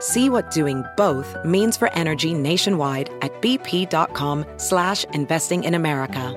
See 0.00 0.28
what 0.28 0.50
doing 0.50 0.84
both 0.96 1.34
means 1.44 1.76
for 1.76 1.90
energy 1.94 2.34
nationwide 2.34 3.08
at 3.22 3.32
bp.com 3.40 4.44
slash 4.58 5.04
investing 5.14 5.64
in 5.64 5.74
America. 5.74 6.34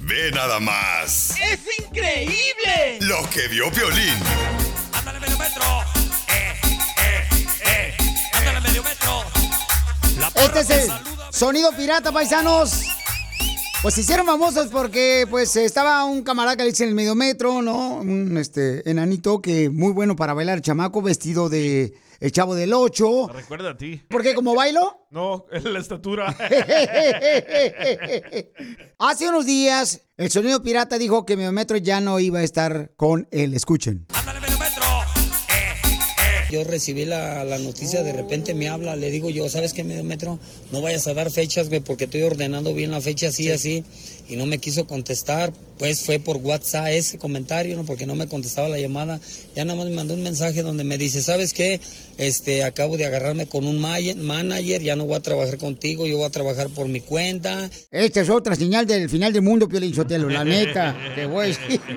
Ve 0.00 0.30
nada 0.32 0.60
más 0.60 1.34
¡Es 1.40 1.60
increíble! 1.80 2.98
lo 3.00 3.28
que 3.30 3.48
vio 3.48 3.70
Piolín. 3.72 4.14
Ándale 4.92 5.18
medio 5.20 5.36
metro. 5.38 5.64
Eh, 6.28 6.60
eh, 6.98 7.28
eh. 7.64 7.94
Ándale 8.34 8.60
medio 8.60 8.82
metro. 8.84 9.22
La 10.20 10.28
Este 10.34 10.60
es 10.60 10.70
el 10.70 10.86
saluda. 10.88 11.32
sonido 11.32 11.72
pirata, 11.72 12.12
paisanos. 12.12 12.82
Pues 13.82 13.94
se 13.94 14.00
hicieron 14.00 14.26
famosos 14.26 14.68
porque 14.68 15.26
pues 15.30 15.54
estaba 15.56 16.04
un 16.04 16.22
camarada 16.22 16.56
que 16.56 16.64
le 16.64 16.70
dicen 16.70 16.88
el 16.88 16.94
medio 16.94 17.14
metro, 17.14 17.62
¿no? 17.62 17.98
Un 17.98 18.36
este 18.36 18.88
enanito 18.90 19.40
que 19.40 19.70
muy 19.70 19.92
bueno 19.92 20.16
para 20.16 20.34
bailar, 20.34 20.60
chamaco, 20.60 21.02
vestido 21.02 21.48
de 21.48 21.94
el 22.18 22.32
chavo 22.32 22.54
del 22.54 22.72
8. 22.72 23.28
Recuerda 23.32 23.70
a 23.70 23.76
ti. 23.76 24.02
¿Por 24.08 24.22
qué? 24.22 24.34
¿Como 24.34 24.54
bailo? 24.54 25.06
No, 25.10 25.46
es 25.52 25.64
la 25.64 25.78
estatura. 25.78 26.26
Hace 28.98 29.28
unos 29.28 29.46
días, 29.46 30.00
el 30.16 30.30
sonido 30.30 30.62
pirata 30.62 30.98
dijo 30.98 31.26
que 31.26 31.36
Mediometro 31.36 31.76
ya 31.76 32.00
no 32.00 32.18
iba 32.18 32.40
a 32.40 32.42
estar 32.42 32.92
con 32.96 33.28
él. 33.30 33.54
Escuchen. 33.54 34.06
Ándale 34.14 34.40
medio 34.40 34.40
metro. 34.40 34.45
Yo 36.50 36.62
recibí 36.62 37.04
la, 37.04 37.44
la 37.44 37.58
noticia, 37.58 38.02
de 38.02 38.12
repente 38.12 38.54
me 38.54 38.68
habla, 38.68 38.94
le 38.94 39.10
digo 39.10 39.30
yo, 39.30 39.48
¿sabes 39.48 39.72
qué, 39.72 39.82
medio 39.82 40.04
metro? 40.04 40.38
No 40.70 40.80
vayas 40.80 41.06
a 41.08 41.14
dar 41.14 41.30
fechas, 41.30 41.68
güey, 41.68 41.80
porque 41.80 42.04
estoy 42.04 42.22
ordenando 42.22 42.72
bien 42.72 42.92
la 42.92 43.00
fecha 43.00 43.28
así, 43.28 43.50
así. 43.50 43.84
Y 44.28 44.36
no 44.36 44.44
me 44.46 44.58
quiso 44.58 44.86
contestar, 44.86 45.52
pues 45.78 46.02
fue 46.04 46.18
por 46.18 46.38
WhatsApp 46.38 46.88
ese 46.88 47.16
comentario, 47.18 47.76
¿no? 47.76 47.84
Porque 47.84 48.06
no 48.06 48.14
me 48.16 48.26
contestaba 48.26 48.68
la 48.68 48.78
llamada. 48.78 49.20
Ya 49.54 49.64
nada 49.64 49.78
más 49.78 49.88
me 49.88 49.94
mandó 49.94 50.14
un 50.14 50.22
mensaje 50.24 50.62
donde 50.62 50.82
me 50.82 50.98
dice, 50.98 51.22
¿sabes 51.22 51.52
qué? 51.52 51.80
Este, 52.18 52.64
acabo 52.64 52.96
de 52.96 53.04
agarrarme 53.06 53.46
con 53.46 53.66
un 53.66 53.78
ma- 53.80 53.98
manager, 54.16 54.82
ya 54.82 54.96
no 54.96 55.04
voy 55.04 55.14
a 55.16 55.20
trabajar 55.20 55.58
contigo, 55.58 56.06
yo 56.06 56.16
voy 56.16 56.26
a 56.26 56.30
trabajar 56.30 56.68
por 56.70 56.88
mi 56.88 57.00
cuenta. 57.00 57.70
Esta 57.90 58.20
es 58.20 58.28
otra 58.30 58.56
señal 58.56 58.84
del 58.86 59.08
final 59.08 59.32
del 59.32 59.42
mundo, 59.42 59.68
Piolín 59.68 59.94
Sotelo, 59.94 60.28
la 60.28 60.44
neta. 60.44 60.96
Te 61.14 61.26
voy 61.26 61.44
a 61.44 61.46
decir. 61.48 61.80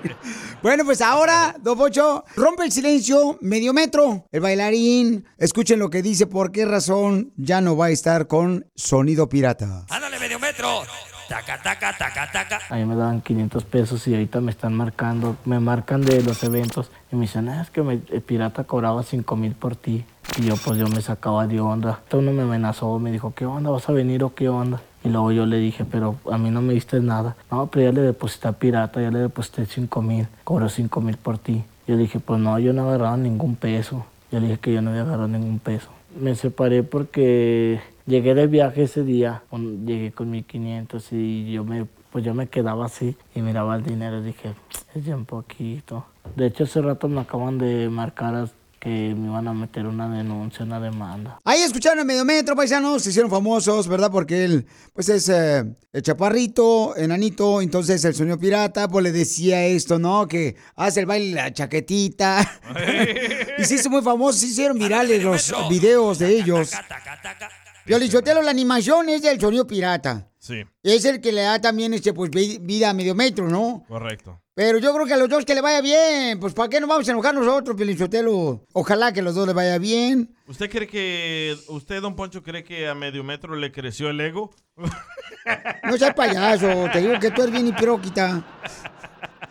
Bueno, 0.62 0.84
pues 0.84 1.00
ahora, 1.00 1.56
Don 1.64 1.78
Pocho, 1.78 2.26
rompe 2.36 2.66
el 2.66 2.72
silencio, 2.74 3.38
medio 3.40 3.72
metro, 3.72 4.28
el 4.30 4.42
bailarín. 4.42 5.24
Escuchen 5.38 5.80
lo 5.80 5.90
que 5.90 6.02
dice, 6.02 6.28
por 6.28 6.52
qué 6.52 6.66
razón 6.66 7.32
ya 7.38 7.62
no 7.62 7.78
va 7.78 7.86
a 7.86 7.92
estar 7.92 8.28
con 8.28 8.70
Sonido 8.76 9.30
Pirata. 9.30 9.86
Ándale 9.90 10.20
medio 10.20 10.38
metro. 10.38 10.82
Taca, 11.30 11.62
taca, 11.62 11.96
taca, 11.96 12.32
taca. 12.32 12.60
A 12.70 12.76
mí 12.76 12.86
me 12.86 12.96
daban 12.96 13.22
500 13.22 13.64
pesos 13.64 14.08
y 14.08 14.14
ahorita 14.14 14.42
me 14.42 14.50
están 14.50 14.74
marcando, 14.74 15.36
me 15.46 15.60
marcan 15.60 16.02
de 16.02 16.24
los 16.24 16.44
eventos 16.44 16.90
y 17.12 17.16
me 17.16 17.22
dicen, 17.22 17.48
"Ah, 17.50 17.62
es 17.62 17.70
que 17.70 17.84
me- 17.84 18.02
el 18.12 18.22
pirata 18.22 18.64
cobraba 18.64 19.04
5 19.04 19.36
mil 19.36 19.54
por 19.54 19.76
ti. 19.76 20.04
Y 20.40 20.46
yo 20.46 20.56
pues 20.58 20.78
yo 20.80 20.88
me 20.88 21.02
sacaba 21.02 21.46
de 21.48 21.60
onda. 21.60 22.00
Uno 22.14 22.32
me 22.32 22.42
amenazó, 22.44 22.98
me 23.00 23.12
dijo, 23.12 23.34
¿qué 23.36 23.46
onda? 23.46 23.70
¿Vas 23.70 23.88
a 23.90 23.92
venir 23.94 24.24
o 24.24 24.34
qué 24.34 24.50
onda? 24.50 24.82
Y 25.04 25.10
luego 25.10 25.32
yo 25.32 25.46
le 25.46 25.58
dije, 25.58 25.86
pero 25.86 26.16
a 26.32 26.38
mí 26.38 26.50
no 26.50 26.62
me 26.62 26.74
diste 26.74 27.00
nada. 27.00 27.36
No, 27.52 27.68
pero 27.68 27.86
ya 27.86 27.92
le 27.92 28.02
deposité 28.02 28.48
a 28.48 28.52
pirata, 28.54 29.02
ya 29.02 29.12
le 29.12 29.20
deposité 29.20 29.66
5 29.66 30.02
mil, 30.02 30.28
cobró 30.44 30.68
5 30.70 31.00
mil 31.02 31.18
por 31.18 31.38
ti. 31.38 31.64
Yo 31.88 31.96
le 31.96 32.02
dije, 32.04 32.20
pues 32.20 32.40
no, 32.40 32.58
yo 32.60 32.74
no 32.74 32.88
agarraba 32.88 33.18
ningún 33.18 33.56
peso. 33.56 34.06
Yo 34.32 34.40
le 34.40 34.48
dije 34.48 34.60
que 34.60 34.74
yo 34.74 34.82
no 34.82 34.90
había 34.92 35.02
agarrado 35.04 35.28
ningún 35.28 35.60
peso. 35.60 35.90
Me 36.20 36.36
separé 36.36 36.84
porque 36.84 37.80
llegué 38.10 38.34
de 38.36 38.48
viaje 38.48 38.84
ese 38.84 39.04
día, 39.04 39.44
con- 39.50 39.86
llegué 39.86 40.12
con 40.12 40.30
1500 40.32 41.08
y 41.14 41.52
yo 41.54 41.64
me, 41.64 41.86
pues 42.12 42.26
yo 42.26 42.34
me 42.34 42.48
quedaba 42.48 42.88
así 42.88 43.16
y 43.36 43.42
miraba 43.42 43.76
el 43.76 43.84
dinero 43.84 44.20
y 44.20 44.24
dije, 44.24 44.54
es 44.96 45.06
ya 45.06 45.16
un 45.16 45.26
poquito. 45.26 46.06
De 46.36 46.48
hecho, 46.48 46.64
hace 46.66 46.82
rato 46.82 47.08
me 47.08 47.22
acaban 47.22 47.58
de 47.58 47.88
marcar 47.90 48.50
que 48.80 49.14
me 49.14 49.28
iban 49.28 49.48
a 49.48 49.54
meter 49.54 49.86
una 49.86 50.10
denuncia, 50.10 50.64
una 50.64 50.80
demanda. 50.80 51.38
Ahí 51.44 51.60
escucharon 51.60 52.00
a 52.00 52.04
medio 52.06 52.24
metro, 52.24 52.56
paisanos, 52.56 53.04
se 53.04 53.10
hicieron 53.10 53.30
famosos, 53.30 53.88
¿verdad? 53.90 54.10
Porque 54.10 54.46
él, 54.46 54.66
pues 54.94 55.10
es 55.10 55.28
eh, 55.28 55.66
el 55.92 56.02
chaparrito, 56.02 56.96
enanito, 56.96 57.62
entonces 57.62 58.04
el 58.06 58.16
sonido 58.16 58.40
pirata, 58.40 58.88
pues 58.88 59.04
le 59.04 59.12
decía 59.12 59.66
esto, 59.66 60.00
¿no? 60.00 60.28
Que 60.28 60.56
hace 60.78 61.02
el 61.02 61.06
baile 61.08 61.36
la 61.36 61.54
chaquetita. 61.54 62.50
y 63.58 63.66
se 63.66 63.76
hizo 63.76 63.90
muy 63.90 64.02
famoso, 64.02 64.40
se 64.40 64.48
hicieron 64.48 64.80
virales 64.80 65.24
los 65.24 65.70
videos 65.70 66.18
de 66.20 66.40
ellos. 66.40 66.72
Piolichotelo, 67.86 68.42
la 68.42 68.52
animación 68.52 69.10
es 69.10 69.22
del 69.22 69.40
sonido 69.40 69.66
pirata. 69.66 70.28
Sí, 70.38 70.64
Es 70.84 71.04
el 71.06 71.20
que 71.20 71.32
le 71.34 71.42
da 71.42 71.60
también 71.60 71.94
este, 71.94 72.14
pues, 72.14 72.30
vi- 72.32 72.60
vida 72.62 72.90
a 72.90 72.94
medio 72.94 73.14
metro, 73.16 73.50
¿no? 73.50 73.84
correcto. 73.88 74.42
Pero 74.54 74.78
yo 74.78 74.94
creo 74.94 75.06
que 75.06 75.14
a 75.14 75.18
los 75.18 75.30
dos 75.30 75.46
que 75.46 75.56
le 75.56 75.62
vaya 75.62 75.80
bien. 75.82 76.40
Pues, 76.40 76.54
¿para 76.54 76.68
qué 76.70 76.80
nos 76.82 76.90
vamos 76.90 77.08
a 77.08 77.12
enojar 77.12 77.34
nosotros, 77.34 77.76
Piolichotelo? 77.78 78.66
Ojalá 78.74 79.12
que 79.14 79.22
a 79.22 79.24
los 79.24 79.36
dos 79.36 79.48
le 79.48 79.54
vaya 79.54 79.78
bien. 79.78 80.36
¿Usted 80.48 80.70
cree 80.70 80.88
que, 80.88 81.58
usted, 81.70 82.02
don 82.02 82.16
Poncho, 82.16 82.44
cree 82.44 82.64
que 82.64 82.88
a 82.88 82.94
medio 82.96 83.24
metro 83.24 83.56
le 83.56 83.72
creció 83.72 84.10
el 84.10 84.20
ego? 84.20 84.52
No 85.84 85.98
seas 85.98 86.14
payaso, 86.14 86.68
te 86.92 87.00
digo 87.00 87.20
que 87.20 87.32
tú 87.32 87.42
eres 87.44 87.54
bien 87.54 87.68
hipróquita. 87.68 88.46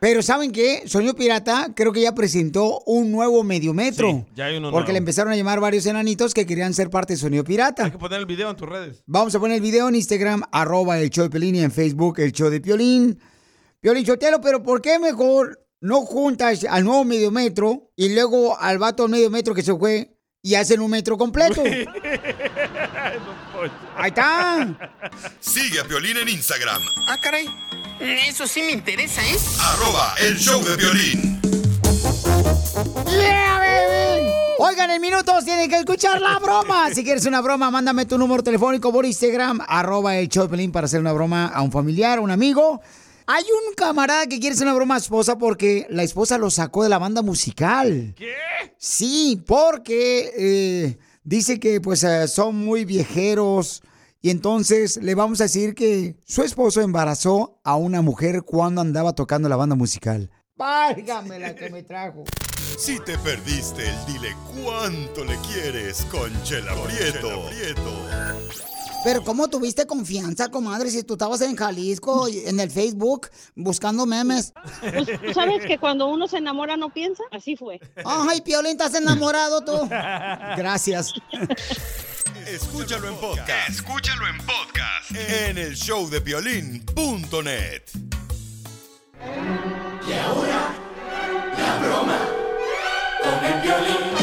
Pero 0.00 0.22
¿saben 0.22 0.52
qué? 0.52 0.82
Sonido 0.86 1.14
Pirata 1.14 1.68
creo 1.74 1.92
que 1.92 2.00
ya 2.02 2.14
presentó 2.14 2.80
un 2.86 3.10
nuevo 3.12 3.42
mediometro. 3.44 4.10
Sí, 4.10 4.24
ya 4.34 4.46
hay 4.46 4.56
uno 4.56 4.70
Porque 4.70 4.86
nuevo. 4.88 4.92
le 4.92 4.98
empezaron 4.98 5.32
a 5.32 5.36
llamar 5.36 5.60
varios 5.60 5.86
enanitos 5.86 6.34
que 6.34 6.46
querían 6.46 6.74
ser 6.74 6.90
parte 6.90 7.12
de 7.14 7.18
Sonido 7.18 7.44
Pirata. 7.44 7.84
Hay 7.84 7.90
que 7.90 7.98
poner 7.98 8.20
el 8.20 8.26
video 8.26 8.50
en 8.50 8.56
tus 8.56 8.68
redes. 8.68 9.02
Vamos 9.06 9.34
a 9.34 9.38
poner 9.40 9.56
el 9.56 9.62
video 9.62 9.88
en 9.88 9.94
Instagram, 9.94 10.42
arroba 10.52 10.98
el 10.98 11.10
show 11.10 11.24
de 11.24 11.30
Piolín 11.30 11.54
y 11.56 11.62
en 11.62 11.70
Facebook 11.72 12.18
el 12.20 12.32
show 12.32 12.50
de 12.50 12.60
Piolín. 12.60 13.18
Piolín 13.80 14.04
Chotelo, 14.04 14.40
pero 14.40 14.62
¿por 14.62 14.80
qué 14.82 14.98
mejor 14.98 15.64
no 15.80 16.00
juntas 16.02 16.64
al 16.68 16.84
nuevo 16.84 17.04
mediometro 17.04 17.92
y 17.94 18.12
luego 18.14 18.58
al 18.58 18.78
vato 18.78 19.04
al 19.04 19.10
medio 19.10 19.30
metro 19.30 19.54
que 19.54 19.62
se 19.62 19.72
fue 19.76 20.16
y 20.42 20.54
hacen 20.54 20.80
un 20.80 20.90
metro 20.90 21.16
completo? 21.16 21.62
Ahí 23.96 24.08
está. 24.08 24.92
Sigue 25.40 25.80
a 25.80 25.84
Piolín 25.84 26.16
en 26.16 26.28
Instagram, 26.28 26.82
Ah, 27.08 27.16
caray. 27.22 27.46
Eso 28.00 28.46
sí 28.46 28.62
me 28.62 28.72
interesa, 28.72 29.20
¿eh? 29.26 29.36
arroba 29.60 30.14
el 30.20 30.36
show 30.38 30.62
de 30.62 30.76
Piolín. 30.76 31.40
¡Yeah, 33.06 33.58
baby! 33.58 34.30
Oigan, 34.58 34.90
en 34.90 35.00
minutos 35.02 35.44
tienen 35.44 35.68
que 35.68 35.78
escuchar 35.78 36.20
la 36.20 36.38
broma. 36.38 36.90
Si 36.94 37.02
quieres 37.02 37.26
una 37.26 37.40
broma, 37.40 37.72
mándame 37.72 38.06
tu 38.06 38.16
número 38.16 38.42
telefónico 38.44 38.92
por 38.92 39.04
Instagram, 39.04 39.60
arroba 39.66 40.16
el 40.16 40.28
show 40.28 40.44
de 40.44 40.48
Piolín 40.50 40.70
para 40.70 40.84
hacer 40.84 41.00
una 41.00 41.12
broma 41.12 41.46
a 41.48 41.60
un 41.62 41.72
familiar, 41.72 42.18
a 42.18 42.20
un 42.20 42.30
amigo. 42.30 42.80
Hay 43.26 43.42
un 43.42 43.74
camarada 43.74 44.26
que 44.26 44.38
quiere 44.38 44.54
hacer 44.54 44.66
una 44.68 44.76
broma 44.76 44.94
a 44.94 45.00
su 45.00 45.06
esposa 45.06 45.36
porque 45.36 45.86
la 45.90 46.04
esposa 46.04 46.38
lo 46.38 46.50
sacó 46.50 46.84
de 46.84 46.90
la 46.90 46.98
banda 46.98 47.22
musical. 47.22 48.14
¿Qué? 48.16 48.32
Sí, 48.78 49.42
porque 49.44 50.30
eh, 50.38 50.98
dice 51.24 51.58
que 51.58 51.80
pues 51.80 52.04
eh, 52.04 52.28
son 52.28 52.56
muy 52.56 52.84
viejeros 52.84 53.82
y 54.20 54.30
entonces 54.30 54.98
le 55.02 55.14
vamos 55.14 55.40
a 55.40 55.44
decir 55.44 55.74
que 55.74 56.16
su 56.26 56.42
esposo 56.42 56.80
embarazó 56.80 57.60
a 57.64 57.76
una 57.76 58.02
mujer 58.02 58.42
cuando 58.42 58.80
andaba 58.80 59.12
tocando 59.12 59.48
la 59.48 59.56
banda 59.56 59.76
musical. 59.76 60.30
Válgame 60.56 61.38
la 61.38 61.54
que 61.54 61.70
me 61.70 61.84
trajo. 61.84 62.24
Si 62.76 62.98
te 63.00 63.16
perdiste 63.18 63.88
el 63.88 64.06
dile 64.06 64.36
cuánto 64.62 65.24
le 65.24 65.36
quieres 65.52 66.04
con 66.10 66.30
Chela 66.42 66.74
Prieto. 66.82 67.44
Pero 69.04 69.22
¿cómo 69.22 69.46
tuviste 69.48 69.86
confianza, 69.86 70.50
comadre, 70.50 70.90
si 70.90 71.04
tú 71.04 71.14
estabas 71.14 71.40
en 71.40 71.56
Jalisco, 71.56 72.28
en 72.28 72.60
el 72.60 72.70
Facebook, 72.70 73.30
buscando 73.54 74.04
memes? 74.06 74.52
Pues, 74.80 75.06
¿tú 75.24 75.32
sabes 75.32 75.64
que 75.64 75.78
cuando 75.78 76.08
uno 76.08 76.26
se 76.26 76.38
enamora 76.38 76.76
no 76.76 76.90
piensa? 76.90 77.22
Así 77.30 77.54
fue. 77.56 77.80
Ay, 78.04 78.40
Piolín, 78.40 78.72
¿estás 78.72 78.94
enamorado 78.94 79.62
tú? 79.64 79.86
Gracias. 79.88 81.14
Escúchalo 82.46 83.08
en 83.08 83.14
podcast. 83.16 83.70
Escúchalo 83.70 84.26
en 84.26 84.38
podcast. 84.38 85.12
En 85.14 85.58
el 85.58 85.74
showdepiolín.net. 85.74 87.82
Y 90.08 90.12
ahora, 90.12 90.74
la 91.58 91.78
broma 91.78 92.18
con 93.22 93.44
el 93.44 93.60
violín. 93.60 94.17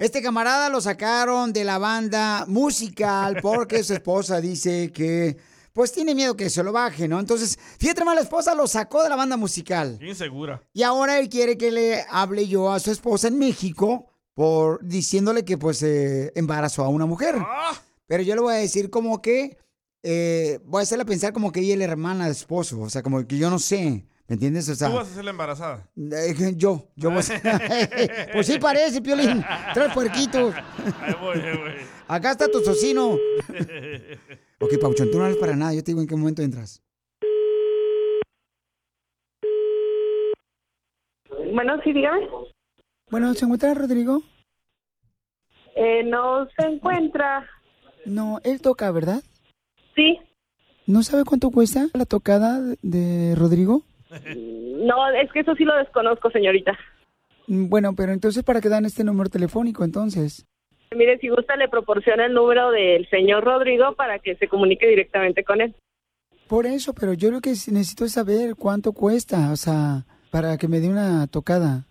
Este 0.00 0.22
camarada 0.22 0.68
lo 0.68 0.80
sacaron 0.80 1.52
de 1.52 1.64
la 1.64 1.78
banda 1.78 2.44
musical 2.46 3.38
porque 3.42 3.82
su 3.82 3.94
esposa 3.94 4.40
dice 4.40 4.92
que 4.92 5.36
pues 5.72 5.92
tiene 5.92 6.14
miedo 6.14 6.36
que 6.36 6.48
se 6.48 6.62
lo 6.62 6.72
baje, 6.72 7.06
¿no? 7.06 7.20
Entonces, 7.20 7.58
fíjate 7.78 8.02
más, 8.04 8.14
la 8.14 8.22
esposa 8.22 8.54
lo 8.54 8.66
sacó 8.66 9.02
de 9.02 9.10
la 9.10 9.16
banda 9.16 9.36
musical. 9.36 9.98
Insegura. 10.00 10.62
Y 10.72 10.82
ahora 10.82 11.18
él 11.18 11.28
quiere 11.28 11.58
que 11.58 11.70
le 11.70 12.04
hable 12.08 12.48
yo 12.48 12.72
a 12.72 12.80
su 12.80 12.90
esposa 12.90 13.28
en 13.28 13.38
México 13.38 14.06
por 14.32 14.82
diciéndole 14.82 15.44
que 15.44 15.58
pues 15.58 15.82
eh, 15.82 16.32
embarazó 16.34 16.82
a 16.82 16.88
una 16.88 17.04
mujer. 17.04 17.36
Pero 18.06 18.22
yo 18.22 18.34
le 18.34 18.40
voy 18.40 18.54
a 18.54 18.58
decir 18.58 18.88
como 18.88 19.20
que 19.20 19.58
eh, 20.02 20.60
voy 20.64 20.80
a 20.80 20.82
hacerle 20.82 21.04
pensar 21.04 21.32
como 21.32 21.52
que 21.52 21.60
ella 21.60 21.72
es 21.72 21.78
la 21.78 21.84
hermana 21.84 22.24
del 22.24 22.32
esposo, 22.32 22.80
o 22.80 22.88
sea, 22.88 23.02
como 23.02 23.26
que 23.26 23.38
yo 23.38 23.50
no 23.50 23.58
sé, 23.58 24.06
¿me 24.28 24.34
entiendes? 24.34 24.68
O 24.68 24.74
sea, 24.74 24.88
Tú 24.88 24.94
vas 24.96 25.10
a 25.10 25.14
ser 25.14 25.24
la 25.24 25.30
embarazada. 25.30 25.88
eh, 25.96 26.34
yo, 26.56 26.88
yo 26.96 27.10
voy 27.10 27.18
a 27.18 27.22
ser- 27.22 27.40
Pues 28.32 28.46
sí 28.46 28.58
parece, 28.58 29.00
Piolín. 29.02 29.44
Tres 29.74 29.92
puerquitos. 29.92 30.54
Ahí 31.00 31.14
voy, 31.20 31.38
ahí 31.38 31.56
voy. 31.56 31.72
Acá 32.08 32.32
está 32.32 32.48
tu 32.48 32.62
tocino. 32.62 33.16
Ok, 34.60 34.78
Pauchón, 34.80 35.10
tú 35.10 35.18
no 35.18 35.26
eres 35.26 35.36
para 35.38 35.54
nada. 35.56 35.74
Yo 35.74 35.82
te 35.84 35.90
digo 35.92 36.00
en 36.00 36.06
qué 36.08 36.16
momento 36.16 36.42
entras. 36.42 36.82
Bueno, 41.52 41.74
sí, 41.84 41.92
dígame. 41.92 42.28
Bueno, 43.10 43.32
¿se 43.34 43.44
encuentra 43.44 43.74
Rodrigo? 43.74 44.22
Eh, 45.76 46.02
no 46.04 46.46
se 46.56 46.66
encuentra. 46.66 47.46
No, 48.04 48.40
él 48.44 48.60
toca, 48.60 48.90
¿verdad? 48.90 49.22
Sí. 49.94 50.18
¿No 50.86 51.02
sabe 51.02 51.24
cuánto 51.24 51.50
cuesta 51.50 51.86
la 51.94 52.04
tocada 52.06 52.60
de 52.82 53.34
Rodrigo? 53.36 53.82
No, 54.10 55.08
es 55.10 55.32
que 55.32 55.40
eso 55.40 55.54
sí 55.54 55.64
lo 55.64 55.76
desconozco, 55.76 56.30
señorita. 56.30 56.78
Mm, 57.46 57.68
Bueno, 57.68 57.94
pero 57.96 58.12
entonces, 58.12 58.42
¿para 58.44 58.60
qué 58.60 58.68
dan 58.68 58.84
este 58.84 59.04
número 59.04 59.30
telefónico 59.30 59.84
entonces? 59.84 60.46
Mire, 60.94 61.18
si 61.18 61.28
gusta, 61.28 61.56
le 61.56 61.68
proporciona 61.68 62.26
el 62.26 62.32
número 62.34 62.70
del 62.70 63.08
señor 63.10 63.44
Rodrigo 63.44 63.94
para 63.96 64.18
que 64.18 64.36
se 64.36 64.48
comunique 64.48 64.86
directamente 64.86 65.42
con 65.42 65.60
él. 65.60 65.74
Por 66.48 66.64
eso, 66.64 66.94
pero 66.94 67.12
yo 67.12 67.30
lo 67.30 67.40
que 67.40 67.50
necesito 67.50 68.04
es 68.04 68.12
saber 68.12 68.54
cuánto 68.56 68.92
cuesta, 68.92 69.50
o 69.52 69.56
sea, 69.56 70.04
para 70.30 70.56
que 70.58 70.68
me 70.68 70.78
dé 70.78 70.88
una 70.88 71.26
tocada. 71.26 71.84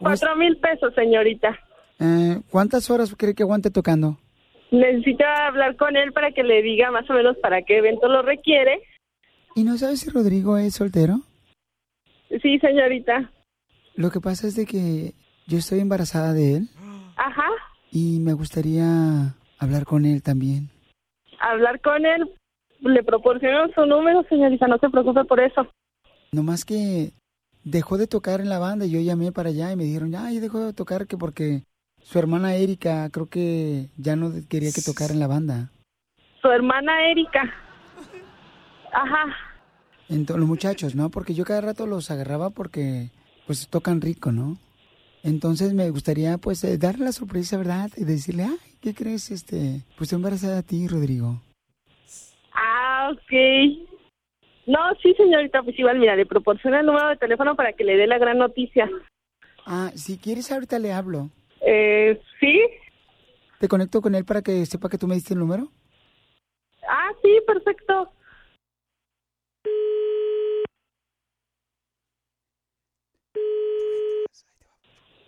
Cuatro 0.00 0.34
mil 0.36 0.56
pesos, 0.58 0.92
señorita. 0.94 1.56
Eh, 2.00 2.40
¿Cuántas 2.50 2.90
horas 2.90 3.14
cree 3.16 3.34
que 3.34 3.44
aguante 3.44 3.70
tocando? 3.70 4.18
Necesita 4.72 5.46
hablar 5.46 5.76
con 5.76 5.96
él 5.96 6.12
para 6.12 6.32
que 6.32 6.42
le 6.42 6.62
diga 6.62 6.90
más 6.90 7.08
o 7.08 7.12
menos 7.14 7.36
para 7.38 7.62
qué 7.62 7.78
evento 7.78 8.08
lo 8.08 8.22
requiere. 8.22 8.82
¿Y 9.54 9.64
no 9.64 9.76
sabes 9.78 10.00
si 10.00 10.10
Rodrigo 10.10 10.56
es 10.58 10.74
soltero? 10.74 11.20
Sí, 12.42 12.58
señorita. 12.58 13.30
Lo 13.94 14.10
que 14.10 14.20
pasa 14.20 14.46
es 14.48 14.56
de 14.56 14.66
que 14.66 15.14
yo 15.46 15.58
estoy 15.58 15.78
embarazada 15.80 16.32
de 16.32 16.56
él 16.56 16.68
Ajá. 17.16 17.46
y 17.92 18.18
me 18.18 18.32
gustaría 18.32 19.34
hablar 19.58 19.84
con 19.84 20.04
él 20.04 20.22
también. 20.22 20.70
Hablar 21.40 21.80
con 21.80 22.04
él. 22.04 22.30
Le 22.80 23.02
proporciono 23.04 23.72
su 23.74 23.86
número, 23.86 24.24
señorita. 24.28 24.66
No 24.66 24.78
se 24.78 24.90
preocupe 24.90 25.24
por 25.24 25.40
eso. 25.40 25.68
No 26.32 26.42
más 26.42 26.64
que 26.64 27.12
dejó 27.62 27.96
de 27.96 28.08
tocar 28.08 28.40
en 28.40 28.48
la 28.48 28.58
banda 28.58 28.84
y 28.86 28.90
yo 28.90 29.00
llamé 29.00 29.30
para 29.32 29.50
allá 29.50 29.70
y 29.72 29.76
me 29.76 29.84
dijeron, 29.84 30.10
ya, 30.10 30.30
ya 30.30 30.40
dejó 30.40 30.58
de 30.66 30.72
tocar 30.72 31.06
que 31.06 31.16
porque 31.16 31.62
su 32.02 32.18
hermana 32.18 32.56
Erika 32.56 33.08
creo 33.10 33.26
que 33.26 33.88
ya 33.96 34.16
no 34.16 34.32
quería 34.50 34.70
que 34.74 34.82
tocara 34.82 35.14
en 35.14 35.20
la 35.20 35.28
banda. 35.28 35.70
Su 36.42 36.48
hermana 36.48 37.08
Erika. 37.10 37.42
Ajá. 38.92 39.24
Entonces, 40.08 40.36
los 40.40 40.48
muchachos, 40.48 40.94
¿no? 40.94 41.10
Porque 41.10 41.34
yo 41.34 41.44
cada 41.44 41.60
rato 41.60 41.86
los 41.86 42.10
agarraba 42.10 42.50
porque 42.50 43.10
pues 43.46 43.68
tocan 43.68 44.00
rico, 44.00 44.32
¿no? 44.32 44.58
Entonces 45.22 45.72
me 45.72 45.88
gustaría 45.90 46.36
pues 46.36 46.62
eh, 46.64 46.76
darle 46.76 47.06
la 47.06 47.12
sorpresa, 47.12 47.56
¿verdad? 47.56 47.90
Y 47.96 48.04
decirle, 48.04 48.44
ay, 48.44 48.58
¿qué 48.82 48.94
crees? 48.94 49.30
Este, 49.30 49.80
pues 49.96 50.08
estoy 50.08 50.16
embarazada 50.16 50.58
a 50.58 50.62
ti, 50.62 50.86
Rodrigo. 50.86 51.40
Ah, 52.52 53.10
ok. 53.12 53.88
No, 54.66 54.78
sí, 55.02 55.14
señorita, 55.14 55.62
pues 55.62 55.78
igual, 55.78 55.98
mira, 55.98 56.16
le 56.16 56.26
proporciona 56.26 56.80
el 56.80 56.86
número 56.86 57.08
de 57.08 57.16
teléfono 57.16 57.54
para 57.56 57.72
que 57.72 57.84
le 57.84 57.96
dé 57.96 58.06
la 58.06 58.18
gran 58.18 58.38
noticia. 58.38 58.88
Ah, 59.66 59.90
si 59.94 60.18
quieres 60.18 60.52
ahorita 60.52 60.78
le 60.78 60.92
hablo. 60.92 61.30
Eh, 61.60 62.20
¿sí? 62.38 62.60
¿Te 63.60 63.68
conecto 63.68 64.02
con 64.02 64.14
él 64.14 64.24
para 64.24 64.42
que 64.42 64.66
sepa 64.66 64.90
que 64.90 64.98
tú 64.98 65.06
me 65.06 65.14
diste 65.14 65.32
el 65.32 65.40
número? 65.40 65.68
Ah, 66.86 67.10
sí, 67.22 67.30
perfecto. 67.46 68.10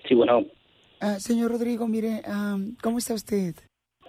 Sí, 0.08 0.14
bueno, 0.14 0.44
Ah, 1.00 1.20
señor 1.20 1.50
Rodrigo, 1.50 1.86
mire, 1.86 2.22
¿cómo 2.82 2.98
está 2.98 3.14
usted? 3.14 3.54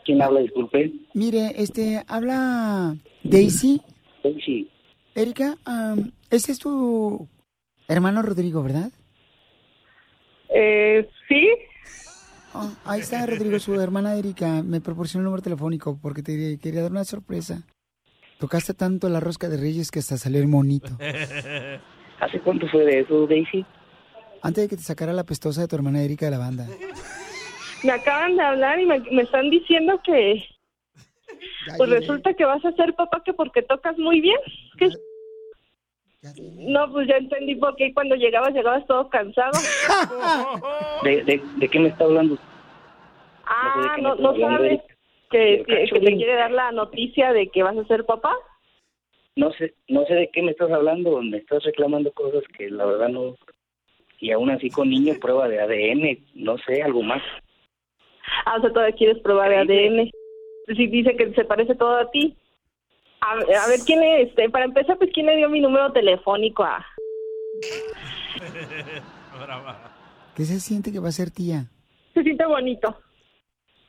¿quién 0.05 0.21
habla? 0.21 0.39
Disculpe. 0.39 0.93
Mire, 1.13 1.51
este, 1.57 2.01
habla 2.07 2.95
Daisy. 3.23 3.81
Sí, 4.23 4.69
Erika, 5.13 5.57
am, 5.65 6.11
ese 6.29 6.53
es 6.53 6.59
tu 6.59 7.27
hermano 7.89 8.21
Rodrigo, 8.21 8.63
¿verdad? 8.63 8.89
Eh, 10.49 11.09
¿sí? 11.27 11.49
Ah, 12.53 12.73
ahí 12.85 13.01
está 13.01 13.25
Rodrigo, 13.25 13.59
su 13.59 13.79
hermana 13.81 14.15
Erika. 14.15 14.63
Me 14.63 14.79
proporcionó 14.79 15.21
el 15.21 15.25
número 15.25 15.43
telefónico 15.43 15.99
porque 16.01 16.23
te 16.23 16.57
quería 16.57 16.83
dar 16.83 16.91
una 16.91 17.03
sorpresa. 17.03 17.63
Tocaste 18.39 18.73
tanto 18.73 19.09
la 19.09 19.19
rosca 19.19 19.49
de 19.49 19.57
Reyes 19.57 19.91
que 19.91 19.99
hasta 19.99 20.17
salió 20.17 20.39
el 20.39 20.47
monito. 20.47 20.91
¿Hace 22.19 22.39
cuánto 22.39 22.67
fue 22.69 22.85
de 22.85 22.99
eso, 23.01 23.27
Daisy? 23.27 23.65
Antes 24.41 24.63
de 24.63 24.69
que 24.69 24.77
te 24.77 24.83
sacara 24.83 25.13
la 25.13 25.23
pestosa 25.23 25.61
de 25.61 25.67
tu 25.67 25.75
hermana 25.75 26.03
Erika 26.03 26.25
de 26.25 26.31
la 26.31 26.37
banda. 26.37 26.67
Me 27.83 27.91
acaban 27.91 28.35
de 28.35 28.43
hablar 28.43 28.79
y 28.79 28.85
me, 28.85 28.99
me 29.11 29.23
están 29.23 29.49
diciendo 29.49 29.99
que... 30.03 30.43
Pues 31.77 31.89
resulta 31.89 32.33
que 32.33 32.45
vas 32.45 32.63
a 32.63 32.71
ser 32.73 32.93
papá 32.95 33.21
que 33.25 33.33
porque 33.33 33.61
tocas 33.61 33.97
muy 33.97 34.21
bien. 34.21 34.39
¿Qué? 34.77 34.89
No, 36.55 36.91
pues 36.91 37.07
ya 37.07 37.17
entendí 37.17 37.55
por 37.55 37.75
qué 37.75 37.93
cuando 37.93 38.15
llegabas, 38.15 38.53
llegabas 38.53 38.85
todo 38.87 39.09
cansado. 39.09 39.51
¿De, 41.03 41.23
de, 41.23 41.41
de 41.57 41.67
qué 41.67 41.79
me 41.79 41.89
está 41.89 42.05
hablando? 42.05 42.37
Ah, 43.45 43.97
no, 44.01 44.15
no 44.15 44.35
sabes 44.37 44.81
que, 45.29 45.63
que, 45.67 45.85
que 45.91 45.99
te 45.99 46.15
quiere 46.15 46.35
dar 46.35 46.51
la 46.51 46.71
noticia 46.71 47.33
de 47.33 47.47
que 47.49 47.63
vas 47.63 47.77
a 47.77 47.85
ser 47.85 48.05
papá. 48.05 48.33
No 49.35 49.51
sé, 49.53 49.75
no 49.87 50.03
sé 50.05 50.15
de 50.15 50.29
qué 50.33 50.41
me 50.41 50.51
estás 50.51 50.71
hablando, 50.71 51.21
me 51.21 51.37
estás 51.37 51.63
reclamando 51.63 52.11
cosas 52.11 52.43
que 52.57 52.69
la 52.69 52.85
verdad 52.85 53.09
no... 53.09 53.35
Y 54.19 54.31
aún 54.31 54.49
así 54.49 54.69
con 54.69 54.89
niño 54.89 55.13
prueba 55.21 55.47
de 55.47 55.59
ADN, 55.59 56.25
no 56.35 56.57
sé, 56.59 56.81
algo 56.81 57.03
más. 57.03 57.21
Ah, 58.45 58.55
o 58.57 58.61
sea, 58.61 58.71
todavía 58.71 58.95
quieres 58.95 59.19
probar 59.19 59.53
ADN. 59.53 60.09
Sí, 60.75 60.87
dice 60.87 61.15
que 61.15 61.33
se 61.33 61.45
parece 61.45 61.75
todo 61.75 61.97
a 61.97 62.09
ti. 62.11 62.35
A, 63.21 63.31
a 63.33 63.67
ver, 63.67 63.79
¿quién 63.85 64.03
es? 64.03 64.29
Este? 64.29 64.49
Para 64.49 64.65
empezar, 64.65 64.97
pues, 64.97 65.11
¿quién 65.13 65.27
le 65.27 65.37
dio 65.37 65.49
mi 65.49 65.61
número 65.61 65.91
telefónico 65.91 66.63
a...? 66.63 66.85
¿Qué 70.35 70.45
se 70.45 70.59
siente 70.59 70.91
que 70.91 70.99
va 70.99 71.09
a 71.09 71.11
ser 71.11 71.31
tía? 71.31 71.65
Se 72.13 72.23
siente 72.23 72.45
bonito. 72.45 72.95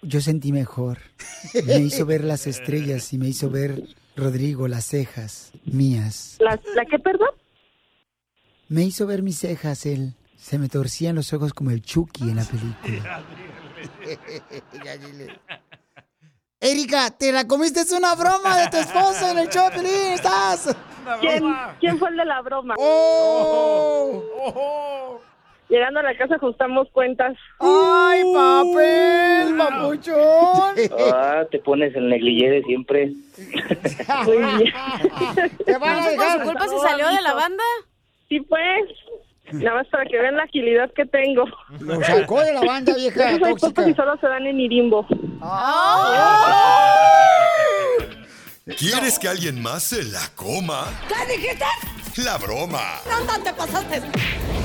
Yo 0.03 0.21
sentí 0.21 0.53
mejor. 0.53 0.99
Me 1.67 1.77
hizo 1.77 2.07
ver 2.07 2.25
las 2.25 2.47
estrellas 2.47 3.13
y 3.13 3.19
me 3.19 3.29
hizo 3.29 3.51
ver 3.51 3.83
Rodrigo, 4.17 4.69
las 4.69 4.85
cejas 4.85 5.53
mías. 5.65 6.39
¿La, 6.41 6.59
¿La 6.75 6.85
qué, 6.87 6.99
perdón? 6.99 7.31
Me 8.69 8.83
hizo 8.83 9.07
ver 9.07 9.23
mis 9.23 9.39
cejas, 9.39 9.87
él. 9.87 10.15
Se 10.37 10.59
me 10.59 10.69
torcían 10.69 11.15
los 11.17 11.33
ojos 11.33 11.55
como 11.55 11.71
el 11.71 11.81
Chucky 11.83 12.25
en 12.31 12.37
la 12.37 12.45
película. 12.45 13.23
Erika, 16.61 17.11
te 17.11 17.31
la 17.33 17.47
comiste, 17.47 17.81
es 17.81 17.93
una 17.93 18.15
broma 18.17 18.59
de 18.59 18.69
tu 18.69 18.77
esposo 18.79 19.31
en 19.31 19.39
el 19.39 19.49
show, 19.49 19.71
Pelín, 19.71 20.13
¿estás? 20.13 20.77
¿Quién, 21.21 21.45
¿Quién 21.79 21.97
fue 21.99 22.09
el 22.11 22.17
de 22.17 22.25
la 22.25 22.43
broma? 22.43 22.75
¡Oh! 22.79 24.25
Llegando 25.69 26.01
a 26.01 26.03
la 26.03 26.17
casa 26.17 26.35
ajustamos 26.35 26.89
cuentas. 26.93 27.37
¡Ay, 27.61 28.25
papel, 28.35 29.57
papuchón! 29.57 30.75
Ah, 31.15 31.45
te 31.51 31.61
pones 31.61 31.95
el 31.95 32.09
negligé 32.09 32.51
de 32.51 32.63
siempre. 32.65 33.13
Te 35.65 35.79
van 35.79 35.99
a 35.99 36.03
¿Por 36.03 36.11
dejar. 36.11 36.39
su 36.39 36.45
culpa 36.45 36.67
se 36.69 36.79
salió 36.79 37.07
de 37.09 37.23
la 37.23 37.35
banda? 37.35 37.63
Sí, 38.29 38.41
pues. 38.41 38.83
Nada 39.53 39.77
más 39.79 39.87
para 39.89 40.05
que 40.05 40.19
vean 40.19 40.37
la 40.37 40.43
agilidad 40.43 40.91
que 40.95 41.07
tengo. 41.07 41.45
Lo 41.81 42.03
sacó 42.05 42.43
de 42.43 42.53
la 42.53 42.61
banda, 42.61 42.95
vieja 42.97 43.31
Esos 43.31 43.43
hay 43.47 43.55
tóxica. 43.55 43.69
pocos 43.69 43.89
y 43.89 43.95
solo 43.95 44.17
se 44.21 44.27
dan 44.27 44.47
en 44.47 44.61
Irimbo. 44.61 45.07
¿Quieres 48.79 49.19
que 49.19 49.29
alguien 49.29 49.61
más 49.63 49.83
se 49.85 50.05
la 50.05 50.21
coma? 50.35 50.85
¿Qué 51.09 51.37
dijiste? 51.37 51.65
La 52.23 52.37
broma. 52.37 53.01
No, 53.09 53.43
te 53.43 53.53
pasaste. 53.55 54.03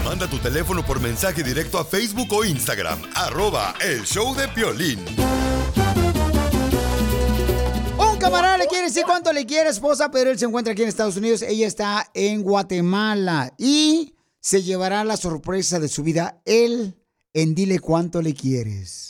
Manda 0.04 0.28
tu 0.28 0.38
teléfono 0.40 0.84
por 0.84 1.00
mensaje 1.00 1.44
directo 1.44 1.78
a 1.80 1.86
Facebook 1.86 2.28
o 2.34 2.44
Instagram. 2.44 3.00
Arroba 3.16 3.74
el 3.80 4.04
show 4.04 4.36
de 4.36 4.48
Piolín. 4.50 5.00
Camarada 8.24 8.58
le 8.58 8.68
quiere 8.68 8.86
decir 8.86 9.04
cuánto 9.06 9.34
le 9.34 9.46
quiere 9.46 9.70
esposa, 9.70 10.10
pero 10.10 10.32
él 10.32 10.40
se 10.40 10.46
encuentra 10.46 10.72
aquí 10.72 10.82
en 10.82 10.88
Estados 10.88 11.18
Unidos. 11.18 11.42
Ella 11.42 11.68
está 11.68 12.10
en 12.14 12.42
Guatemala 12.42 13.54
y 13.58 14.16
se 14.40 14.64
llevará 14.64 15.04
la 15.04 15.18
sorpresa 15.18 15.78
de 15.78 15.90
su 15.90 16.04
vida. 16.04 16.42
Él 16.46 16.96
en 17.34 17.54
Dile 17.54 17.80
cuánto 17.80 18.22
le 18.22 18.34
quieres. 18.34 19.10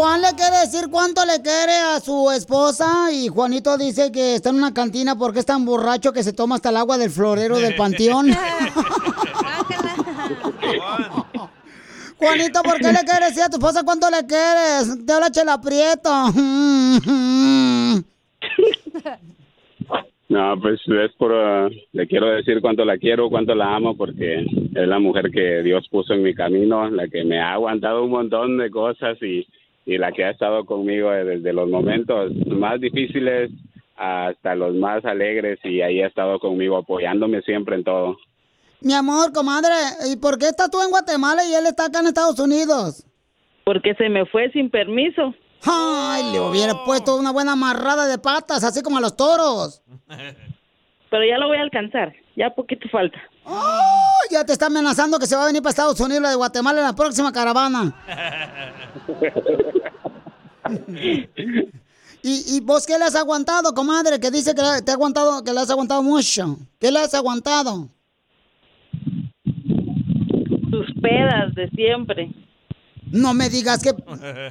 Juan 0.00 0.22
le 0.22 0.28
quiere 0.34 0.60
decir 0.60 0.88
cuánto 0.90 1.26
le 1.26 1.42
quiere 1.42 1.74
a 1.74 2.00
su 2.00 2.30
esposa 2.30 3.12
y 3.12 3.28
Juanito 3.28 3.76
dice 3.76 4.10
que 4.10 4.34
está 4.34 4.48
en 4.48 4.56
una 4.56 4.72
cantina 4.72 5.14
porque 5.14 5.40
es 5.40 5.44
tan 5.44 5.66
borracho 5.66 6.10
que 6.14 6.22
se 6.22 6.32
toma 6.32 6.54
hasta 6.54 6.70
el 6.70 6.78
agua 6.78 6.96
del 6.96 7.10
florero 7.10 7.58
del 7.58 7.74
panteón. 7.74 8.28
Juanito, 12.16 12.62
¿por 12.62 12.78
qué 12.78 12.92
le 12.92 13.00
quieres 13.00 13.28
decir 13.28 13.42
a 13.42 13.50
tu 13.50 13.56
esposa 13.56 13.82
cuánto 13.84 14.08
le 14.08 14.24
quieres? 14.26 15.04
Te 15.04 15.12
habla 15.12 15.30
Chela 15.30 15.60
Prieto. 15.60 16.10
No, 20.30 20.54
pues 20.62 20.80
es 20.86 21.12
por... 21.18 21.32
uh, 21.32 21.68
le 21.90 22.06
quiero 22.06 22.28
decir 22.30 22.60
cuánto 22.60 22.84
la 22.84 22.98
quiero, 22.98 23.28
cuánto 23.28 23.52
la 23.52 23.74
amo, 23.74 23.96
porque 23.96 24.36
es 24.36 24.88
la 24.88 25.00
mujer 25.00 25.28
que 25.32 25.60
Dios 25.64 25.88
puso 25.90 26.14
en 26.14 26.22
mi 26.22 26.34
camino, 26.34 26.88
la 26.88 27.08
que 27.08 27.24
me 27.24 27.40
ha 27.40 27.54
aguantado 27.54 28.04
un 28.04 28.12
montón 28.12 28.56
de 28.56 28.70
cosas 28.70 29.20
y, 29.22 29.44
y 29.86 29.98
la 29.98 30.12
que 30.12 30.24
ha 30.24 30.30
estado 30.30 30.64
conmigo 30.64 31.10
desde 31.10 31.52
los 31.52 31.68
momentos 31.68 32.32
más 32.46 32.80
difíciles 32.80 33.50
hasta 33.96 34.54
los 34.54 34.74
más 34.74 35.04
alegres 35.04 35.58
y 35.64 35.82
ahí 35.82 36.00
ha 36.00 36.06
estado 36.06 36.38
conmigo 36.38 36.78
apoyándome 36.78 37.42
siempre 37.42 37.76
en 37.76 37.84
todo. 37.84 38.16
Mi 38.80 38.94
amor, 38.94 39.32
comadre, 39.32 39.74
¿y 40.10 40.16
por 40.16 40.38
qué 40.38 40.48
estás 40.48 40.70
tú 40.70 40.80
en 40.82 40.90
Guatemala 40.90 41.42
y 41.44 41.54
él 41.54 41.66
está 41.66 41.86
acá 41.86 42.00
en 42.00 42.06
Estados 42.06 42.40
Unidos? 42.40 43.04
Porque 43.64 43.94
se 43.94 44.08
me 44.08 44.24
fue 44.24 44.50
sin 44.52 44.70
permiso. 44.70 45.34
Ay, 45.64 46.32
le 46.32 46.40
hubiera 46.40 46.72
puesto 46.84 47.16
una 47.16 47.30
buena 47.30 47.52
amarrada 47.52 48.06
de 48.06 48.16
patas, 48.16 48.64
así 48.64 48.82
como 48.82 48.96
a 48.96 49.00
los 49.02 49.16
toros. 49.16 49.82
Pero 51.10 51.24
ya 51.24 51.38
lo 51.38 51.48
voy 51.48 51.58
a 51.58 51.62
alcanzar, 51.62 52.14
ya 52.36 52.50
poquito 52.50 52.88
falta. 52.88 53.18
Oh, 53.44 54.20
ya 54.30 54.44
te 54.44 54.52
está 54.52 54.66
amenazando 54.66 55.18
que 55.18 55.26
se 55.26 55.34
va 55.34 55.42
a 55.42 55.46
venir 55.46 55.60
para 55.60 55.70
Estados 55.70 55.98
Unidos 56.00 56.22
la 56.22 56.30
de 56.30 56.36
Guatemala 56.36 56.80
en 56.80 56.86
la 56.86 56.94
próxima 56.94 57.32
caravana. 57.32 57.92
¿Y, 62.22 62.56
¿Y 62.56 62.60
vos 62.60 62.86
qué 62.86 62.98
le 62.98 63.06
has 63.06 63.16
aguantado, 63.16 63.74
comadre? 63.74 64.20
Que 64.20 64.30
dice 64.30 64.54
que 64.54 64.62
te 64.84 64.90
ha 64.90 64.94
aguantado, 64.94 65.42
que 65.42 65.52
le 65.52 65.60
has 65.60 65.70
aguantado 65.70 66.02
mucho. 66.02 66.58
¿Qué 66.78 66.92
le 66.92 67.00
has 67.00 67.14
aguantado? 67.14 67.88
Sus 70.70 70.86
pedas 71.02 71.54
de 71.54 71.68
siempre. 71.70 72.30
No 73.10 73.34
me 73.34 73.48
digas 73.48 73.82
que 73.82 73.92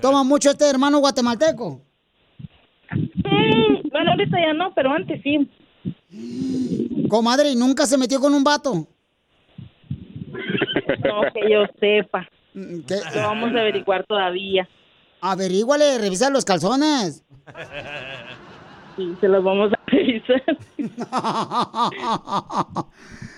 toma 0.01 0.23
mucho 0.23 0.49
este 0.49 0.69
hermano 0.69 0.99
guatemalteco. 0.99 1.81
Mm, 2.91 3.89
bueno, 3.91 4.11
ahorita 4.11 4.37
ya 4.41 4.53
no, 4.53 4.73
pero 4.73 4.91
antes 4.91 5.21
sí. 5.23 5.49
Comadre, 7.09 7.51
¿y 7.51 7.55
nunca 7.55 7.85
se 7.85 7.97
metió 7.97 8.19
con 8.19 8.33
un 8.33 8.43
vato? 8.43 8.87
No 11.03 11.21
que 11.33 11.51
yo 11.51 11.65
sepa. 11.79 12.27
Lo 12.53 13.21
vamos 13.21 13.55
a 13.55 13.59
averiguar 13.59 14.05
todavía. 14.05 14.67
Averíguale, 15.21 15.97
revisa 15.97 16.29
los 16.29 16.45
calzones. 16.45 17.23
Sí, 18.95 19.15
se 19.19 19.27
los 19.27 19.43
vamos 19.43 19.71
a 19.73 19.79
revisar. 19.87 20.41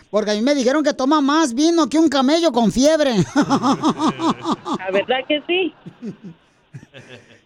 Porque 0.09 0.31
a 0.31 0.33
mí 0.33 0.41
me 0.41 0.55
dijeron 0.55 0.83
que 0.83 0.93
toma 0.93 1.21
más 1.21 1.53
vino 1.53 1.87
que 1.87 1.97
un 1.97 2.09
camello 2.09 2.51
con 2.51 2.71
fiebre. 2.71 3.15
La 3.35 4.89
verdad 4.91 5.19
que 5.27 5.41
sí. 5.47 5.73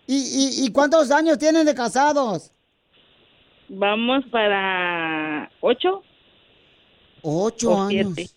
¿Y, 0.08 0.16
y, 0.16 0.66
y 0.66 0.72
cuántos 0.72 1.12
años 1.12 1.38
tienen 1.38 1.66
de 1.66 1.76
casados? 1.76 2.52
Vamos 3.70 4.26
para 4.32 5.50
ocho. 5.62 6.04
Ocho 7.22 7.72
o 7.72 7.82
años. 7.82 8.14
siete. 8.16 8.32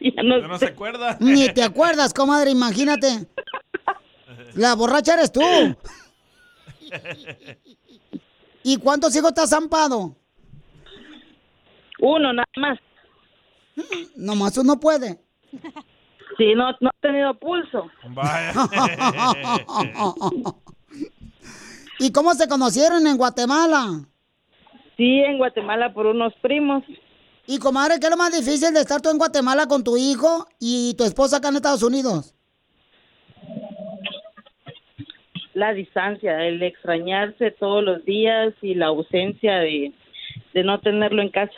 ya 0.16 0.22
no, 0.22 0.38
no 0.46 0.58
se 0.58 0.66
acuerda. 0.66 1.16
Ni 1.20 1.48
te 1.50 1.62
acuerdas, 1.62 2.12
comadre, 2.12 2.50
imagínate. 2.50 3.26
La 4.54 4.74
borracha 4.74 5.14
eres 5.14 5.32
tú. 5.32 5.40
¿Y 8.62 8.76
cuántos 8.78 9.14
hijos 9.16 9.34
te 9.34 9.40
has 9.40 9.50
zampado? 9.50 10.16
Uno, 12.00 12.32
nada 12.32 12.46
más. 12.56 12.78
Nomás 14.16 14.56
uno 14.58 14.80
puede. 14.80 15.20
Sí, 16.36 16.54
no, 16.54 16.70
no 16.80 16.90
he 16.90 17.00
tenido 17.00 17.34
pulso. 17.34 17.90
¿Y 21.98 22.12
cómo 22.12 22.34
se 22.34 22.48
conocieron 22.48 23.06
en 23.06 23.16
Guatemala? 23.16 24.04
Sí, 24.96 25.20
en 25.20 25.38
Guatemala 25.38 25.92
por 25.92 26.06
unos 26.06 26.32
primos. 26.40 26.84
Y 27.46 27.58
comadre, 27.58 27.98
¿qué 27.98 28.06
es 28.06 28.10
lo 28.10 28.16
más 28.16 28.32
difícil 28.32 28.72
de 28.74 28.80
estar 28.80 29.00
tú 29.00 29.10
en 29.10 29.18
Guatemala 29.18 29.66
con 29.66 29.82
tu 29.82 29.96
hijo 29.96 30.46
y 30.60 30.94
tu 30.94 31.04
esposa 31.04 31.38
acá 31.38 31.48
en 31.48 31.56
Estados 31.56 31.82
Unidos? 31.82 32.34
La 35.54 35.72
distancia, 35.72 36.46
el 36.46 36.62
extrañarse 36.62 37.50
todos 37.52 37.82
los 37.82 38.04
días 38.04 38.54
y 38.62 38.74
la 38.74 38.86
ausencia 38.86 39.56
de, 39.58 39.92
de 40.54 40.62
no 40.62 40.78
tenerlo 40.80 41.22
en 41.22 41.30
casa. 41.30 41.52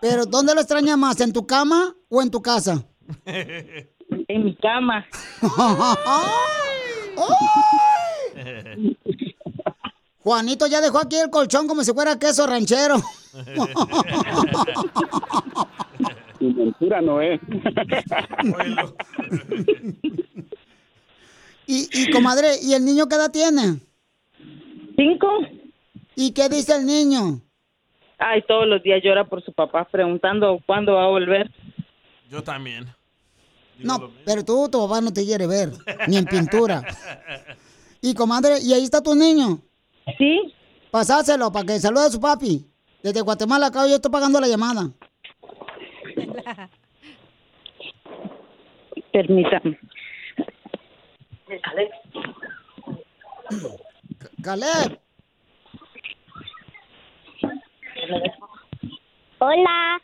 Pero 0.00 0.26
¿dónde 0.26 0.54
lo 0.54 0.60
extraña 0.60 0.96
más? 0.96 1.20
¿En 1.20 1.32
tu 1.32 1.46
cama 1.46 1.94
o 2.08 2.22
en 2.22 2.30
tu 2.30 2.42
casa? 2.42 2.84
En 3.24 4.44
mi 4.44 4.54
cama. 4.56 5.06
Juanito 10.20 10.66
ya 10.66 10.80
dejó 10.80 10.98
aquí 10.98 11.16
el 11.16 11.30
colchón 11.30 11.68
como 11.68 11.84
si 11.84 11.92
fuera 11.92 12.18
queso 12.18 12.46
ranchero. 12.46 12.96
Mi 16.40 16.52
mentira 16.52 17.00
no 17.00 17.20
es. 17.20 17.40
y, 21.66 21.88
y 21.92 22.10
comadre, 22.10 22.48
¿y 22.62 22.74
el 22.74 22.84
niño 22.84 23.06
qué 23.08 23.14
edad 23.16 23.30
tiene? 23.30 23.80
Cinco. 24.96 25.28
¿Y 26.14 26.32
qué 26.32 26.48
dice 26.48 26.74
el 26.76 26.86
niño? 26.86 27.40
Ay, 28.18 28.42
todos 28.48 28.66
los 28.66 28.82
días 28.82 29.00
llora 29.04 29.24
por 29.24 29.44
su 29.44 29.52
papá 29.52 29.84
preguntando 29.84 30.58
cuándo 30.66 30.94
va 30.94 31.04
a 31.04 31.08
volver. 31.08 31.50
Yo 32.30 32.42
también. 32.42 32.86
No, 33.78 34.10
pero 34.24 34.44
tú, 34.44 34.68
tu 34.70 34.80
papá 34.88 35.00
no 35.02 35.12
te 35.12 35.24
quiere 35.24 35.46
ver, 35.46 35.70
ni 36.08 36.16
en 36.16 36.24
pintura. 36.24 36.82
Y 38.00 38.14
comadre, 38.14 38.58
¿y 38.62 38.72
ahí 38.72 38.84
está 38.84 39.02
tu 39.02 39.14
niño? 39.14 39.60
Sí. 40.18 40.54
Pasáselo 40.90 41.50
para 41.52 41.66
que 41.66 41.78
salude 41.80 42.06
a 42.06 42.10
su 42.10 42.20
papi. 42.20 42.64
Desde 43.02 43.20
Guatemala 43.20 43.66
acá 43.66 43.86
yo 43.86 43.96
estoy 43.96 44.10
pagando 44.10 44.40
la 44.40 44.48
llamada. 44.48 44.90
Permítame. 49.12 49.78
Caleb. 54.42 54.98
Hola. 59.38 60.00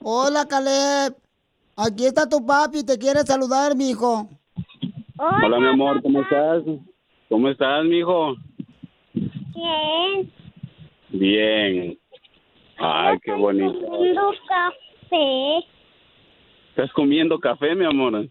Hola, 0.00 0.46
Caleb. 0.46 1.16
Aquí 1.76 2.06
está 2.06 2.28
tu 2.28 2.44
papi, 2.44 2.84
te 2.84 2.98
quiere 2.98 3.20
saludar, 3.22 3.74
mijo. 3.76 4.28
Hola, 5.18 5.58
mi 5.58 5.68
amor, 5.68 6.02
¿cómo 6.02 6.22
estás? 6.22 6.62
¿Cómo 7.32 7.48
estás, 7.48 7.82
mijo? 7.86 8.36
Bien. 9.14 10.30
Bien. 11.08 11.98
Ay, 12.76 13.18
qué 13.22 13.32
bonito. 13.32 13.72
Tomando 13.72 14.34
café. 14.46 15.66
¿Estás 16.68 16.92
comiendo 16.92 17.38
café, 17.38 17.74
mi 17.74 17.86
amor? 17.86 18.28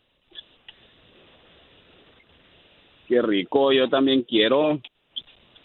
Qué 3.07 3.23
rico, 3.23 3.71
yo 3.71 3.89
también 3.89 4.21
quiero. 4.21 4.79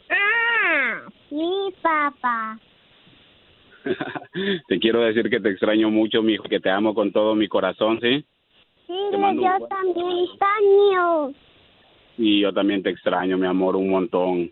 Ah, 0.09 1.03
sí, 1.29 1.75
papá. 1.83 2.59
te 4.67 4.79
quiero 4.79 5.03
decir 5.03 5.29
que 5.29 5.41
te 5.41 5.51
extraño 5.51 5.91
mucho, 5.91 6.23
mijo, 6.23 6.45
que 6.45 6.59
te 6.61 6.71
amo 6.71 6.95
con 6.95 7.13
todo 7.13 7.35
mi 7.35 7.49
corazón, 7.49 8.01
¿sí? 8.01 8.25
Sí, 8.87 8.95
yo 9.13 9.67
también 9.69 10.25
extraño. 10.25 11.35
Y 12.19 12.41
yo 12.41 12.53
también 12.53 12.83
te 12.83 12.91
extraño, 12.91 13.37
mi 13.37 13.47
amor, 13.47 13.77
un 13.77 13.91
montón. 13.91 14.51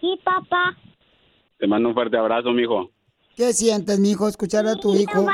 Sí, 0.00 0.18
papá. 0.24 0.76
Te 1.58 1.66
mando 1.66 1.88
un 1.88 1.94
fuerte 1.94 2.16
abrazo, 2.16 2.52
mijo. 2.52 2.90
¿Qué 3.36 3.52
sientes, 3.52 3.98
mijo, 4.00 4.28
escuchar 4.28 4.66
a 4.66 4.74
tu 4.74 4.94
hijo? 4.94 5.22
Yo, 5.22 5.28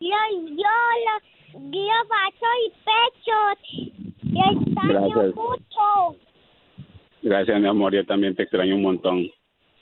yo, 0.00 0.16
yo, 0.48 0.64
lo, 1.06 1.60
yo 1.70 2.08
bacho 2.08 2.46
y 2.64 2.70
pecho. 2.84 3.92
Yo 4.22 4.60
extraño 4.60 5.08
Gracias. 5.10 5.34
mucho. 5.34 6.18
Gracias, 7.22 7.60
mi 7.60 7.66
amor, 7.66 7.94
yo 7.94 8.04
también 8.04 8.34
te 8.34 8.42
extraño 8.42 8.76
un 8.76 8.82
montón. 8.82 9.30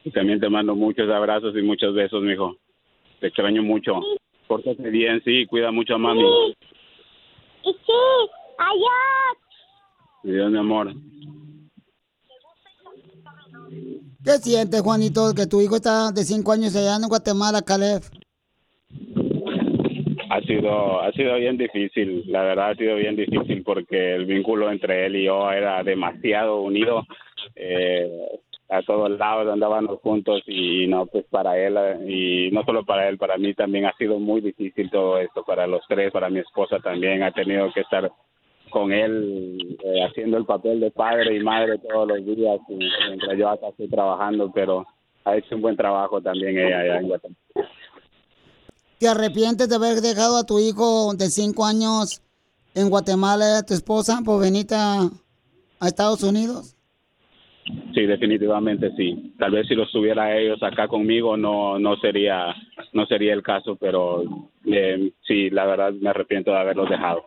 Y 0.05 0.11
también 0.11 0.39
te 0.39 0.49
mando 0.49 0.75
muchos 0.75 1.11
abrazos 1.11 1.57
y 1.57 1.63
muchos 1.63 1.95
besos, 1.95 2.23
mijo. 2.23 2.57
Te 3.21 3.29
extraño 3.29 3.63
mucho. 3.63 4.01
Pórtate 4.47 4.91
bien, 4.91 5.23
sí, 5.25 5.47
cuida 5.47 5.71
mucho 5.71 5.95
a 5.95 5.99
mami. 5.99 6.21
Sí. 6.23 6.57
Y 7.65 7.73
sí, 7.73 7.93
allá. 8.59 9.39
Adiós, 10.25 10.51
mi 10.51 10.59
amor. 10.59 10.91
¿Qué 14.25 14.31
sientes, 14.41 14.81
Juanito, 14.81 15.35
que 15.37 15.47
tu 15.47 15.61
hijo 15.61 15.77
está 15.77 16.13
de 16.13 16.25
cinco 16.25 16.53
años 16.53 16.75
allá 16.75 16.97
en 16.97 17.09
Guatemala, 17.09 17.61
Caleb? 17.61 18.03
Ha 20.31 20.41
sido, 20.41 21.03
ha 21.03 21.13
sido 21.13 21.37
bien 21.37 21.59
difícil, 21.59 22.25
la 22.27 22.43
verdad 22.43 22.71
ha 22.71 22.75
sido 22.75 22.97
bien 22.97 23.17
difícil 23.17 23.63
porque 23.63 24.15
el 24.15 24.25
vínculo 24.25 24.71
entre 24.71 25.07
él 25.07 25.17
y 25.17 25.25
yo 25.25 25.53
era 25.53 25.83
demasiado 25.85 26.63
unido. 26.63 27.05
Eh, 27.55 28.09
a 28.71 28.81
todos 28.83 29.11
lados 29.19 29.53
andábamos 29.53 30.01
juntos 30.01 30.43
y 30.47 30.87
no, 30.87 31.05
pues 31.05 31.27
para 31.27 31.59
él 31.59 31.77
y 32.09 32.51
no 32.51 32.65
solo 32.65 32.83
para 32.87 33.11
él, 33.11 33.19
para 33.19 33.37
mí 33.37 33.53
también 33.53 33.85
ha 33.85 33.93
sido 33.99 34.19
muy 34.19 34.41
difícil 34.41 34.91
todo 34.91 35.19
esto, 35.19 35.45
para 35.45 35.67
los 35.67 35.83
tres, 35.87 36.11
para 36.11 36.31
mi 36.31 36.41
esposa 36.41 36.79
también 36.79 37.23
ha 37.23 37.31
tenido 37.31 37.71
que 37.75 37.81
estar 37.83 38.11
con 38.75 38.93
él 38.93 39.79
eh, 39.85 40.05
haciendo 40.05 40.37
el 40.37 40.45
papel 40.45 40.81
de 40.81 40.91
padre 40.91 41.37
y 41.37 41.41
madre 41.41 41.79
todos 41.79 42.09
los 42.09 42.27
días 42.27 42.59
y 42.69 42.75
mientras 42.75 43.39
yo 43.39 43.49
acá 43.49 43.69
estoy 43.69 43.89
trabajando, 43.89 44.51
pero 44.53 44.85
ha 45.25 45.37
hecho 45.37 45.55
un 45.55 45.63
buen 45.63 45.77
trabajo 45.77 46.21
también 46.21 46.59
ella 46.59 46.81
allá 46.81 46.99
en 46.99 47.07
Guatemala. 47.07 47.41
¿Te 48.99 49.09
arrepientes 49.09 49.69
de 49.69 49.77
haber 49.77 50.01
dejado 50.01 50.37
a 50.39 50.45
tu 50.45 50.59
hijo 50.59 51.15
de 51.15 51.27
cinco 51.27 51.65
años 51.65 52.21
en 52.75 52.91
Guatemala, 52.91 53.63
tu 53.65 53.75
esposa, 53.75 54.19
por 54.25 54.41
venirte 54.41 54.75
a, 54.75 55.03
a 55.79 55.87
Estados 55.87 56.25
Unidos? 56.25 56.77
Sí, 57.95 58.07
definitivamente 58.07 58.91
sí. 58.97 59.35
Tal 59.39 59.53
vez 59.53 59.69
si 59.69 59.77
los 59.77 59.91
tuviera 59.93 60.37
ellos 60.37 60.61
acá 60.63 60.89
conmigo 60.89 61.37
no 61.37 61.79
no 61.79 61.97
sería 61.97 62.53
no 62.93 63.07
sería 63.07 63.33
el 63.33 63.43
caso, 63.43 63.77
pero 63.77 64.25
eh, 64.67 65.13
sí, 65.23 65.49
la 65.51 65.65
verdad 65.65 65.93
me 65.93 66.11
arrepiento 66.11 66.51
de 66.51 66.59
haberlos 66.59 66.91
dejado. 66.91 67.27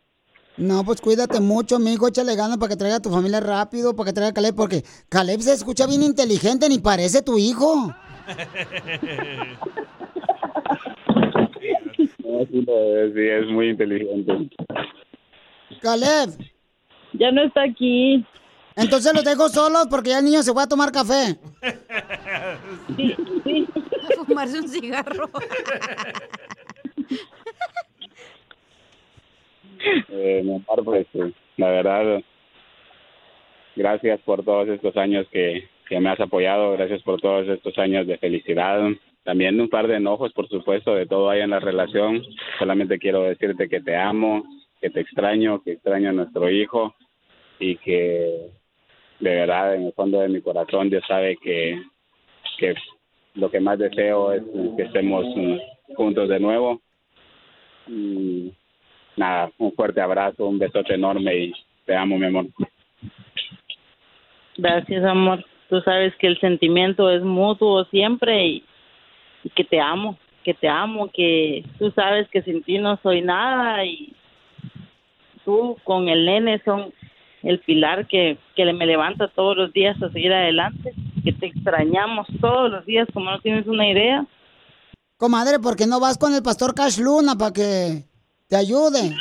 No, 0.57 0.83
pues 0.83 1.01
cuídate 1.01 1.39
mucho, 1.39 1.77
mi 1.77 1.93
hijo, 1.93 2.07
échale 2.07 2.35
ganas 2.35 2.57
para 2.57 2.69
que 2.69 2.75
traiga 2.75 2.95
a 2.97 2.99
tu 2.99 3.11
familia 3.11 3.39
rápido, 3.39 3.95
para 3.95 4.09
que 4.09 4.13
traiga 4.13 4.31
a 4.31 4.33
Caleb, 4.33 4.55
porque 4.55 4.83
Caleb 5.07 5.39
se 5.41 5.53
escucha 5.53 5.85
bien 5.85 6.01
inteligente, 6.01 6.67
ni 6.67 6.79
parece 6.79 7.21
tu 7.21 7.37
hijo. 7.37 7.93
No, 12.23 12.45
sí, 12.45 12.61
lo 12.61 13.03
es, 13.03 13.13
sí, 13.13 13.21
es 13.21 13.47
muy 13.47 13.69
inteligente. 13.69 14.49
Caleb. 15.81 16.29
Ya 17.13 17.31
no 17.31 17.41
está 17.43 17.63
aquí. 17.63 18.23
Entonces 18.75 19.11
los 19.13 19.23
dejo 19.23 19.49
solos 19.49 19.87
porque 19.89 20.11
ya 20.11 20.19
el 20.19 20.25
niño 20.25 20.43
se 20.43 20.53
fue 20.53 20.61
a 20.61 20.67
tomar 20.67 20.91
café. 20.91 21.39
A 24.19 24.23
fumarse 24.25 24.59
un 24.59 24.67
cigarro. 24.67 25.29
Eh, 30.09 30.41
mi 30.43 30.55
amor, 30.55 30.83
pues 30.83 31.07
eh, 31.13 31.31
la 31.57 31.69
verdad, 31.69 32.21
gracias 33.75 34.19
por 34.21 34.43
todos 34.43 34.67
estos 34.69 34.95
años 34.97 35.27
que, 35.31 35.67
que 35.87 35.99
me 35.99 36.09
has 36.09 36.19
apoyado, 36.19 36.73
gracias 36.73 37.01
por 37.03 37.21
todos 37.21 37.47
estos 37.47 37.77
años 37.77 38.07
de 38.07 38.17
felicidad. 38.17 38.81
También 39.23 39.59
un 39.59 39.69
par 39.69 39.87
de 39.87 39.97
enojos, 39.97 40.31
por 40.33 40.47
supuesto, 40.47 40.95
de 40.95 41.05
todo 41.05 41.29
hay 41.29 41.41
en 41.41 41.49
la 41.49 41.59
relación. 41.59 42.23
Solamente 42.59 42.97
quiero 42.97 43.23
decirte 43.23 43.67
que 43.67 43.81
te 43.81 43.95
amo, 43.95 44.43
que 44.79 44.89
te 44.89 45.01
extraño, 45.01 45.61
que 45.63 45.73
extraño 45.73 46.09
a 46.09 46.13
nuestro 46.13 46.49
hijo 46.49 46.95
y 47.59 47.75
que 47.77 48.51
de 49.19 49.35
verdad 49.35 49.75
en 49.75 49.87
el 49.87 49.93
fondo 49.93 50.19
de 50.19 50.29
mi 50.29 50.41
corazón 50.41 50.89
Dios 50.89 51.03
sabe 51.07 51.37
que, 51.37 51.81
que 52.57 52.75
lo 53.33 53.49
que 53.49 53.59
más 53.59 53.79
deseo 53.79 54.31
es 54.31 54.43
que 54.75 54.83
estemos 54.83 55.25
juntos 55.95 56.29
de 56.29 56.39
nuevo. 56.39 56.81
Nada, 59.17 59.51
un 59.57 59.71
fuerte 59.73 59.99
abrazo, 60.01 60.45
un 60.47 60.59
besote 60.59 60.93
enorme 60.93 61.35
y 61.35 61.53
te 61.85 61.95
amo, 61.95 62.17
mi 62.17 62.25
amor. 62.27 62.45
Gracias, 64.57 65.03
amor. 65.03 65.43
Tú 65.69 65.81
sabes 65.81 66.15
que 66.17 66.27
el 66.27 66.39
sentimiento 66.39 67.09
es 67.11 67.21
mutuo 67.23 67.83
siempre 67.85 68.45
y, 68.47 68.63
y 69.43 69.49
que 69.49 69.63
te 69.63 69.79
amo, 69.79 70.17
que 70.43 70.53
te 70.53 70.67
amo, 70.69 71.09
que 71.13 71.63
tú 71.77 71.91
sabes 71.91 72.27
que 72.29 72.41
sin 72.41 72.63
ti 72.63 72.77
no 72.77 72.97
soy 73.03 73.21
nada 73.21 73.83
y 73.85 74.13
tú 75.43 75.77
con 75.83 76.07
el 76.07 76.25
nene 76.25 76.61
son 76.63 76.93
el 77.43 77.59
pilar 77.59 78.07
que, 78.07 78.37
que 78.55 78.65
le- 78.65 78.73
me 78.73 78.85
levanta 78.85 79.27
todos 79.27 79.55
los 79.57 79.73
días 79.73 80.01
a 80.01 80.09
seguir 80.11 80.33
adelante, 80.33 80.93
que 81.23 81.33
te 81.33 81.47
extrañamos 81.47 82.27
todos 82.41 82.71
los 82.71 82.85
días 82.85 83.07
como 83.13 83.29
no 83.29 83.39
tienes 83.41 83.67
una 83.67 83.87
idea. 83.89 84.25
Comadre, 85.17 85.59
¿por 85.59 85.75
qué 85.75 85.85
no 85.87 85.99
vas 85.99 86.17
con 86.17 86.33
el 86.33 86.43
pastor 86.43 86.73
Cash 86.75 86.99
Luna 86.99 87.35
para 87.35 87.51
que 87.53 88.03
te 88.47 88.55
ayude? 88.55 89.15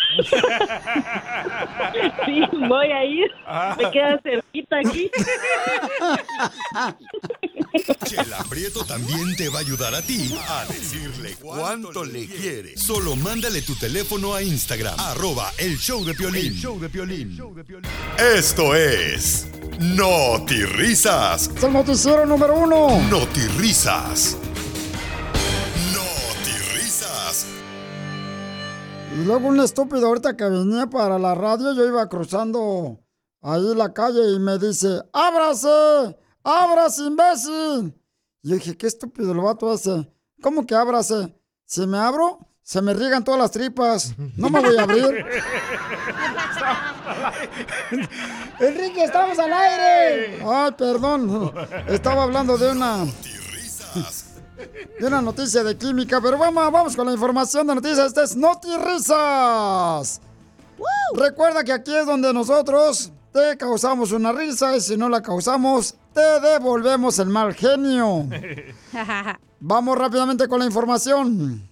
Sí, 2.24 2.40
voy 2.68 2.86
a 2.86 3.04
ir. 3.04 3.30
Me 3.76 3.90
queda 3.90 4.20
cerquita 4.22 4.78
aquí. 4.78 5.10
Chela 8.04 8.38
Prieto 8.48 8.84
también 8.84 9.34
te 9.36 9.48
va 9.48 9.58
a 9.58 9.60
ayudar 9.60 9.94
a 9.94 10.02
ti 10.02 10.34
a 10.48 10.64
decirle 10.66 11.36
cuánto 11.40 12.04
le 12.04 12.26
quiere. 12.26 12.76
Solo 12.76 13.16
mándale 13.16 13.62
tu 13.62 13.74
teléfono 13.74 14.34
a 14.34 14.42
Instagram, 14.42 14.98
arroba 14.98 15.52
el 15.58 15.76
show 15.76 16.04
de 16.04 16.14
Piolín. 16.14 16.54
show 16.54 16.78
de 16.80 16.88
Piolín. 16.88 17.36
Esto 18.18 18.74
es 18.74 19.48
No 19.80 20.44
Risas. 20.46 21.50
Es 21.54 21.64
el 21.64 21.72
noticiero 21.72 22.26
número 22.26 22.54
uno. 22.54 23.00
No 23.10 23.26
Y 29.16 29.24
luego 29.24 29.48
un 29.48 29.58
estúpido 29.60 30.08
ahorita 30.08 30.36
que 30.36 30.44
venía 30.44 30.86
para 30.88 31.18
la 31.18 31.34
radio, 31.34 31.72
yo 31.72 31.86
iba 31.86 32.06
cruzando 32.06 33.00
ahí 33.40 33.74
la 33.74 33.94
calle 33.94 34.34
y 34.34 34.38
me 34.38 34.58
dice, 34.58 35.00
¡ábrase! 35.10 36.18
¡Ábrase, 36.44 37.04
imbécil! 37.04 37.98
Y 38.42 38.50
yo 38.50 38.56
dije, 38.56 38.76
qué 38.76 38.86
estúpido 38.86 39.32
el 39.32 39.40
vato 39.40 39.72
ese. 39.72 40.12
¿Cómo 40.42 40.66
que 40.66 40.74
ábrase? 40.74 41.34
Si 41.64 41.86
me 41.86 41.96
abro, 41.96 42.40
se 42.60 42.82
me 42.82 42.92
riegan 42.92 43.24
todas 43.24 43.40
las 43.40 43.52
tripas. 43.52 44.14
No 44.36 44.50
me 44.50 44.60
voy 44.60 44.76
a 44.76 44.82
abrir. 44.82 45.02
Enrique, 48.60 49.02
estamos 49.02 49.38
al 49.38 49.50
aire. 49.50 50.44
Ay, 50.46 50.72
perdón. 50.72 51.54
Estaba 51.88 52.24
hablando 52.24 52.58
de 52.58 52.70
una 52.70 53.06
de 54.98 55.06
una 55.06 55.20
noticia 55.20 55.62
de 55.62 55.76
química, 55.76 56.20
pero 56.20 56.38
vamos, 56.38 56.72
vamos 56.72 56.96
con 56.96 57.06
la 57.06 57.12
información 57.12 57.66
de 57.66 57.74
noticias. 57.74 58.06
Este 58.06 58.22
es 58.22 58.36
Noti 58.36 58.68
Risas. 58.76 60.20
Recuerda 61.14 61.64
que 61.64 61.72
aquí 61.72 61.94
es 61.94 62.06
donde 62.06 62.32
nosotros 62.32 63.12
te 63.32 63.56
causamos 63.56 64.12
una 64.12 64.32
risa 64.32 64.76
y 64.76 64.80
si 64.80 64.96
no 64.96 65.08
la 65.08 65.22
causamos, 65.22 65.94
te 66.12 66.40
devolvemos 66.40 67.18
el 67.18 67.28
mal 67.28 67.54
genio. 67.54 68.26
Vamos 69.60 69.98
rápidamente 69.98 70.48
con 70.48 70.60
la 70.60 70.66
información. 70.66 71.68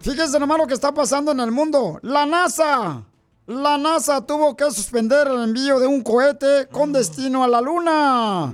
Fíjense 0.00 0.38
nomás 0.38 0.58
lo 0.58 0.66
que 0.66 0.74
está 0.74 0.92
pasando 0.92 1.32
en 1.32 1.40
el 1.40 1.50
mundo. 1.50 1.98
La 2.02 2.24
NASA. 2.24 3.02
La 3.46 3.78
NASA 3.78 4.20
tuvo 4.26 4.54
que 4.54 4.70
suspender 4.70 5.26
el 5.26 5.42
envío 5.42 5.80
de 5.80 5.86
un 5.86 6.02
cohete 6.02 6.68
con 6.70 6.92
destino 6.92 7.42
a 7.42 7.48
la 7.48 7.60
Luna. 7.60 8.52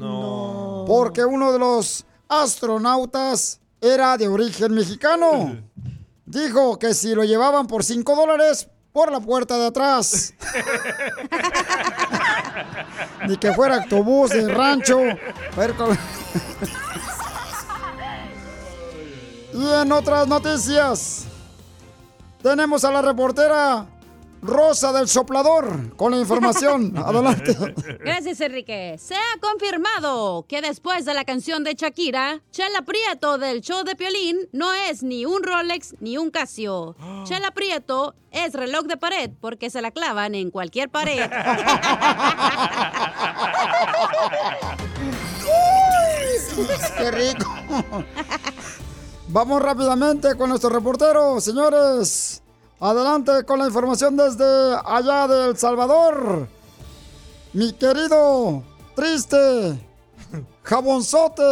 Porque 0.87 1.25
uno 1.25 1.53
de 1.53 1.59
los 1.59 2.05
astronautas 2.29 3.61
era 3.85 4.17
de 4.17 4.29
origen 4.29 4.73
mexicano. 4.73 5.59
Dijo 6.25 6.79
que 6.79 6.95
si 6.95 7.15
lo 7.15 7.23
llevaban 7.23 7.67
por 7.67 7.85
5 7.85 8.17
dólares, 8.17 8.67
por 8.93 9.13
la 9.13 9.21
puerta 9.21 9.59
de 9.59 9.67
atrás. 9.67 10.33
Ni 13.29 13.37
que 13.37 13.53
fuera 13.53 13.83
autobús 13.83 14.31
de 14.31 14.49
rancho. 14.49 15.01
Y 19.57 19.71
en 19.71 19.93
otras 19.93 20.27
noticias, 20.27 21.27
tenemos 22.43 22.85
a 22.85 22.91
la 22.91 23.03
reportera 23.03 23.87
Rosa 24.45 24.93
del 24.93 25.09
Soplador 25.09 25.97
con 25.97 26.11
la 26.13 26.19
información. 26.19 26.93
Adelante. 26.99 27.57
Gracias, 27.99 28.43
Enrique. 28.43 28.97
Se 28.99 29.15
ha 29.15 29.41
confirmado 29.41 30.45
que 30.47 30.61
después 30.61 31.07
de 31.07 31.15
la 31.15 31.25
canción 31.25 31.65
de 31.65 31.73
Shakira, 31.73 32.43
Chela 32.51 32.83
Prieto 32.83 33.39
del 33.39 33.63
show 33.63 33.85
de 33.85 33.97
Piolín 33.97 34.37
no 34.53 34.75
es 34.75 35.03
ni 35.03 35.25
un 35.25 35.43
Rolex 35.43 35.95
ni 36.01 36.19
un 36.19 36.31
Casio. 36.31 36.95
Chela 37.25 37.53
Prieto 37.53 38.15
es 38.33 38.53
reloj 38.53 38.85
de 38.85 38.99
pared 38.99 39.31
porque 39.41 39.71
se 39.71 39.81
la 39.81 39.91
clavan 39.91 40.35
en 40.35 40.51
cualquier 40.51 40.91
pared. 40.91 41.31
¡Qué 46.99 47.11
rico! 47.11 47.51
Vamos 49.29 49.63
rápidamente 49.63 50.35
con 50.37 50.51
nuestro 50.51 50.69
reportero, 50.71 51.41
señores. 51.41 52.44
Adelante 52.81 53.45
con 53.45 53.59
la 53.59 53.67
información 53.67 54.17
desde 54.17 54.45
allá 54.85 55.27
de 55.29 55.51
El 55.51 55.57
Salvador. 55.57 56.49
Mi 57.53 57.73
querido, 57.73 58.63
triste, 58.97 59.79
jabonzote 60.63 61.43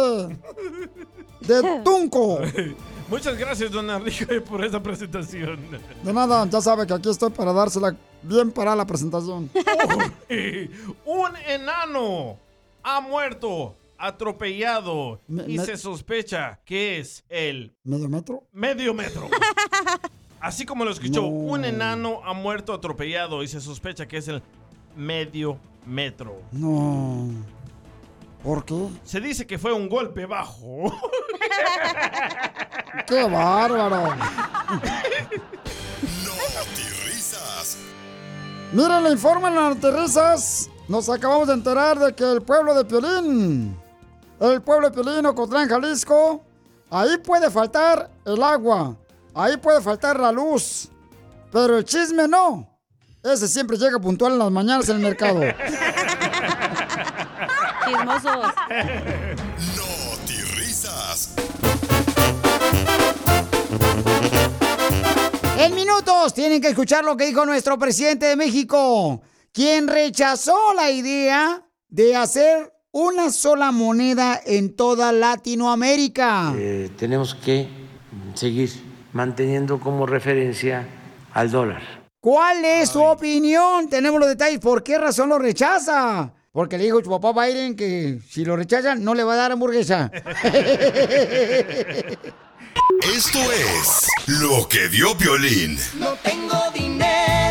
de 1.41 1.81
Tunco. 1.83 2.39
Muchas 3.09 3.37
gracias, 3.37 3.71
don 3.71 3.89
Enrique, 3.89 4.41
por 4.41 4.63
esa 4.63 4.81
presentación. 4.81 5.59
De 6.03 6.13
nada, 6.13 6.45
ya 6.49 6.61
sabe 6.61 6.85
que 6.87 6.93
aquí 6.93 7.09
estoy 7.09 7.29
para 7.29 7.53
dársela 7.53 7.95
bien 8.21 8.51
para 8.51 8.75
la 8.75 8.85
presentación. 8.85 9.49
Un 11.05 11.35
enano 11.47 12.37
ha 12.83 13.01
muerto 13.01 13.75
atropellado 13.97 15.21
y 15.27 15.57
me- 15.57 15.65
se 15.65 15.77
sospecha 15.77 16.59
que 16.65 16.99
es 16.99 17.23
el 17.29 17.75
¿Medio 17.83 18.09
metro? 18.09 18.43
medio 18.51 18.93
metro. 18.93 19.29
Así 20.43 20.65
como 20.65 20.83
lo 20.83 20.91
escuchó, 20.91 21.21
No. 21.21 21.27
un 21.27 21.63
enano 21.63 22.19
ha 22.25 22.33
muerto 22.33 22.73
atropellado 22.73 23.43
y 23.43 23.47
se 23.47 23.61
sospecha 23.61 24.05
que 24.05 24.17
es 24.17 24.27
el 24.27 24.43
medio 24.93 25.57
metro. 25.85 26.41
No. 26.51 27.29
¿Por 28.43 28.65
qué? 28.65 28.89
Se 29.05 29.21
dice 29.21 29.47
que 29.47 29.57
fue 29.57 29.71
un 29.71 29.87
golpe 29.87 30.25
bajo. 30.25 30.91
¡Qué 33.07 33.23
bárbaro! 33.23 34.15
risas. 37.05 37.77
Miren, 38.73 39.03
le 39.03 39.11
informan 39.11 39.55
las 39.55 39.77
noticias. 39.81 40.69
Nos 40.87 41.07
acabamos 41.09 41.47
de 41.47 41.53
enterar 41.53 41.97
de 41.97 42.13
que 42.13 42.23
el 42.29 42.41
pueblo 42.41 42.73
de 42.75 42.83
Piolín, 42.83 43.77
el 44.39 44.61
pueblo 44.61 44.89
de 44.89 44.93
Piolín, 45.01 45.25
Ocotlán, 45.25 45.69
Jalisco, 45.69 46.43
ahí 46.89 47.17
puede 47.23 47.49
faltar 47.49 48.09
el 48.25 48.43
agua, 48.43 48.95
ahí 49.35 49.57
puede 49.57 49.81
faltar 49.81 50.19
la 50.19 50.31
luz, 50.31 50.89
pero 51.51 51.77
el 51.77 51.85
chisme 51.85 52.27
no. 52.27 52.69
Ese 53.23 53.47
siempre 53.47 53.77
llega 53.77 53.99
puntual 53.99 54.33
en 54.33 54.39
las 54.39 54.51
mañanas 54.51 54.89
en 54.89 54.97
el 54.97 55.01
mercado. 55.01 55.39
Chismosos. 57.85 58.53
risas. 60.57 61.33
En 65.57 65.75
minutos 65.75 66.33
tienen 66.33 66.61
que 66.61 66.67
escuchar 66.69 67.05
lo 67.05 67.15
que 67.15 67.27
dijo 67.27 67.45
nuestro 67.45 67.79
presidente 67.79 68.25
de 68.25 68.35
México, 68.35 69.21
quien 69.53 69.87
rechazó 69.87 70.73
la 70.75 70.91
idea 70.91 71.65
de 71.87 72.15
hacer 72.17 72.73
una 72.91 73.31
sola 73.31 73.71
moneda 73.71 74.41
en 74.45 74.75
toda 74.75 75.13
Latinoamérica. 75.13 76.53
Eh, 76.57 76.91
tenemos 76.97 77.33
que 77.35 77.69
seguir 78.33 78.92
manteniendo 79.13 79.79
como 79.79 80.05
referencia 80.05 80.85
al 81.33 81.49
dólar. 81.51 81.81
¿Cuál 82.19 82.63
es 82.65 82.89
su 82.89 83.01
opinión? 83.01 83.89
Tenemos 83.89 84.19
los 84.19 84.29
detalles. 84.29 84.59
¿Por 84.59 84.83
qué 84.83 84.97
razón 84.97 85.29
lo 85.29 85.39
rechaza? 85.39 86.33
Porque 86.51 86.77
le 86.77 86.83
dijo 86.85 86.99
a 86.99 87.03
su 87.03 87.09
papá 87.09 87.45
Biden 87.45 87.75
que 87.75 88.19
si 88.29 88.45
lo 88.45 88.55
rechazan 88.55 89.03
no 89.03 89.15
le 89.15 89.23
va 89.23 89.33
a 89.33 89.37
dar 89.37 89.51
hamburguesa. 89.51 90.11
Esto 93.15 93.39
es 93.51 94.07
lo 94.27 94.67
que 94.69 94.87
dio 94.87 95.17
Piolín. 95.17 95.77
No 95.99 96.13
tengo 96.23 96.57
dinero 96.73 97.42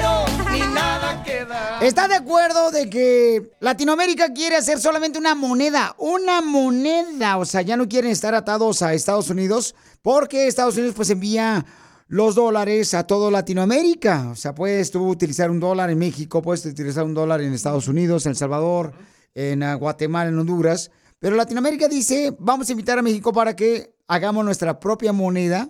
¿Está 1.82 2.06
de 2.06 2.14
acuerdo 2.14 2.70
de 2.70 2.88
que 2.88 3.50
Latinoamérica 3.58 4.32
quiere 4.32 4.54
hacer 4.54 4.78
solamente 4.78 5.18
una 5.18 5.34
moneda? 5.34 5.96
Una 5.98 6.40
moneda. 6.40 7.38
O 7.38 7.44
sea, 7.44 7.62
ya 7.62 7.76
no 7.76 7.88
quieren 7.88 8.12
estar 8.12 8.36
atados 8.36 8.82
a 8.82 8.94
Estados 8.94 9.30
Unidos 9.30 9.74
porque 10.00 10.46
Estados 10.46 10.76
Unidos 10.76 10.94
pues 10.94 11.10
envía 11.10 11.66
los 12.06 12.36
dólares 12.36 12.94
a 12.94 13.04
toda 13.04 13.32
Latinoamérica. 13.32 14.28
O 14.30 14.36
sea, 14.36 14.54
puedes 14.54 14.92
tú 14.92 15.08
utilizar 15.08 15.50
un 15.50 15.58
dólar 15.58 15.90
en 15.90 15.98
México, 15.98 16.40
puedes 16.40 16.64
utilizar 16.64 17.02
un 17.02 17.14
dólar 17.14 17.40
en 17.40 17.52
Estados 17.52 17.88
Unidos, 17.88 18.26
en 18.26 18.30
El 18.30 18.36
Salvador, 18.36 18.92
en 19.34 19.64
ah, 19.64 19.74
Guatemala, 19.74 20.30
en 20.30 20.38
Honduras. 20.38 20.92
Pero 21.18 21.34
Latinoamérica 21.34 21.88
dice, 21.88 22.32
vamos 22.38 22.68
a 22.68 22.72
invitar 22.72 23.00
a 23.00 23.02
México 23.02 23.32
para 23.32 23.56
que 23.56 23.92
hagamos 24.06 24.44
nuestra 24.44 24.78
propia 24.78 25.12
moneda 25.12 25.68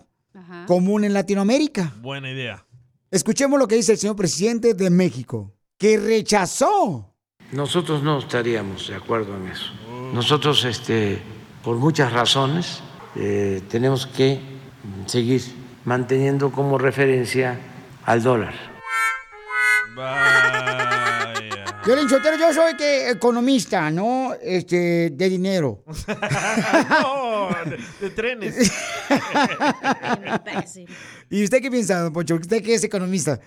común 0.66 1.04
en 1.04 1.14
Latinoamérica. 1.14 1.94
Buena 2.02 2.30
idea. 2.30 2.66
Escuchemos 3.10 3.58
lo 3.58 3.66
que 3.66 3.76
dice 3.76 3.92
el 3.92 3.98
señor 3.98 4.16
presidente 4.16 4.74
de 4.74 4.90
México, 4.90 5.54
que 5.82 5.98
rechazó. 5.98 7.12
Nosotros 7.50 8.04
no 8.04 8.20
estaríamos 8.20 8.86
de 8.86 8.94
acuerdo 8.94 9.36
en 9.36 9.48
eso. 9.48 9.72
Nosotros, 10.14 10.64
este, 10.64 11.20
por 11.64 11.76
muchas 11.76 12.12
razones, 12.12 12.80
eh, 13.16 13.62
tenemos 13.68 14.06
que 14.06 14.38
seguir 15.06 15.42
manteniendo 15.84 16.52
como 16.52 16.78
referencia 16.78 17.58
al 18.04 18.22
dólar. 18.22 18.54
Yo, 21.84 22.08
Chotero, 22.08 22.38
yo 22.38 22.54
soy 22.54 22.76
que 22.76 23.10
economista, 23.10 23.90
¿no? 23.90 24.34
Este, 24.40 25.10
de 25.10 25.28
dinero. 25.28 25.82
no, 27.02 27.48
de, 27.68 27.78
de 28.00 28.10
trenes. 28.10 28.54
¿Y 31.28 31.42
usted 31.42 31.60
qué 31.60 31.72
piensa, 31.72 31.98
don 32.02 32.12
Poncho? 32.12 32.36
Usted 32.36 32.62
que 32.62 32.74
es 32.74 32.84
economista. 32.84 33.40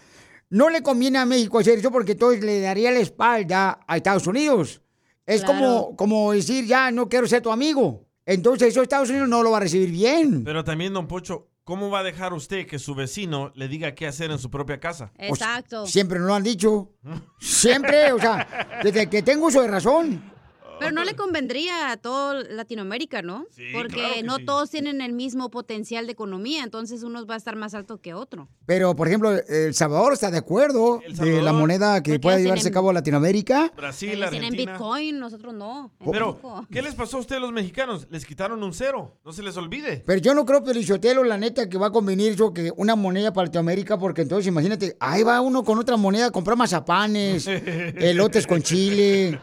No 0.50 0.70
le 0.70 0.82
conviene 0.82 1.18
a 1.18 1.26
México 1.26 1.60
hacer 1.60 1.80
eso 1.80 1.92
porque 1.92 2.14
entonces 2.14 2.44
le 2.44 2.62
daría 2.62 2.92
la 2.92 3.00
espalda 3.00 3.80
a 3.88 3.98
Estados 3.98 4.28
Unidos. 4.28 4.82
Es 5.26 5.44
Claro. 5.44 5.60
como, 5.60 5.96
como 5.96 6.32
decir, 6.34 6.66
ya 6.66 6.92
no 6.92 7.10
quiero 7.10 7.28
ser 7.28 7.42
tu 7.42 7.52
amigo. 7.52 8.06
Entonces 8.26 8.70
eso 8.70 8.82
Estados 8.82 9.10
Unidos 9.10 9.28
no 9.28 9.42
lo 9.44 9.52
va 9.52 9.58
a 9.58 9.62
recibir 9.62 9.90
bien. 9.92 10.44
Pero 10.44 10.64
también, 10.64 10.94
don 10.94 11.08
Pocho, 11.08 11.48
¿cómo 11.64 11.90
va 11.90 12.00
a 12.00 12.04
dejar 12.04 12.34
usted 12.34 12.68
que 12.68 12.78
su 12.80 12.94
vecino 12.96 13.52
le 13.56 13.68
diga 13.68 13.96
qué 13.96 14.06
hacer 14.08 14.30
en 14.32 14.40
su 14.40 14.50
propia 14.52 14.80
casa? 14.80 15.12
Exacto. 15.18 15.86
Siempre 15.88 16.20
nos 16.20 16.28
lo 16.28 16.36
han 16.36 16.44
dicho. 16.44 16.92
Siempre, 17.40 18.12
o 18.14 18.20
sea, 18.20 18.80
desde 18.84 19.10
que 19.10 19.22
tengo 19.24 19.48
uso 19.48 19.62
de 19.62 19.68
razón. 19.68 20.32
Pero 20.80 20.92
no 20.92 21.04
le 21.04 21.16
convendría 21.16 21.92
a 21.92 21.98
todo 21.98 22.34
Latinoamérica, 22.44 23.22
¿no? 23.22 23.46
Porque 23.74 23.96
claro 23.96 24.14
que 24.16 24.24
no 24.24 24.36
sí. 24.38 24.46
todos 24.46 24.70
tienen 24.70 25.02
el 25.02 25.14
mismo 25.14 25.50
potencial 25.50 26.06
de 26.06 26.12
economía, 26.14 26.64
entonces 26.64 27.04
uno 27.04 27.26
va 27.26 27.36
a 27.36 27.38
estar 27.38 27.56
más 27.56 27.74
alto 27.74 28.00
que 28.02 28.14
otro. 28.14 28.48
Pero, 28.66 28.96
por 28.96 29.08
ejemplo, 29.08 29.32
El 29.32 29.74
Salvador 29.74 30.14
está 30.14 30.32
de 30.32 30.38
acuerdo 30.38 31.02
de 31.08 31.42
la 31.42 31.54
moneda 31.54 32.02
que 32.04 32.12
porque 32.14 32.20
pueda 32.20 32.38
llevarse 32.40 32.62
a 32.62 32.64
tienen- 32.64 32.74
cabo 32.74 32.94
Latinoamérica. 32.94 33.72
Brasil, 33.76 34.10
Ellos 34.12 34.30
tienen 34.30 34.48
Argentina. 34.50 34.72
Bitcoin, 34.74 35.20
nosotros 35.20 35.54
no. 35.54 35.92
Pero, 36.12 36.28
México. 36.34 36.68
¿qué 36.72 36.82
les 36.82 36.96
pasó 36.96 37.18
a 37.18 37.20
ustedes 37.22 37.42
los 37.42 37.52
mexicanos? 37.52 38.08
Les 38.10 38.26
quitaron 38.26 38.62
un 38.64 38.74
cero. 38.74 39.18
No 39.24 39.32
se 39.34 39.44
les 39.44 39.56
olvide. 39.58 40.04
Pero 40.06 40.20
yo 40.22 40.34
no 40.34 40.46
creo, 40.46 40.64
Pelichotelo, 40.64 41.24
la 41.24 41.38
neta, 41.38 41.70
que 41.70 41.78
va 41.78 41.88
a 41.88 41.92
convenir 41.92 42.34
eso 42.34 42.54
que 42.54 42.72
una 42.76 42.96
moneda 42.96 43.32
para 43.34 43.46
Latinoamérica, 43.48 43.98
porque 43.98 44.22
entonces 44.24 44.48
imagínate, 44.48 44.96
ahí 45.00 45.24
va 45.24 45.42
uno 45.42 45.64
con 45.64 45.78
otra 45.80 45.98
moneda 45.98 46.28
a 46.28 46.32
comprar 46.32 46.58
mazapanes, 46.58 47.48
elotes 47.48 48.48
con 48.48 48.62
chile. 48.62 49.40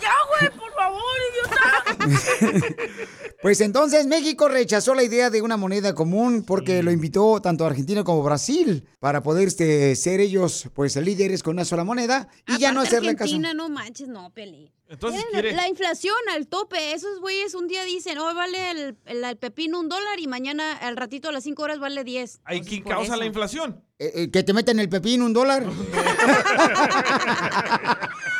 ¡Ya, 0.00 0.12
güey, 0.28 0.50
por 0.58 0.72
favor, 0.74 1.02
idiota! 1.32 2.78
Pues 3.42 3.60
entonces 3.60 4.06
México 4.06 4.46
rechazó 4.48 4.94
la 4.94 5.02
idea 5.02 5.28
de 5.28 5.42
una 5.42 5.56
moneda 5.56 5.96
común 5.96 6.44
porque 6.46 6.80
lo 6.84 6.92
invitó 6.92 7.40
tanto 7.42 7.64
a 7.64 7.66
Argentina 7.66 8.04
como 8.04 8.22
Brasil 8.22 8.86
para 9.00 9.24
poder 9.24 9.48
este, 9.48 9.96
ser 9.96 10.20
ellos 10.20 10.68
pues 10.74 10.94
líderes 10.94 11.42
con 11.42 11.54
una 11.54 11.64
sola 11.64 11.82
moneda 11.82 12.28
y 12.46 12.58
ya 12.58 12.70
no 12.70 12.82
hacerle 12.82 13.16
caso. 13.16 13.24
Argentina, 13.24 13.52
no 13.52 13.68
manches, 13.68 14.06
no, 14.06 14.30
Peli. 14.30 14.70
Entonces 14.88 15.24
quiere- 15.32 15.54
La 15.54 15.66
inflación 15.66 16.14
al 16.32 16.46
tope. 16.46 16.92
Esos 16.92 17.18
güeyes 17.18 17.54
un 17.54 17.66
día 17.66 17.82
dicen, 17.82 18.16
hoy 18.18 18.32
vale 18.32 18.70
el, 18.70 18.96
el- 19.06 19.24
el 19.24 19.36
pepino 19.36 19.80
un 19.80 19.88
dólar 19.88 20.20
y 20.20 20.28
mañana 20.28 20.74
al 20.76 20.96
ratito 20.96 21.30
a 21.30 21.32
las 21.32 21.42
cinco 21.42 21.64
horas 21.64 21.80
vale 21.80 22.04
10. 22.04 22.42
¿Hay 22.44 22.58
Entonces, 22.58 22.80
quién 22.80 22.84
causa 22.94 23.14
eso. 23.14 23.16
la 23.16 23.26
inflación? 23.26 23.82
Eh, 23.98 24.12
eh, 24.14 24.30
que 24.30 24.44
te 24.44 24.52
meten 24.52 24.78
el 24.78 24.88
pepino 24.88 25.24
un 25.24 25.32
dólar. 25.32 25.66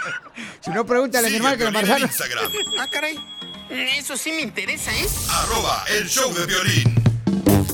si 0.60 0.70
no, 0.70 0.84
pregúntale 0.86 1.28
a 1.28 1.30
mi 1.30 1.36
hermana 1.36 1.56
que 1.56 1.64
en 1.64 1.72
marzaron. 1.72 2.02
Instagram, 2.02 2.52
Ah, 2.78 2.86
caray. 2.90 3.18
Eso 3.70 4.16
sí 4.16 4.32
me 4.32 4.42
interesa, 4.42 4.90
¿eh? 4.92 5.06
arroba 5.30 5.84
el 5.98 6.08
show 6.08 6.32
de 6.34 6.46
violín. 6.46 6.94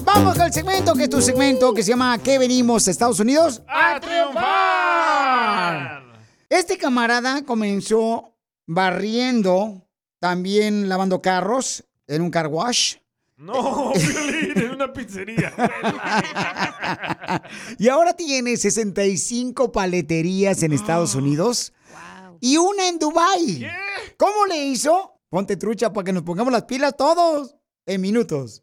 Vamos 0.04 0.36
con 0.36 0.46
el 0.46 0.52
segmento, 0.52 0.94
que 0.94 1.04
es 1.04 1.10
tu 1.10 1.20
segmento, 1.20 1.74
que 1.74 1.82
se 1.82 1.90
llama 1.90 2.16
¿Qué 2.18 2.38
venimos, 2.38 2.88
Estados 2.88 3.20
Unidos? 3.20 3.62
¡A 3.68 4.00
triunfar! 4.00 6.02
Este 6.48 6.78
camarada 6.78 7.44
comenzó 7.44 8.34
barriendo, 8.66 9.86
también 10.20 10.88
lavando 10.88 11.20
carros 11.20 11.84
en 12.06 12.22
un 12.22 12.30
car 12.30 12.46
wash. 12.46 12.94
No, 13.36 13.92
Piolín, 13.94 14.52
en 14.56 14.70
una 14.70 14.92
pizzería. 14.92 15.52
Y 17.78 17.88
ahora 17.88 18.14
tiene 18.14 18.56
65 18.56 19.72
paleterías 19.72 20.62
en 20.62 20.72
Estados 20.72 21.14
Unidos 21.14 21.72
y 22.40 22.56
una 22.56 22.88
en 22.88 22.98
Dubai. 22.98 23.66
¿Cómo 24.16 24.46
le 24.46 24.66
hizo? 24.66 25.20
Ponte 25.28 25.56
trucha 25.56 25.92
para 25.92 26.04
que 26.04 26.12
nos 26.12 26.22
pongamos 26.22 26.52
las 26.52 26.64
pilas 26.64 26.96
todos 26.96 27.56
en 27.86 28.00
minutos. 28.00 28.62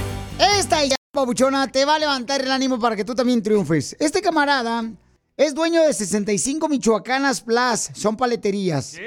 Esta 0.41 0.83
idea, 0.83 0.97
pabuchona, 1.11 1.67
te 1.67 1.85
va 1.85 1.95
a 1.95 1.99
levantar 1.99 2.41
el 2.41 2.51
ánimo 2.51 2.79
para 2.79 2.95
que 2.95 3.05
tú 3.05 3.13
también 3.13 3.43
triunfes. 3.43 3.95
Este 3.99 4.23
camarada 4.23 4.91
es 5.37 5.53
dueño 5.53 5.83
de 5.83 5.93
65 5.93 6.67
Michoacanas 6.67 7.41
Plus, 7.41 7.91
son 7.93 8.17
paleterías. 8.17 8.97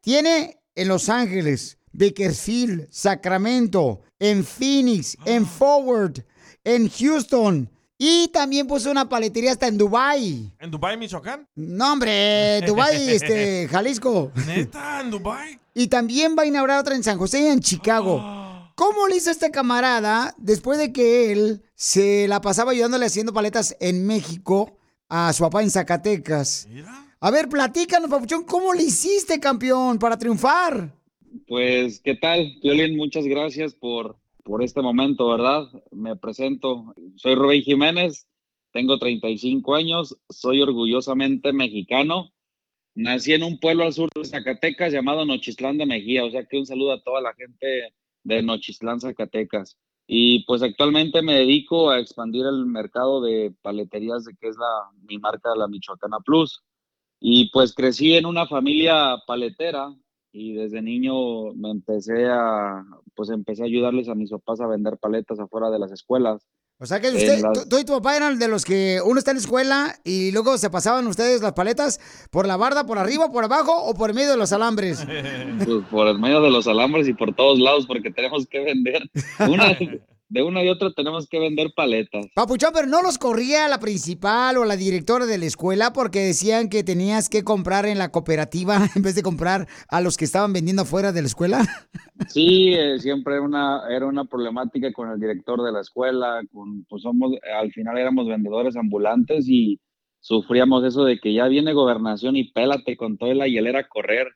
Tiene 0.00 0.58
en 0.74 0.88
Los 0.88 1.10
Ángeles, 1.10 1.76
Bakersfield, 1.92 2.88
Sacramento, 2.90 4.00
en 4.18 4.42
Phoenix, 4.42 5.18
en 5.26 5.46
Forward, 5.46 6.24
en 6.64 6.88
Houston. 6.88 7.70
Y 7.98 8.28
también 8.28 8.66
puso 8.66 8.90
una 8.90 9.10
paletería 9.10 9.52
hasta 9.52 9.66
en 9.66 9.76
Dubai. 9.76 10.50
¿En 10.58 10.70
Dubái, 10.70 10.96
Michoacán? 10.96 11.46
No, 11.54 11.92
hombre, 11.92 12.62
Dubai, 12.62 13.10
este, 13.14 13.68
Jalisco. 13.68 14.32
¿Neta? 14.46 15.02
¿En 15.02 15.10
Dubái? 15.10 15.60
Y 15.74 15.88
también 15.88 16.34
va 16.38 16.44
a 16.44 16.46
inaugurar 16.46 16.80
otra 16.80 16.94
en 16.94 17.02
San 17.02 17.18
José 17.18 17.42
y 17.42 17.46
en 17.48 17.60
Chicago. 17.60 18.47
¿Cómo 18.78 19.08
le 19.08 19.16
hizo 19.16 19.32
este 19.32 19.50
camarada 19.50 20.36
después 20.38 20.78
de 20.78 20.92
que 20.92 21.32
él 21.32 21.62
se 21.74 22.28
la 22.28 22.40
pasaba 22.40 22.70
ayudándole 22.70 23.06
haciendo 23.06 23.32
paletas 23.32 23.76
en 23.80 24.06
México 24.06 24.78
a 25.08 25.32
su 25.32 25.42
papá 25.42 25.64
en 25.64 25.70
Zacatecas? 25.72 26.68
A 27.18 27.30
ver, 27.32 27.48
platícanos, 27.48 28.08
papuchón, 28.08 28.44
¿cómo 28.44 28.72
le 28.72 28.84
hiciste, 28.84 29.40
campeón, 29.40 29.98
para 29.98 30.16
triunfar? 30.16 30.94
Pues, 31.48 31.98
¿qué 31.98 32.14
tal? 32.14 32.54
Violín, 32.62 32.96
muchas 32.96 33.24
gracias 33.24 33.74
por, 33.74 34.16
por 34.44 34.62
este 34.62 34.80
momento, 34.80 35.26
¿verdad? 35.26 35.64
Me 35.90 36.14
presento. 36.14 36.94
Soy 37.16 37.34
Rubén 37.34 37.62
Jiménez, 37.62 38.28
tengo 38.70 38.96
35 39.00 39.74
años, 39.74 40.16
soy 40.28 40.62
orgullosamente 40.62 41.52
mexicano. 41.52 42.30
Nací 42.94 43.32
en 43.32 43.42
un 43.42 43.58
pueblo 43.58 43.82
al 43.82 43.92
sur 43.92 44.08
de 44.14 44.24
Zacatecas 44.24 44.92
llamado 44.92 45.24
Nochistlán 45.24 45.78
de 45.78 45.86
Mejía, 45.86 46.24
o 46.24 46.30
sea 46.30 46.44
que 46.44 46.58
un 46.58 46.66
saludo 46.66 46.92
a 46.92 47.02
toda 47.02 47.20
la 47.20 47.34
gente 47.34 47.92
de 48.24 48.42
Nochistlán, 48.42 49.00
Zacatecas. 49.00 49.78
Y 50.06 50.44
pues 50.46 50.62
actualmente 50.62 51.20
me 51.20 51.34
dedico 51.34 51.90
a 51.90 51.98
expandir 51.98 52.46
el 52.46 52.64
mercado 52.64 53.20
de 53.20 53.54
paleterías 53.62 54.24
de 54.24 54.34
que 54.36 54.48
es 54.48 54.56
la, 54.56 54.90
mi 55.06 55.18
marca, 55.18 55.54
la 55.54 55.68
Michoacana 55.68 56.18
Plus. 56.20 56.62
Y 57.20 57.50
pues 57.50 57.74
crecí 57.74 58.14
en 58.14 58.24
una 58.24 58.46
familia 58.46 59.18
paletera 59.26 59.94
y 60.32 60.54
desde 60.54 60.82
niño 60.82 61.52
me 61.54 61.70
empecé 61.70 62.26
a, 62.26 62.84
pues 63.14 63.28
empecé 63.30 63.62
a 63.62 63.66
ayudarles 63.66 64.08
a 64.08 64.14
mis 64.14 64.30
papás 64.30 64.60
a 64.60 64.66
vender 64.66 64.98
paletas 64.98 65.40
afuera 65.40 65.70
de 65.70 65.78
las 65.78 65.92
escuelas. 65.92 66.46
O 66.80 66.86
sea 66.86 67.00
que 67.00 67.08
usted, 67.08 67.42
tú 67.68 67.78
y 67.80 67.84
tu 67.84 67.94
papá 67.94 68.16
eran 68.16 68.38
de 68.38 68.46
los 68.46 68.64
que 68.64 69.00
uno 69.04 69.18
está 69.18 69.32
en 69.32 69.38
la 69.38 69.40
escuela 69.40 69.94
y 70.04 70.30
luego 70.30 70.56
se 70.58 70.70
pasaban 70.70 71.08
ustedes 71.08 71.42
las 71.42 71.52
paletas 71.52 71.98
por 72.30 72.46
la 72.46 72.56
barda, 72.56 72.86
por 72.86 72.98
arriba, 72.98 73.32
por 73.32 73.42
abajo 73.42 73.72
o 73.74 73.94
por 73.94 74.14
medio 74.14 74.30
de 74.30 74.36
los 74.36 74.52
alambres. 74.52 75.04
Pues 75.04 75.84
por 75.90 76.06
el 76.06 76.20
medio 76.20 76.40
de 76.40 76.50
los 76.50 76.68
alambres 76.68 77.08
y 77.08 77.14
por 77.14 77.34
todos 77.34 77.58
lados, 77.58 77.84
porque 77.84 78.12
tenemos 78.12 78.46
que 78.46 78.60
vender. 78.60 79.10
Una, 79.40 79.76
de 80.28 80.42
una 80.42 80.62
y 80.62 80.68
otra 80.68 80.92
tenemos 80.92 81.26
que 81.28 81.38
vender 81.38 81.72
paletas. 81.74 82.26
Papuchón, 82.34 82.70
pero 82.74 82.86
no 82.86 83.02
los 83.02 83.18
corría 83.18 83.68
la 83.68 83.80
principal 83.80 84.58
o 84.58 84.64
la 84.64 84.76
directora 84.76 85.26
de 85.26 85.38
la 85.38 85.46
escuela 85.46 85.92
porque 85.92 86.20
decían 86.20 86.68
que 86.68 86.84
tenías 86.84 87.28
que 87.28 87.44
comprar 87.44 87.86
en 87.86 87.98
la 87.98 88.10
cooperativa 88.10 88.78
en 88.94 89.02
vez 89.02 89.14
de 89.14 89.22
comprar 89.22 89.66
a 89.88 90.00
los 90.00 90.16
que 90.16 90.24
estaban 90.24 90.52
vendiendo 90.52 90.82
afuera 90.82 91.12
de 91.12 91.22
la 91.22 91.28
escuela. 91.28 91.60
Sí, 92.26 92.74
eh, 92.74 92.98
siempre 92.98 93.34
era 93.34 93.42
una, 93.42 93.82
era 93.88 94.04
una 94.04 94.24
problemática 94.24 94.92
con 94.92 95.08
el 95.08 95.20
director 95.20 95.62
de 95.62 95.70
la 95.70 95.80
escuela, 95.80 96.42
con, 96.52 96.84
pues 96.84 97.02
somos, 97.02 97.32
al 97.58 97.70
final 97.70 97.96
éramos 97.96 98.26
vendedores 98.26 98.76
ambulantes 98.76 99.48
y 99.48 99.80
sufríamos 100.18 100.84
eso 100.84 101.04
de 101.04 101.20
que 101.20 101.32
ya 101.32 101.46
viene 101.46 101.72
gobernación 101.72 102.36
y 102.36 102.50
pélate 102.50 102.96
con 102.96 103.18
toda 103.18 103.34
la 103.34 103.46
hielera 103.46 103.80
a 103.80 103.88
correr, 103.88 104.26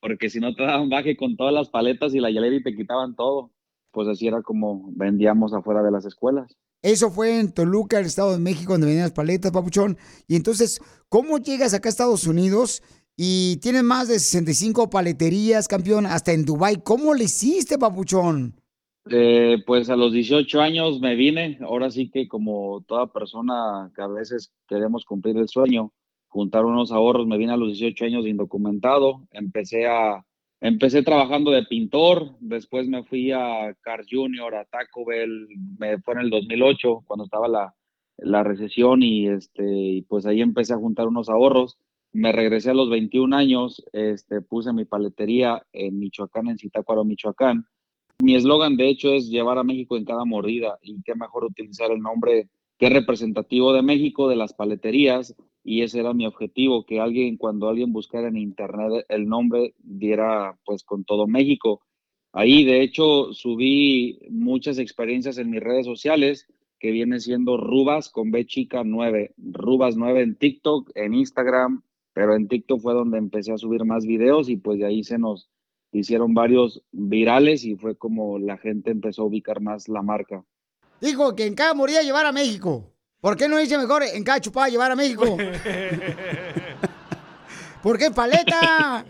porque 0.00 0.30
si 0.30 0.38
no 0.38 0.54
te 0.54 0.62
daban 0.62 0.88
baje 0.88 1.16
con 1.16 1.36
todas 1.36 1.52
las 1.52 1.68
paletas 1.70 2.14
y 2.14 2.20
la 2.20 2.30
hielera 2.30 2.54
y 2.54 2.62
te 2.62 2.74
quitaban 2.74 3.16
todo. 3.16 3.50
Pues 3.94 4.08
así 4.08 4.26
era 4.26 4.42
como 4.42 4.90
vendíamos 4.92 5.54
afuera 5.54 5.82
de 5.82 5.92
las 5.92 6.04
escuelas. 6.04 6.56
Eso 6.82 7.10
fue 7.10 7.38
en 7.38 7.52
Toluca, 7.52 7.98
el 7.98 8.06
Estado 8.06 8.32
de 8.32 8.40
México, 8.40 8.72
donde 8.72 8.88
venían 8.88 9.04
las 9.04 9.12
paletas, 9.12 9.52
papuchón. 9.52 9.96
Y 10.26 10.36
entonces, 10.36 10.80
¿cómo 11.08 11.38
llegas 11.38 11.72
acá 11.72 11.88
a 11.88 11.90
Estados 11.90 12.26
Unidos 12.26 12.82
y 13.16 13.56
tienes 13.62 13.84
más 13.84 14.08
de 14.08 14.18
65 14.18 14.90
paleterías, 14.90 15.68
campeón, 15.68 16.04
hasta 16.04 16.32
en 16.32 16.44
Dubai? 16.44 16.82
¿Cómo 16.82 17.14
le 17.14 17.24
hiciste, 17.24 17.78
papuchón? 17.78 18.60
Eh, 19.10 19.62
pues 19.64 19.88
a 19.90 19.96
los 19.96 20.12
18 20.12 20.60
años 20.60 21.00
me 21.00 21.14
vine, 21.14 21.58
ahora 21.62 21.90
sí 21.90 22.10
que 22.10 22.26
como 22.26 22.82
toda 22.86 23.12
persona 23.12 23.92
que 23.94 24.02
a 24.02 24.06
veces 24.06 24.52
queremos 24.66 25.04
cumplir 25.04 25.36
el 25.36 25.48
sueño, 25.48 25.92
juntar 26.28 26.64
unos 26.64 26.90
ahorros, 26.90 27.26
me 27.26 27.38
vine 27.38 27.52
a 27.52 27.56
los 27.56 27.68
18 27.68 28.06
años 28.06 28.26
indocumentado, 28.26 29.26
empecé 29.30 29.86
a, 29.86 30.24
empecé 30.60 31.02
trabajando 31.02 31.50
de 31.50 31.64
pintor, 31.64 32.36
después 32.40 32.88
me 32.88 33.04
fui 33.04 33.32
a 33.32 33.74
Car 33.82 34.04
Junior, 34.08 34.54
a 34.54 34.64
Taco 34.64 35.04
Bell, 35.04 35.48
me 35.78 35.98
fue 35.98 36.14
en 36.14 36.20
el 36.20 36.30
2008 36.30 37.04
cuando 37.06 37.24
estaba 37.24 37.48
la, 37.48 37.74
la 38.18 38.42
recesión 38.42 39.02
y 39.02 39.28
este, 39.28 39.64
y 39.64 40.02
pues 40.02 40.26
ahí 40.26 40.40
empecé 40.40 40.74
a 40.74 40.78
juntar 40.78 41.08
unos 41.08 41.28
ahorros. 41.28 41.78
Me 42.12 42.30
regresé 42.30 42.70
a 42.70 42.74
los 42.74 42.90
21 42.90 43.34
años, 43.36 43.84
este, 43.92 44.40
puse 44.40 44.72
mi 44.72 44.84
paletería 44.84 45.66
en 45.72 45.98
Michoacán, 45.98 46.48
en 46.48 46.58
Zitácuaro, 46.58 47.04
Michoacán. 47.04 47.66
Mi 48.22 48.36
eslogan, 48.36 48.76
de 48.76 48.88
hecho, 48.88 49.12
es 49.12 49.28
llevar 49.28 49.58
a 49.58 49.64
México 49.64 49.96
en 49.96 50.04
cada 50.04 50.24
mordida 50.24 50.78
y 50.80 51.02
qué 51.02 51.16
mejor 51.16 51.44
utilizar 51.44 51.90
el 51.90 52.00
nombre 52.00 52.48
que 52.78 52.86
es 52.86 52.92
representativo 52.92 53.72
de 53.72 53.82
México, 53.82 54.28
de 54.28 54.36
las 54.36 54.52
paleterías, 54.52 55.34
y 55.64 55.82
ese 55.82 56.00
era 56.00 56.12
mi 56.12 56.26
objetivo, 56.26 56.84
que 56.84 57.00
alguien, 57.00 57.38
cuando 57.38 57.68
alguien 57.68 57.92
buscara 57.92 58.28
en 58.28 58.36
internet 58.36 59.06
el 59.08 59.26
nombre, 59.26 59.74
diera 59.78 60.58
pues 60.64 60.84
con 60.84 61.04
todo 61.04 61.26
México. 61.26 61.80
Ahí, 62.32 62.64
de 62.64 62.82
hecho, 62.82 63.32
subí 63.32 64.18
muchas 64.28 64.78
experiencias 64.78 65.38
en 65.38 65.50
mis 65.50 65.62
redes 65.62 65.86
sociales, 65.86 66.46
que 66.78 66.90
viene 66.90 67.18
siendo 67.18 67.56
Rubas 67.56 68.10
con 68.10 68.30
B 68.30 68.44
chica 68.44 68.82
9, 68.84 69.34
Rubas 69.38 69.96
9 69.96 70.20
en 70.20 70.36
TikTok, 70.36 70.90
en 70.94 71.14
Instagram, 71.14 71.82
pero 72.12 72.36
en 72.36 72.46
TikTok 72.46 72.80
fue 72.80 72.92
donde 72.92 73.16
empecé 73.16 73.52
a 73.52 73.58
subir 73.58 73.84
más 73.84 74.04
videos 74.04 74.50
y 74.50 74.56
pues 74.56 74.78
de 74.78 74.86
ahí 74.86 75.02
se 75.02 75.18
nos 75.18 75.48
hicieron 75.92 76.34
varios 76.34 76.82
virales 76.92 77.64
y 77.64 77.76
fue 77.76 77.96
como 77.96 78.38
la 78.38 78.58
gente 78.58 78.90
empezó 78.90 79.22
a 79.22 79.26
ubicar 79.26 79.62
más 79.62 79.88
la 79.88 80.02
marca. 80.02 80.44
Dijo 81.00 81.34
que 81.34 81.46
en 81.46 81.54
cada 81.54 81.72
mordida 81.72 82.02
llevar 82.02 82.26
a 82.26 82.32
México. 82.32 82.93
¿Por 83.24 83.36
qué 83.38 83.48
no 83.48 83.56
dice 83.56 83.78
mejor 83.78 84.02
en 84.02 84.22
cada 84.22 84.38
chupada 84.38 84.68
llevar 84.68 84.90
a 84.90 84.96
México? 84.96 85.24
¿Por 87.82 87.96
qué 87.96 88.10
paleta? 88.10 89.06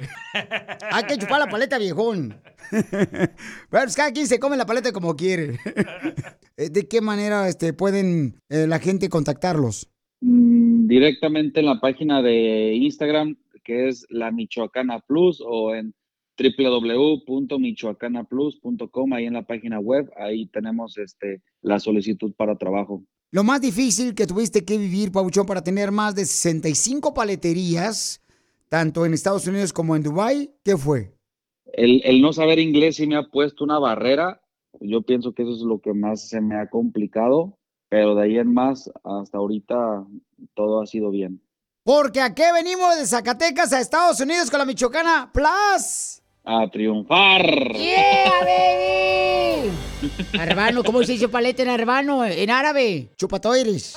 Hay 0.92 1.05
que 1.09 1.18
chupar 1.18 1.40
la 1.40 1.48
paleta, 1.48 1.79
viejón. 1.79 2.40
Pero 2.70 3.33
pues, 3.68 3.96
cada 3.96 4.12
quien 4.12 4.29
se 4.29 4.38
come 4.38 4.57
la 4.57 4.66
paleta 4.66 4.92
como 4.92 5.16
quiere. 5.16 5.59
Eh, 6.57 6.70
¿De 6.70 6.87
qué 6.87 7.00
manera 7.00 7.48
este, 7.48 7.72
pueden 7.72 8.37
eh, 8.48 8.68
la 8.68 8.79
gente 8.79 9.09
contactarlos? 9.09 9.90
Mm, 10.20 10.87
directamente 10.87 11.59
en 11.59 11.66
la 11.66 11.81
página 11.81 12.22
de 12.22 12.74
Instagram, 12.74 13.37
que 13.64 13.88
es 13.88 14.07
la 14.09 14.31
Michoacana 14.31 15.00
Plus, 15.00 15.42
o 15.44 15.74
en 15.74 15.92
www.michoacanaplus.com, 16.38 19.12
ahí 19.12 19.27
en 19.27 19.33
la 19.33 19.42
página 19.42 19.81
web, 19.81 20.09
ahí 20.16 20.46
tenemos 20.46 20.96
este, 20.96 21.42
la 21.61 21.81
solicitud 21.81 22.33
para 22.37 22.57
trabajo. 22.57 23.03
Lo 23.34 23.42
más 23.42 23.60
difícil 23.60 24.14
que 24.14 24.28
tuviste 24.28 24.64
que 24.64 24.78
vivir, 24.78 25.10
Pauchón, 25.10 25.44
para 25.44 25.60
tener 25.60 25.90
más 25.90 26.14
de 26.14 26.24
65 26.24 27.12
paleterías, 27.14 28.22
tanto 28.68 29.04
en 29.04 29.12
Estados 29.12 29.48
Unidos 29.48 29.72
como 29.72 29.96
en 29.96 30.04
Dubai, 30.04 30.52
¿qué 30.62 30.76
fue? 30.76 31.16
El, 31.64 32.00
el 32.04 32.22
no 32.22 32.32
saber 32.32 32.60
inglés 32.60 32.94
sí 32.94 33.08
me 33.08 33.16
ha 33.16 33.24
puesto 33.24 33.64
una 33.64 33.80
barrera. 33.80 34.40
Yo 34.80 35.02
pienso 35.02 35.32
que 35.32 35.42
eso 35.42 35.50
es 35.50 35.62
lo 35.62 35.80
que 35.80 35.92
más 35.94 36.28
se 36.28 36.40
me 36.40 36.54
ha 36.54 36.68
complicado, 36.70 37.58
pero 37.88 38.14
de 38.14 38.22
ahí 38.22 38.38
en 38.38 38.54
más, 38.54 38.88
hasta 39.02 39.36
ahorita 39.36 40.06
todo 40.54 40.80
ha 40.80 40.86
sido 40.86 41.10
bien. 41.10 41.42
Porque 41.82 42.20
aquí 42.20 42.44
venimos 42.54 42.96
de 42.96 43.04
Zacatecas 43.04 43.72
a 43.72 43.80
Estados 43.80 44.20
Unidos 44.20 44.48
con 44.48 44.60
la 44.60 44.64
Michoacana 44.64 45.32
Plus. 45.34 46.22
A 46.44 46.70
triunfar. 46.70 47.42
¡Yeah, 47.72 48.30
baby! 48.44 49.93
Arbano, 50.38 50.82
¿cómo 50.84 51.02
se 51.02 51.12
dice 51.12 51.28
paleta 51.28 51.62
en 51.62 51.68
arbano? 51.68 52.24
En 52.24 52.50
árabe. 52.50 53.10
Chupatoiris. 53.16 53.96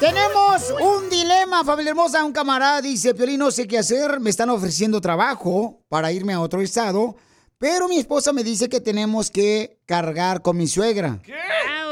Tenemos 0.00 0.74
un 0.80 1.08
dilema, 1.08 1.64
familia 1.64 1.90
hermosa. 1.90 2.24
Un 2.24 2.32
camarada 2.32 2.82
dice, 2.82 3.14
Piolín, 3.14 3.38
no 3.38 3.50
sé 3.50 3.66
qué 3.66 3.78
hacer. 3.78 4.20
Me 4.20 4.30
están 4.30 4.50
ofreciendo 4.50 5.00
trabajo 5.00 5.82
para 5.88 6.12
irme 6.12 6.34
a 6.34 6.40
otro 6.40 6.60
estado. 6.60 7.16
Pero 7.58 7.88
mi 7.88 7.96
esposa 7.96 8.32
me 8.32 8.44
dice 8.44 8.68
que 8.68 8.80
tenemos 8.80 9.30
que 9.30 9.80
cargar 9.86 10.42
con 10.42 10.56
mi 10.58 10.66
suegra. 10.66 11.20
¿Qué? 11.22 11.34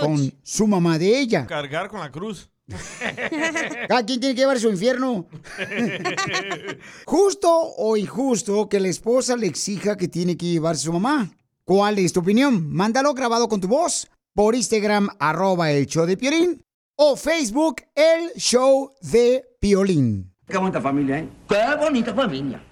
Con 0.01 0.33
su 0.43 0.67
mamá 0.67 0.99
de 0.99 1.21
ella. 1.21 1.47
Cargar 1.47 1.89
con 1.89 2.01
la 2.01 2.11
cruz. 2.11 2.52
Cada 3.89 4.07
quien 4.07 4.21
tiene 4.21 4.35
que 4.35 4.41
llevar 4.41 4.59
su 4.59 4.71
infierno. 4.71 5.27
Justo 7.07 7.51
o 7.51 7.97
injusto 7.97 8.69
que 8.69 8.81
la 8.81 8.89
esposa 8.89 9.37
le 9.37 9.47
exija 9.47 9.97
que 9.97 10.09
tiene 10.09 10.37
que 10.37 10.47
llevarse 10.47 10.85
su 10.85 10.93
mamá. 10.93 11.31
¿Cuál 11.65 11.99
es 11.99 12.13
tu 12.13 12.21
opinión? 12.21 12.73
Mándalo 12.73 13.15
grabado 13.15 13.49
con 13.49 13.61
tu 13.61 13.69
voz 13.69 14.09
por 14.35 14.55
Instagram, 14.55 15.09
arroba 15.19 15.71
el 15.71 15.87
show 15.87 16.07
de 16.07 16.17
Piolín, 16.17 16.65
o 16.97 17.17
Facebook, 17.17 17.83
el 17.95 18.33
show 18.37 18.91
de 19.01 19.45
Piolín. 19.61 20.33
Qué 20.49 20.59
bonita 20.59 20.81
familia, 20.81 21.19
¿eh? 21.19 21.29
Qué 21.49 21.77
bonita 21.79 22.15
familia. 22.15 22.63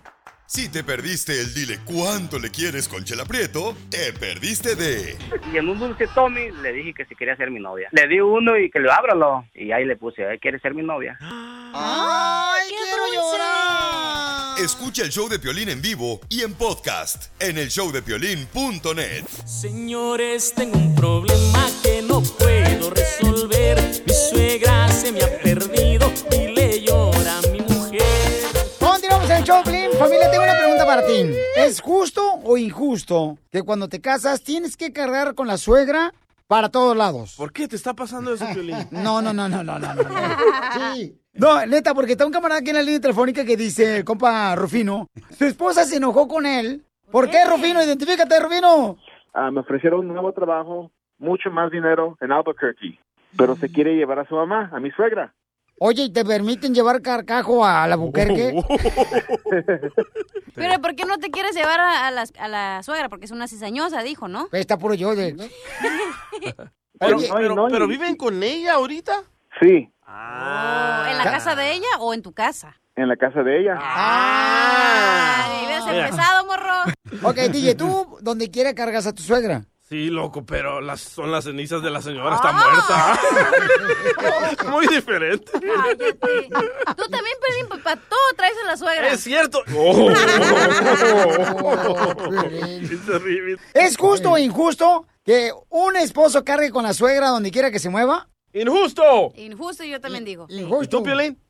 Si 0.52 0.68
te 0.68 0.82
perdiste 0.82 1.40
el 1.40 1.54
dile 1.54 1.78
cuánto 1.84 2.40
le 2.40 2.50
quieres 2.50 2.88
con 2.88 3.04
Chela 3.04 3.24
Prieto, 3.24 3.76
te 3.88 4.12
perdiste 4.12 4.74
de... 4.74 5.16
Y 5.52 5.56
en 5.56 5.68
un 5.68 5.78
dulce 5.78 6.08
Tommy 6.12 6.50
le 6.60 6.72
dije 6.72 6.92
que 6.92 7.04
si 7.04 7.14
quería 7.14 7.36
ser 7.36 7.52
mi 7.52 7.60
novia. 7.60 7.88
Le 7.92 8.08
di 8.08 8.18
uno 8.18 8.58
y 8.58 8.68
que 8.68 8.80
lo 8.80 8.92
ábralo. 8.92 9.44
Y 9.54 9.70
ahí 9.70 9.84
le 9.84 9.94
puse, 9.94 10.26
"Ay, 10.26 10.40
¿quieres 10.40 10.60
ser 10.60 10.74
mi 10.74 10.82
novia? 10.82 11.16
¡Ay, 11.20 12.68
quiero 12.68 13.02
llorar! 13.14 14.58
Escucha 14.60 15.04
el 15.04 15.10
show 15.10 15.28
de 15.28 15.38
Piolín 15.38 15.68
en 15.68 15.80
vivo 15.80 16.20
y 16.28 16.42
en 16.42 16.52
podcast 16.54 17.26
en 17.40 17.56
el 17.56 17.68
showdepiolín.net. 17.68 19.24
Señores, 19.44 20.52
tengo 20.56 20.78
un 20.78 20.96
problema 20.96 21.64
que 21.84 22.02
no 22.02 22.20
puedo 22.22 22.90
resolver. 22.90 23.78
Mi 24.04 24.12
suegra 24.12 24.88
se 24.88 25.12
me 25.12 25.22
ha 25.22 25.38
perdido 25.38 26.12
y 26.32 26.49
el 29.40 29.62
Piolín. 29.64 29.90
Familia, 29.98 30.30
tengo 30.30 30.44
una 30.44 30.58
pregunta 30.58 30.86
para 30.86 31.06
ti. 31.06 31.30
¿Es 31.56 31.80
justo 31.80 32.22
o 32.44 32.56
injusto 32.56 33.38
que 33.50 33.62
cuando 33.62 33.88
te 33.88 34.00
casas 34.00 34.42
tienes 34.42 34.76
que 34.76 34.92
cargar 34.92 35.34
con 35.34 35.46
la 35.46 35.56
suegra 35.56 36.12
para 36.46 36.68
todos 36.68 36.96
lados? 36.96 37.34
¿Por 37.36 37.52
qué 37.52 37.66
te 37.66 37.76
está 37.76 37.94
pasando 37.94 38.34
eso, 38.34 38.46
Piolín? 38.52 38.76
No, 38.90 39.22
no, 39.22 39.32
no, 39.32 39.48
no, 39.48 39.62
no, 39.62 39.78
no. 39.78 39.94
no. 39.94 40.02
Sí. 40.94 41.16
No, 41.32 41.64
neta, 41.64 41.94
porque 41.94 42.12
está 42.12 42.26
un 42.26 42.32
camarada 42.32 42.60
aquí 42.60 42.70
en 42.70 42.76
la 42.76 42.82
línea 42.82 43.00
telefónica 43.00 43.44
que 43.44 43.56
dice, 43.56 44.04
compa 44.04 44.54
Rufino, 44.56 45.08
su 45.38 45.44
esposa 45.44 45.84
se 45.84 45.96
enojó 45.96 46.26
con 46.26 46.44
él. 46.44 46.84
¿Por 47.10 47.30
qué, 47.30 47.38
Rufino? 47.48 47.82
Identifícate, 47.82 48.40
Rufino. 48.40 48.96
Ah, 49.32 49.50
me 49.50 49.60
ofrecieron 49.60 50.00
un 50.00 50.08
nuevo 50.08 50.32
trabajo, 50.32 50.90
mucho 51.18 51.50
más 51.50 51.70
dinero 51.70 52.16
en 52.20 52.32
Albuquerque, 52.32 52.98
pero 53.36 53.54
se 53.56 53.70
quiere 53.70 53.94
llevar 53.94 54.18
a 54.18 54.26
su 54.28 54.34
mamá, 54.34 54.70
a 54.72 54.80
mi 54.80 54.90
suegra. 54.90 55.32
Oye, 55.82 56.02
¿y 56.04 56.12
te 56.12 56.26
permiten 56.26 56.74
llevar 56.74 57.00
carcajo 57.00 57.64
a 57.64 57.86
la 57.88 57.96
buquerque? 57.96 58.52
Pero 60.54 60.82
¿por 60.82 60.94
qué 60.94 61.06
no 61.06 61.16
te 61.16 61.30
quieres 61.30 61.54
llevar 61.56 61.80
a, 61.80 62.08
a 62.08 62.10
la, 62.10 62.24
a 62.38 62.48
la 62.48 62.82
suegra? 62.82 63.08
Porque 63.08 63.24
es 63.24 63.30
una 63.30 63.48
cizañosa, 63.48 64.02
dijo, 64.02 64.28
¿no? 64.28 64.48
Está 64.52 64.76
puro 64.76 64.92
yo. 64.92 65.16
De... 65.16 65.34
Pero, 67.00 67.16
Oye, 67.16 67.30
pero- 67.34 67.54
no, 67.54 67.68
pero 67.68 67.86
¿viven 67.88 68.14
con 68.14 68.42
ella 68.42 68.74
ahorita? 68.74 69.22
Sí, 69.60 69.90
Oh, 70.06 71.04
¿En 71.08 71.16
la 71.16 71.24
casa 71.24 71.54
de 71.54 71.72
ella 71.72 71.86
o 72.00 72.12
en 72.12 72.20
tu 72.20 72.32
casa? 72.32 72.76
en 72.96 73.08
la 73.08 73.16
casa 73.16 73.42
de 73.42 73.60
ella. 73.60 73.74
Hubieras 75.64 75.86
Mira. 75.86 76.08
empezado, 76.08 76.44
morro. 76.44 76.74
Ok, 77.22 77.36
DJ, 77.52 77.74
¿tú 77.76 78.18
donde 78.20 78.50
quiera 78.50 78.74
cargas 78.74 79.06
a 79.06 79.14
tu 79.14 79.22
suegra? 79.22 79.64
Sí, 79.90 80.08
loco, 80.08 80.44
pero 80.46 80.80
las, 80.80 81.00
son 81.00 81.32
las 81.32 81.42
cenizas 81.42 81.82
de 81.82 81.90
la 81.90 82.00
señora, 82.00 82.36
está 82.36 82.52
muerta. 82.52 83.18
Muy 84.70 84.86
diferente. 84.86 85.50
Cállate. 85.50 86.12
Tú 86.96 87.08
también, 87.10 87.36
Pelín, 87.44 87.82
para 87.82 87.96
todo 87.96 88.20
traes 88.36 88.54
a 88.62 88.66
la 88.68 88.76
suegra. 88.76 89.08
Es 89.08 89.20
cierto. 89.20 89.64
Oh. 89.72 90.12
Es 92.52 93.04
terrible. 93.04 93.56
¿Es 93.74 93.96
justo 93.96 94.30
o 94.30 94.38
injusto 94.38 95.06
que 95.24 95.50
un 95.70 95.96
esposo 95.96 96.44
cargue 96.44 96.70
con 96.70 96.84
la 96.84 96.94
suegra 96.94 97.30
donde 97.30 97.50
quiera 97.50 97.72
que 97.72 97.80
se 97.80 97.90
mueva? 97.90 98.28
¡Injusto! 98.52 99.32
Injusto, 99.34 99.82
yo 99.82 100.00
también 100.00 100.24
digo. 100.24 100.46
Injusto. 100.50 101.02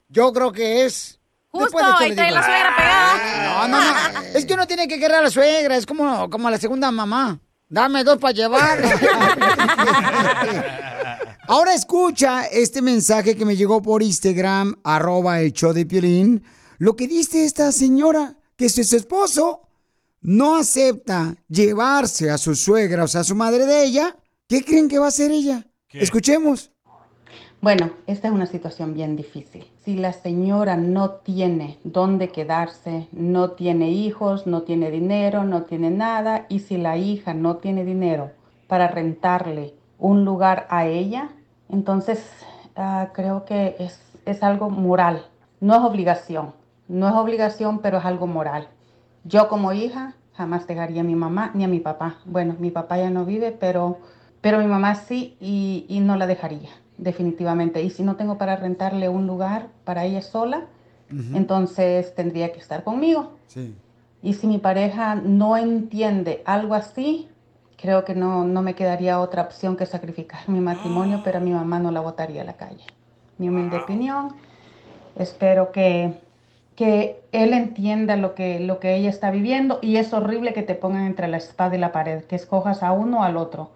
Yo 0.09 0.33
creo 0.33 0.53
que 0.53 0.87
es... 0.87 1.21
Justo, 1.49 1.77
Después 1.77 1.85
de 1.85 1.91
esto 1.91 2.05
y 2.05 2.09
le 2.11 2.15
trae 2.15 2.31
la 2.33 2.43
suegra 2.43 2.77
pegada. 2.77 3.69
No, 3.69 3.69
no, 3.69 4.13
no. 4.13 4.21
Es 4.35 4.47
que 4.47 4.55
uno 4.55 4.67
tiene 4.67 4.89
que 4.89 4.99
querer 4.99 5.17
a 5.17 5.23
la 5.23 5.31
suegra. 5.31 5.77
Es 5.77 5.85
como, 5.85 6.31
como 6.31 6.49
a 6.49 6.51
la 6.51 6.59
segunda 6.59 6.91
mamá. 6.91 7.39
Dame 7.71 8.03
dos 8.03 8.19
para 8.19 8.35
llevar. 8.35 8.83
Ahora 11.47 11.73
escucha 11.73 12.47
este 12.47 12.83
mensaje 12.83 13.37
que 13.37 13.45
me 13.45 13.57
llegó 13.57 13.81
por 13.81 14.03
Instagram, 14.03 14.75
arroba 14.83 15.41
el 15.41 15.53
show 15.53 15.73
de 15.73 15.87
Piolín. 15.87 16.43
Lo 16.79 16.97
que 16.97 17.07
dice 17.07 17.45
esta 17.45 17.71
señora, 17.71 18.37
que 18.57 18.69
si 18.69 18.83
su 18.83 18.97
esposo 18.97 19.69
no 20.21 20.57
acepta 20.57 21.37
llevarse 21.49 22.31
a 22.31 22.39
su 22.39 22.57
suegra, 22.57 23.05
o 23.05 23.09
sea, 23.09 23.21
a 23.21 23.25
su 23.25 23.37
madre 23.37 23.67
de 23.67 23.85
ella, 23.85 24.17
¿qué 24.49 24.65
creen 24.65 24.89
que 24.89 24.99
va 24.99 25.05
a 25.07 25.09
hacer 25.09 25.31
ella? 25.31 25.65
Escuchemos. 25.91 26.73
Bueno, 27.63 27.91
esta 28.07 28.29
es 28.29 28.33
una 28.33 28.47
situación 28.47 28.95
bien 28.95 29.17
difícil. 29.17 29.67
Si 29.85 29.95
la 29.95 30.15
señora 30.15 30.77
no 30.77 31.11
tiene 31.11 31.79
dónde 31.85 32.31
quedarse, 32.31 33.07
no 33.13 33.51
tiene 33.51 33.91
hijos, 33.91 34.47
no 34.47 34.63
tiene 34.63 34.91
dinero, 34.91 35.45
no 35.45 35.65
tiene 35.65 35.91
nada, 35.91 36.47
y 36.49 36.61
si 36.61 36.79
la 36.79 36.97
hija 36.97 37.35
no 37.35 37.57
tiene 37.57 37.85
dinero 37.85 38.31
para 38.67 38.89
rentarle 38.89 39.75
un 39.99 40.25
lugar 40.25 40.67
a 40.71 40.87
ella, 40.87 41.33
entonces 41.69 42.25
ah, 42.77 43.11
creo 43.13 43.45
que 43.45 43.77
es, 43.79 44.01
es 44.25 44.43
algo 44.43 44.71
moral. 44.71 45.27
No 45.61 45.75
es 45.75 45.83
obligación, 45.83 46.55
no 46.89 47.09
es 47.09 47.15
obligación, 47.15 47.81
pero 47.81 47.99
es 47.99 48.07
algo 48.07 48.27
moral. 48.27 48.69
Yo 49.25 49.49
como 49.49 49.75
hija 49.75 50.15
jamás 50.33 50.67
dejaría 50.67 51.03
a 51.03 51.05
mi 51.05 51.15
mamá 51.15 51.51
ni 51.53 51.65
a 51.65 51.69
mi 51.69 51.81
papá. 51.81 52.21
Bueno, 52.25 52.57
mi 52.59 52.71
papá 52.71 52.97
ya 52.97 53.11
no 53.11 53.27
vive, 53.27 53.53
pero, 53.53 53.99
pero 54.41 54.61
mi 54.61 54.67
mamá 54.67 54.95
sí 54.95 55.37
y, 55.41 55.85
y 55.91 56.01
no 56.01 56.17
la 56.17 56.27
dejaría, 56.27 56.71
definitivamente. 57.01 57.83
Y 57.83 57.91
si 57.91 58.03
no 58.03 58.17
tengo 58.17 58.39
para 58.39 58.57
rentarle 58.57 59.09
un 59.09 59.27
lugar 59.27 59.69
para 59.85 60.05
ella 60.05 60.23
sola, 60.23 60.67
entonces 61.35 62.15
tendría 62.15 62.53
que 62.53 62.61
estar 62.61 62.85
conmigo. 62.85 63.33
Sí. 63.49 63.75
Y 64.23 64.35
si 64.35 64.47
mi 64.47 64.59
pareja 64.59 65.17
no 65.17 65.57
entiende 65.57 66.41
algo 66.45 66.75
así, 66.75 67.29
creo 67.77 68.05
que 68.05 68.15
no, 68.15 68.45
no 68.45 68.63
me 68.63 68.75
quedaría 68.75 69.19
otra 69.19 69.43
opción 69.43 69.77
que 69.77 69.87
sacrificar 69.87 70.49
mi 70.49 70.61
matrimonio, 70.61 71.23
pero 71.25 71.39
a 71.39 71.41
mi 71.41 71.51
mamá 71.51 71.81
no 71.81 71.91
la 71.91 72.01
botaría 72.01 72.43
a 72.43 72.45
la 72.45 72.53
calle. 72.53 72.85
Mi 73.39 73.49
humilde 73.49 73.79
opinión. 73.79 74.35
Espero 75.17 75.73
que, 75.73 76.21
que 76.77 77.23
él 77.33 77.55
entienda 77.55 78.17
lo 78.17 78.35
que, 78.35 78.61
lo 78.61 78.79
que 78.79 78.95
ella 78.95 79.11
está 79.11 79.31
viviendo 79.31 79.79
y 79.83 79.97
es 79.97 80.13
horrible 80.13 80.53
que 80.53 80.63
te 80.63 80.75
pongan 80.75 81.07
entre 81.07 81.27
la 81.27 81.39
espada 81.39 81.75
y 81.75 81.79
la 81.79 81.91
pared, 81.91 82.23
que 82.25 82.37
escojas 82.37 82.83
a 82.83 82.93
uno 82.93 83.21
o 83.21 83.23
al 83.23 83.37
otro, 83.37 83.71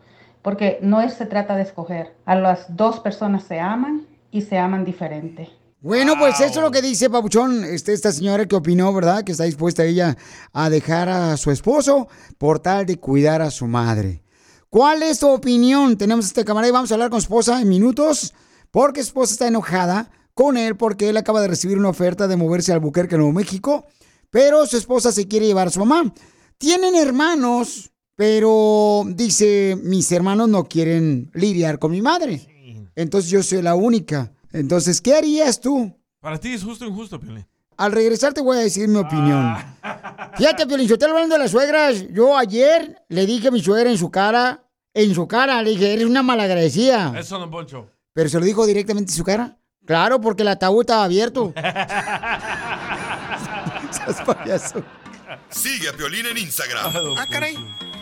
porque 0.45 0.79
no 0.83 1.01
es, 1.01 1.15
se 1.15 1.25
trata 1.25 1.57
de 1.57 1.63
escoger. 1.63 2.15
A 2.27 2.37
las 2.37 2.77
dos 2.77 3.01
personas 3.01 3.45
se 3.45 3.59
aman 3.59 4.07
y 4.31 4.43
se 4.43 4.59
aman 4.59 4.85
diferente. 4.85 5.49
Bueno, 5.81 6.15
pues 6.19 6.39
eso 6.39 6.61
es 6.61 6.65
lo 6.65 6.71
que 6.71 6.83
dice 6.83 7.09
Pabuchón, 7.09 7.65
este, 7.65 7.95
esta 7.95 8.13
señora 8.13 8.47
que 8.47 8.55
opinó, 8.55 8.93
¿verdad? 8.93 9.25
Que 9.25 9.33
está 9.33 9.45
dispuesta 9.45 9.85
ella 9.85 10.17
a 10.53 10.69
dejar 10.69 11.09
a 11.09 11.37
su 11.39 11.51
esposo 11.51 12.09
por 12.37 12.59
tal 12.59 12.85
de 12.85 12.99
cuidar 12.99 13.41
a 13.41 13.51
su 13.51 13.67
madre. 13.67 14.23
¿Cuál 14.69 15.03
es 15.03 15.21
tu 15.21 15.29
opinión? 15.29 15.97
Tenemos 15.97 16.27
este 16.27 16.45
camarada 16.45 16.69
y 16.69 16.73
vamos 16.73 16.91
a 16.91 16.95
hablar 16.95 17.09
con 17.09 17.21
su 17.21 17.25
esposa 17.25 17.63
en 17.63 17.69
minutos, 17.69 18.35
porque 18.71 19.03
su 19.03 19.09
esposa 19.09 19.33
está 19.33 19.49
enojada 19.49 20.11
con 20.35 20.59
él 20.59 20.77
porque 20.77 21.09
él 21.09 21.17
acaba 21.17 21.41
de 21.41 21.49
recibir 21.49 21.79
una 21.79 21.89
oferta 21.89 22.29
de 22.29 22.37
moverse 22.37 22.71
al 22.71 22.81
Albuquerque, 22.81 23.17
Nuevo 23.17 23.33
México, 23.33 23.87
pero 24.31 24.67
su 24.67 24.77
esposa 24.77 25.11
se 25.11 25.27
quiere 25.27 25.47
llevar 25.47 25.69
a 25.69 25.71
su 25.71 25.81
mamá. 25.85 26.13
Tienen 26.59 26.97
hermanos, 26.97 27.94
pero 28.17 29.03
dice, 29.07 29.77
mis 29.83 30.11
hermanos 30.13 30.49
no 30.49 30.65
quieren 30.65 31.31
lidiar 31.35 31.79
con 31.79 31.91
mi 31.91 32.03
madre. 32.03 32.41
Entonces 32.95 33.31
yo 33.31 33.43
soy 33.43 33.63
la 33.63 33.75
única. 33.75 34.33
Entonces, 34.53 35.01
¿qué 35.01 35.17
harías 35.17 35.61
tú? 35.61 35.93
Para 36.21 36.39
ti 36.39 36.53
es 36.53 36.63
justo 36.63 36.85
o 36.85 36.89
injusto, 36.89 37.19
Piolín. 37.19 37.47
Al 37.77 37.91
regresar 37.91 38.33
te 38.33 38.41
voy 38.41 38.57
a 38.57 38.61
decir 38.61 38.89
mi 38.89 38.99
opinión. 38.99 39.57
Fíjate, 40.37 40.67
Piolín, 40.67 40.87
yo 40.87 40.97
te 40.97 41.07
hablando 41.07 41.35
de 41.35 41.41
las 41.41 41.51
suegras. 41.51 42.07
Yo 42.13 42.39
ayer 42.39 43.03
le 43.09 43.27
dije 43.27 43.49
a 43.49 43.51
mi 43.51 43.61
suegra 43.61 43.91
en 43.91 43.99
su 43.99 44.11
cara, 44.11 44.65
en 44.95 45.13
su 45.13 45.27
cara, 45.27 45.61
le 45.63 45.71
dije, 45.71 45.93
eres 45.93 46.07
una 46.07 46.23
malagradecida. 46.23 47.19
Eso 47.19 47.39
no, 47.39 47.51
Poncho. 47.51 47.91
Pero 48.13 48.29
se 48.29 48.39
lo 48.39 48.47
dijo 48.47 48.65
directamente 48.65 49.11
en 49.11 49.17
su 49.17 49.25
cara. 49.25 49.59
Claro, 49.85 50.21
porque 50.21 50.43
el 50.43 50.49
ataúd 50.49 50.83
estaba 50.83 51.05
abierto. 51.05 51.53
Seas 53.91 54.23
payaso. 54.25 54.83
Sigue 55.51 55.89
a 55.89 55.93
Piolín 55.93 56.27
en 56.27 56.39
Instagram. 56.39 56.93
Ah, 57.19 57.27
caray. 57.29 57.57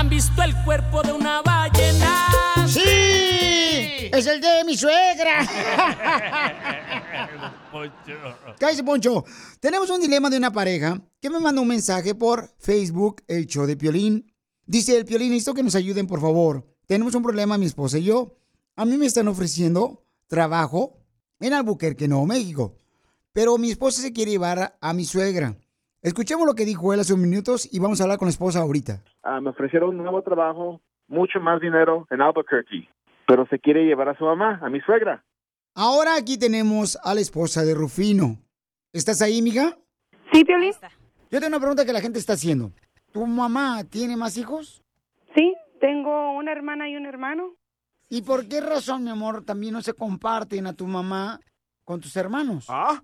¿Han 0.00 0.08
visto 0.08 0.42
el 0.42 0.56
cuerpo 0.64 1.02
de 1.02 1.12
una 1.12 1.42
ballena? 1.42 2.66
¡Sí! 2.66 2.80
¡Es 4.10 4.26
el 4.26 4.40
de 4.40 4.64
mi 4.64 4.74
suegra! 4.74 5.46
Cállese, 8.58 8.82
Poncho. 8.82 9.26
Tenemos 9.60 9.90
un 9.90 10.00
dilema 10.00 10.30
de 10.30 10.38
una 10.38 10.50
pareja 10.50 10.98
que 11.20 11.28
me 11.28 11.38
mandó 11.38 11.60
un 11.60 11.68
mensaje 11.68 12.14
por 12.14 12.50
Facebook, 12.56 13.22
el 13.28 13.44
show 13.44 13.66
de 13.66 13.76
Piolín. 13.76 14.32
Dice 14.64 14.96
el 14.96 15.04
Piolín, 15.04 15.32
necesito 15.32 15.52
que 15.52 15.62
nos 15.62 15.74
ayuden, 15.74 16.06
por 16.06 16.22
favor. 16.22 16.66
Tenemos 16.86 17.14
un 17.14 17.22
problema, 17.22 17.58
mi 17.58 17.66
esposa 17.66 17.98
y 17.98 18.04
yo. 18.04 18.38
A 18.76 18.86
mí 18.86 18.96
me 18.96 19.04
están 19.04 19.28
ofreciendo 19.28 20.06
trabajo 20.28 20.96
en 21.40 21.52
Albuquerque, 21.52 22.08
Nuevo 22.08 22.24
México. 22.24 22.74
Pero 23.34 23.58
mi 23.58 23.70
esposa 23.70 24.00
se 24.00 24.14
quiere 24.14 24.30
llevar 24.30 24.78
a 24.80 24.92
mi 24.94 25.04
suegra. 25.04 25.58
Escuchemos 26.02 26.46
lo 26.46 26.54
que 26.54 26.64
dijo 26.64 26.94
él 26.94 27.00
hace 27.00 27.12
unos 27.12 27.26
minutos 27.26 27.68
y 27.70 27.78
vamos 27.78 28.00
a 28.00 28.04
hablar 28.04 28.18
con 28.18 28.26
la 28.26 28.30
esposa 28.30 28.60
ahorita. 28.60 29.02
Ah, 29.22 29.40
me 29.40 29.50
ofrecieron 29.50 29.90
un 29.90 29.98
nuevo 29.98 30.22
trabajo, 30.22 30.80
mucho 31.08 31.40
más 31.40 31.60
dinero 31.60 32.06
en 32.10 32.22
Albuquerque, 32.22 32.88
pero 33.26 33.46
se 33.48 33.58
quiere 33.58 33.84
llevar 33.84 34.08
a 34.08 34.16
su 34.16 34.24
mamá, 34.24 34.58
a 34.62 34.70
mi 34.70 34.80
suegra. 34.80 35.22
Ahora 35.74 36.16
aquí 36.16 36.38
tenemos 36.38 36.98
a 37.04 37.14
la 37.14 37.20
esposa 37.20 37.64
de 37.64 37.74
Rufino. 37.74 38.38
¿Estás 38.94 39.20
ahí, 39.20 39.42
mija? 39.42 39.76
Sí, 40.32 40.42
Piolín. 40.42 40.72
Yo 41.30 41.38
tengo 41.38 41.48
una 41.48 41.58
pregunta 41.58 41.84
que 41.84 41.92
la 41.92 42.00
gente 42.00 42.18
está 42.18 42.32
haciendo. 42.32 42.72
¿Tu 43.12 43.26
mamá 43.26 43.84
tiene 43.84 44.16
más 44.16 44.38
hijos? 44.38 44.82
Sí, 45.34 45.54
tengo 45.80 46.32
una 46.32 46.50
hermana 46.52 46.88
y 46.88 46.96
un 46.96 47.04
hermano. 47.04 47.56
¿Y 48.08 48.22
por 48.22 48.48
qué 48.48 48.62
razón, 48.62 49.04
mi 49.04 49.10
amor, 49.10 49.44
también 49.44 49.74
no 49.74 49.82
se 49.82 49.92
comparten 49.92 50.66
a 50.66 50.72
tu 50.72 50.86
mamá 50.86 51.40
con 51.84 52.00
tus 52.00 52.16
hermanos? 52.16 52.64
Ah. 52.70 53.02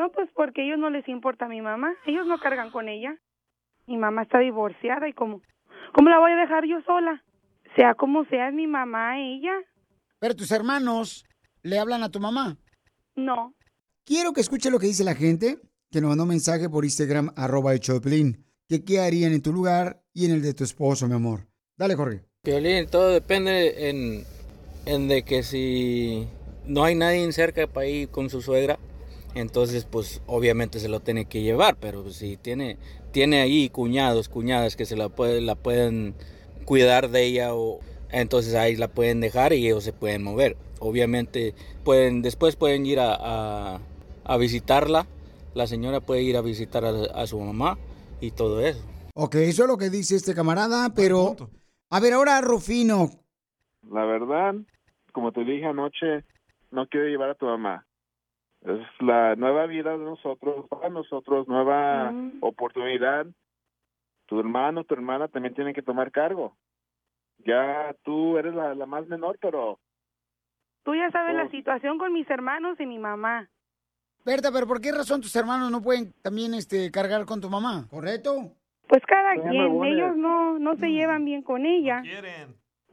No, 0.00 0.10
pues 0.12 0.30
porque 0.34 0.62
a 0.62 0.64
ellos 0.64 0.78
no 0.78 0.88
les 0.88 1.06
importa 1.10 1.44
a 1.44 1.48
mi 1.48 1.60
mamá. 1.60 1.92
Ellos 2.06 2.26
no 2.26 2.38
cargan 2.40 2.70
con 2.70 2.88
ella. 2.88 3.18
Mi 3.86 3.98
mamá 3.98 4.22
está 4.22 4.38
divorciada 4.38 5.06
y 5.10 5.12
como, 5.12 5.42
¿cómo 5.92 6.08
la 6.08 6.18
voy 6.18 6.32
a 6.32 6.36
dejar 6.36 6.64
yo 6.64 6.80
sola? 6.86 7.22
Sea 7.76 7.94
como 7.94 8.24
sea, 8.24 8.48
es 8.48 8.54
mi 8.54 8.66
mamá 8.66 9.20
ella. 9.20 9.52
Pero 10.18 10.34
tus 10.34 10.52
hermanos 10.52 11.26
le 11.62 11.78
hablan 11.78 12.02
a 12.02 12.08
tu 12.08 12.18
mamá. 12.18 12.56
No. 13.14 13.52
Quiero 14.06 14.32
que 14.32 14.40
escuche 14.40 14.70
lo 14.70 14.78
que 14.78 14.86
dice 14.86 15.04
la 15.04 15.14
gente 15.14 15.58
que 15.90 16.00
nos 16.00 16.08
mandó 16.08 16.22
un 16.22 16.30
mensaje 16.30 16.70
por 16.70 16.86
Instagram, 16.86 17.34
arroba 17.36 17.74
el 17.74 17.80
Choplin, 17.80 18.46
que 18.70 18.82
qué 18.82 19.00
harían 19.00 19.32
en 19.32 19.42
tu 19.42 19.52
lugar 19.52 20.00
y 20.14 20.24
en 20.24 20.30
el 20.30 20.40
de 20.40 20.54
tu 20.54 20.64
esposo, 20.64 21.08
mi 21.08 21.14
amor. 21.14 21.40
Dale, 21.76 21.94
Jorge. 21.94 22.24
Violín, 22.42 22.86
todo 22.88 23.10
depende 23.10 23.90
en, 23.90 24.24
en 24.86 25.08
de 25.08 25.24
que 25.24 25.42
si 25.42 26.26
no 26.64 26.84
hay 26.84 26.94
nadie 26.94 27.30
cerca 27.32 27.66
para 27.66 27.86
ir 27.86 28.08
con 28.08 28.30
su 28.30 28.40
suegra, 28.40 28.78
entonces 29.34 29.84
pues 29.84 30.22
obviamente 30.26 30.80
se 30.80 30.88
lo 30.88 31.00
tiene 31.00 31.26
que 31.26 31.42
llevar, 31.42 31.76
pero 31.76 32.10
si 32.10 32.36
tiene, 32.36 32.78
tiene 33.12 33.40
ahí 33.40 33.68
cuñados, 33.68 34.28
cuñadas 34.28 34.76
que 34.76 34.86
se 34.86 34.96
la, 34.96 35.08
puede, 35.08 35.40
la 35.40 35.54
pueden 35.54 36.14
cuidar 36.64 37.10
de 37.10 37.24
ella 37.24 37.54
o 37.54 37.80
entonces 38.10 38.54
ahí 38.54 38.76
la 38.76 38.88
pueden 38.88 39.20
dejar 39.20 39.52
y 39.52 39.66
ellos 39.66 39.84
se 39.84 39.92
pueden 39.92 40.22
mover. 40.22 40.56
Obviamente 40.78 41.54
pueden, 41.84 42.22
después 42.22 42.56
pueden 42.56 42.86
ir 42.86 43.00
a, 43.00 43.14
a, 43.14 43.80
a 44.24 44.36
visitarla, 44.36 45.06
la 45.54 45.66
señora 45.66 46.00
puede 46.00 46.22
ir 46.22 46.36
a 46.36 46.40
visitar 46.42 46.84
a, 46.84 46.90
a 46.90 47.26
su 47.26 47.40
mamá 47.40 47.78
y 48.20 48.30
todo 48.30 48.60
eso. 48.60 48.84
Ok, 49.14 49.34
eso 49.36 49.62
es 49.64 49.68
lo 49.68 49.76
que 49.76 49.90
dice 49.90 50.16
este 50.16 50.34
camarada, 50.34 50.90
pero... 50.94 51.36
A 51.90 51.98
ver, 51.98 52.12
ahora, 52.12 52.40
Rufino. 52.40 53.10
La 53.90 54.04
verdad, 54.04 54.54
como 55.12 55.32
te 55.32 55.44
dije 55.44 55.66
anoche, 55.66 56.24
no 56.70 56.86
quiero 56.86 57.08
llevar 57.08 57.30
a 57.30 57.34
tu 57.34 57.46
mamá. 57.46 57.84
Es 58.62 58.80
la 59.00 59.36
nueva 59.36 59.66
vida 59.66 59.92
de 59.96 60.04
nosotros, 60.04 60.66
para 60.68 60.90
nosotros, 60.90 61.48
nueva 61.48 62.12
oportunidad. 62.40 63.26
Tu 64.26 64.38
hermano, 64.38 64.84
tu 64.84 64.94
hermana 64.94 65.28
también 65.28 65.54
tienen 65.54 65.74
que 65.74 65.82
tomar 65.82 66.12
cargo. 66.12 66.56
Ya 67.38 67.94
tú 68.02 68.36
eres 68.36 68.54
la, 68.54 68.74
la 68.74 68.86
más 68.86 69.06
menor, 69.08 69.38
pero 69.40 69.78
Tú 70.82 70.94
ya 70.94 71.10
sabes 71.10 71.34
la 71.36 71.44
Oh. 71.44 71.50
situación 71.50 71.98
con 71.98 72.12
mis 72.12 72.28
hermanos 72.30 72.78
y 72.80 72.86
mi 72.86 72.98
mamá. 72.98 73.48
Berta, 74.24 74.50
pero 74.52 74.66
¿por 74.66 74.80
qué 74.80 74.92
razón 74.92 75.20
tus 75.20 75.34
hermanos 75.36 75.70
no 75.70 75.80
pueden 75.82 76.12
también 76.22 76.54
este, 76.54 76.90
cargar 76.90 77.24
con 77.26 77.40
tu 77.40 77.48
mamá? 77.50 77.86
¿Correcto? 77.90 78.52
Pues 78.88 79.02
cada 79.06 79.34
Déjame 79.34 79.52
quien, 79.68 79.84
ellos 79.84 80.16
no, 80.16 80.58
no 80.58 80.76
se 80.76 80.88
llevan 80.88 81.24
bien 81.24 81.42
con 81.42 81.64
ella. 81.64 82.02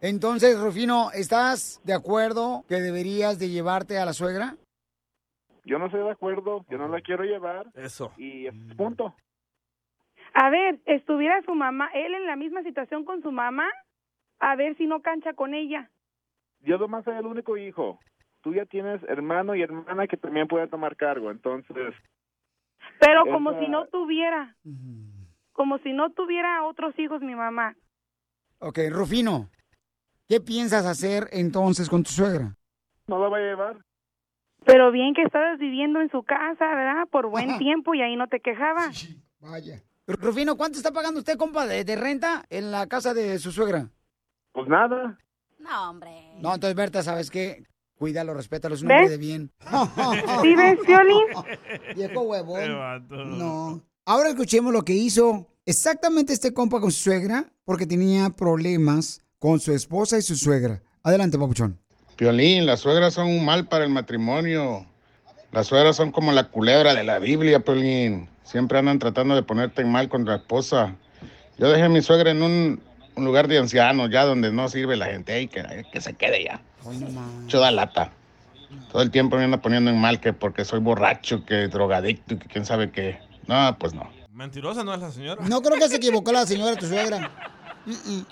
Entonces, 0.02 0.60
Rufino, 0.60 1.12
¿estás 1.12 1.82
de 1.84 1.94
acuerdo 1.94 2.64
que 2.70 2.76
deberías 2.76 3.40
de 3.40 3.50
llevarte 3.50 3.98
a 3.98 4.06
la 4.06 4.14
suegra? 4.14 4.56
Yo 5.68 5.78
no 5.80 5.86
estoy 5.88 6.02
de 6.02 6.12
acuerdo, 6.12 6.66
yo 6.70 6.78
no 6.78 6.88
la 6.88 7.02
quiero 7.02 7.24
llevar. 7.24 7.68
Eso. 7.76 8.14
Y 8.18 8.48
es 8.48 8.54
punto. 8.76 9.16
A 10.34 10.50
ver, 10.50 10.80
estuviera 10.86 11.42
su 11.44 11.54
mamá, 11.54 11.90
él 11.94 12.14
en 12.14 12.26
la 12.26 12.36
misma 12.36 12.64
situación 12.64 13.06
con 13.06 13.22
su 13.22 13.32
mamá, 13.32 13.68
a 14.40 14.56
ver 14.56 14.76
si 14.78 14.86
no 14.88 15.02
cancha 15.02 15.34
con 15.34 15.54
ella. 15.54 15.90
Yo 16.62 16.78
nomás 16.78 17.04
soy 17.06 17.16
el 17.18 17.26
único 17.26 17.58
hijo. 17.58 18.00
Tú 18.42 18.54
ya 18.54 18.66
tienes 18.66 19.02
hermano 19.04 19.56
y 19.56 19.62
hermana 19.62 20.08
que 20.08 20.18
también 20.18 20.48
pueden 20.48 20.70
tomar 20.70 20.96
cargo, 20.96 21.32
entonces... 21.32 21.94
Pero 23.00 23.24
Esa- 23.24 23.32
como 23.32 23.60
si 23.60 23.68
no 23.68 23.88
tuviera, 23.88 24.56
como 25.52 25.78
si 25.80 25.92
no 25.94 26.12
tuviera 26.12 26.64
otros 26.64 26.98
hijos 27.00 27.22
mi 27.22 27.36
mamá. 27.36 27.76
Ok, 28.60 28.80
Rufino, 28.92 29.50
¿qué 30.30 30.40
piensas 30.40 30.86
hacer 30.86 31.28
entonces 31.32 31.90
con 31.90 32.04
tu 32.04 32.12
suegra? 32.12 32.56
No 33.08 33.20
la 33.20 33.30
va 33.30 33.38
a 33.38 33.42
llevar. 33.42 33.78
Pero 34.68 34.92
bien 34.92 35.14
que 35.14 35.24
estabas 35.24 35.58
viviendo 35.58 36.02
en 36.02 36.12
su 36.12 36.24
casa, 36.24 36.68
¿verdad? 36.76 37.08
Por 37.10 37.28
buen 37.30 37.58
tiempo 37.58 37.96
y 37.96 38.02
ahí 38.02 38.18
no 38.18 38.28
te 38.28 38.42
quejabas. 38.42 39.08
Vaya. 39.40 39.82
Rufino, 40.06 40.58
¿cuánto 40.58 40.78
está 40.78 40.92
pagando 40.92 41.20
usted, 41.20 41.38
compa, 41.38 41.66
de, 41.66 41.86
de 41.86 41.96
renta 41.96 42.46
en 42.50 42.72
la 42.72 42.86
casa 42.88 43.14
de 43.14 43.40
su 43.40 43.52
suegra? 43.52 43.90
Pues 44.52 44.68
nada. 44.68 45.18
No, 45.60 45.90
hombre. 45.90 46.34
No, 46.40 46.54
entonces, 46.54 46.76
Berta, 46.76 47.02
¿sabes 47.02 47.32
qué? 47.32 47.64
Cuídalo, 47.98 48.34
respétalo, 48.34 48.76
es 48.76 48.82
un 48.84 48.92
hombre 48.92 49.10
de 49.10 49.18
bien. 49.18 49.52
¿Sí 50.42 50.56
ves, 50.56 50.80
Piolín? 50.86 51.26
Viejo 51.96 52.22
huevón. 52.22 53.08
No. 53.38 53.82
Ahora 54.06 54.30
escuchemos 54.30 54.72
lo 54.72 54.84
que 54.84 54.94
hizo 54.94 55.48
exactamente 55.66 56.34
este 56.34 56.54
compa 56.54 56.80
con 56.80 56.92
su 56.92 57.04
suegra, 57.04 57.46
porque 57.66 57.88
tenía 57.88 58.30
problemas 58.30 59.26
con 59.40 59.60
su 59.60 59.72
esposa 59.72 60.18
y 60.18 60.22
su 60.22 60.36
suegra. 60.36 60.82
Adelante, 61.04 61.38
papuchón. 61.38 61.80
Piolín, 62.18 62.66
las 62.66 62.80
suegras 62.80 63.14
son 63.14 63.28
un 63.28 63.46
mal 63.46 63.68
para 63.68 63.86
el 63.86 63.92
matrimonio. 63.92 64.86
Las 65.52 65.68
suegras 65.68 65.96
son 65.96 66.12
como 66.12 66.32
la 66.32 66.46
culebra 66.46 66.96
de 66.96 67.04
la 67.04 67.20
Biblia, 67.20 67.60
Piolín. 67.60 68.28
Siempre 68.44 68.80
andan 68.80 68.98
tratando 68.98 69.36
de 69.36 69.44
ponerte 69.44 69.84
en 69.84 69.92
mal 69.92 70.10
con 70.10 70.26
la 70.26 70.38
esposa. 70.38 70.96
Yo 71.60 71.70
dejé 71.70 71.84
a 71.84 71.90
mi 71.90 72.02
suegra 72.02 72.32
en 72.32 72.42
un, 72.42 72.82
un 73.16 73.26
lugar 73.26 73.48
de 73.48 73.60
ancianos, 73.60 74.10
ya 74.10 74.26
donde 74.26 74.52
no 74.52 74.68
sirve 74.68 74.98
la 74.98 75.06
gente. 75.06 75.36
Ey, 75.36 75.48
que, 75.48 75.86
que 75.92 76.02
se 76.02 76.14
quede 76.14 76.44
ya. 76.44 76.60
Yo 77.48 77.60
da 77.60 77.70
lata. 77.70 78.12
Todo 78.92 79.04
el 79.04 79.12
tiempo 79.12 79.38
me 79.38 79.44
anda 79.44 79.62
poniendo 79.62 79.92
en 79.92 80.02
mal 80.02 80.20
que 80.20 80.34
porque 80.34 80.66
soy 80.66 80.80
borracho, 80.80 81.46
que 81.46 81.68
drogadicto, 81.68 82.34
y 82.34 82.38
que 82.38 82.48
quién 82.48 82.66
sabe 82.66 82.92
qué. 82.92 83.20
No, 83.46 83.78
pues 83.78 83.94
no. 83.94 84.10
Mentirosa 84.34 84.84
no 84.84 84.94
es 84.94 85.02
la 85.02 85.12
señora. 85.12 85.44
No 85.48 85.62
creo 85.62 85.78
que 85.78 85.88
se 85.88 85.98
equivocó 85.98 86.32
la 86.32 86.46
señora, 86.46 86.76
tu 86.76 86.88
suegra. 86.88 87.32
Mm, 87.86 87.92
mm. 87.92 88.26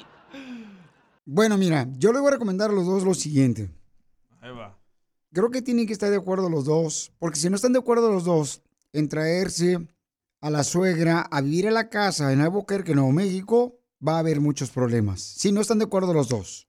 Bueno, 1.28 1.58
mira, 1.58 1.88
yo 1.98 2.14
les 2.14 2.22
voy 2.22 2.28
a 2.30 2.34
recomendar 2.34 2.70
a 2.70 2.74
los 2.74 2.86
dos 2.86 3.04
lo 3.04 3.16
siguiente. 3.16 3.72
Ahí 4.42 4.52
va. 4.52 4.78
creo 5.34 5.50
que 5.50 5.64
tienen 5.64 5.88
que 5.88 5.94
estar 5.94 6.12
de 6.12 6.18
acuerdo 6.18 6.50
los 6.50 6.66
dos, 6.66 7.12
porque 7.18 7.40
si 7.40 7.50
no 7.50 7.56
están 7.56 7.74
de 7.74 7.80
acuerdo 7.80 8.12
los 8.12 8.26
dos 8.26 8.62
en 8.94 9.10
traerse 9.10 9.88
a 10.40 10.52
la 10.52 10.64
suegra 10.64 11.22
a 11.22 11.42
vivir 11.42 11.66
en 11.66 11.74
la 11.74 11.90
casa 11.90 12.32
en 12.32 12.42
Albuquerque, 12.42 12.94
Nuevo 12.94 13.12
México, 13.12 13.80
va 14.08 14.18
a 14.18 14.20
haber 14.20 14.40
muchos 14.40 14.70
problemas. 14.70 15.22
Si 15.22 15.52
no 15.52 15.62
están 15.62 15.80
de 15.80 15.86
acuerdo 15.86 16.14
los 16.14 16.30
dos. 16.30 16.68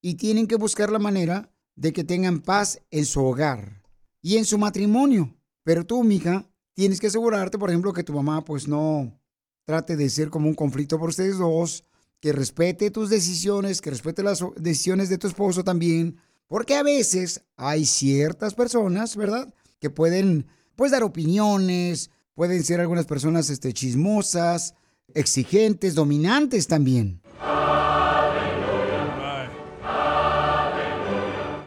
Y 0.00 0.14
tienen 0.14 0.46
que 0.46 0.54
buscar 0.54 0.92
la 0.92 1.00
manera 1.00 1.50
de 1.74 1.92
que 1.92 2.04
tengan 2.04 2.40
paz 2.40 2.80
en 2.92 3.04
su 3.06 3.24
hogar 3.24 3.82
y 4.22 4.36
en 4.36 4.44
su 4.44 4.56
matrimonio. 4.56 5.34
Pero 5.64 5.84
tú, 5.84 6.04
mija, 6.04 6.48
tienes 6.74 7.00
que 7.00 7.08
asegurarte, 7.08 7.58
por 7.58 7.70
ejemplo, 7.70 7.92
que 7.92 8.04
tu 8.04 8.12
mamá 8.12 8.44
pues 8.44 8.68
no 8.68 9.18
trate 9.64 9.96
de 9.96 10.08
ser 10.08 10.30
como 10.30 10.48
un 10.48 10.54
conflicto 10.54 10.96
por 10.96 11.08
ustedes 11.08 11.38
dos, 11.38 11.82
que 12.20 12.32
respete 12.32 12.90
tus 12.90 13.10
decisiones, 13.10 13.80
que 13.80 13.90
respete 13.90 14.22
las 14.22 14.44
decisiones 14.56 15.08
de 15.08 15.18
tu 15.18 15.26
esposo 15.26 15.64
también, 15.64 16.16
porque 16.48 16.76
a 16.76 16.82
veces 16.82 17.42
hay 17.56 17.84
ciertas 17.84 18.54
personas, 18.54 19.16
¿verdad? 19.16 19.52
Que 19.80 19.90
pueden 19.90 20.46
pues 20.76 20.92
dar 20.92 21.02
opiniones, 21.02 22.10
pueden 22.34 22.62
ser 22.62 22.80
algunas 22.80 23.06
personas 23.06 23.50
este 23.50 23.72
chismosas, 23.72 24.74
exigentes, 25.14 25.94
dominantes 25.94 26.66
también. 26.66 27.20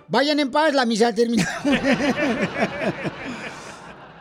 Vayan 0.08 0.40
en 0.40 0.50
paz, 0.50 0.74
la 0.74 0.86
misa 0.86 1.14
termina. 1.14 1.48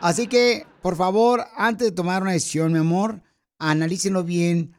Así 0.01 0.27
que, 0.27 0.67
por 0.81 0.95
favor, 0.95 1.45
antes 1.57 1.87
de 1.87 1.91
tomar 1.91 2.21
una 2.21 2.31
decisión, 2.33 2.71
mi 2.71 2.79
amor, 2.79 3.21
analícenlo 3.57 4.23
bien. 4.23 4.75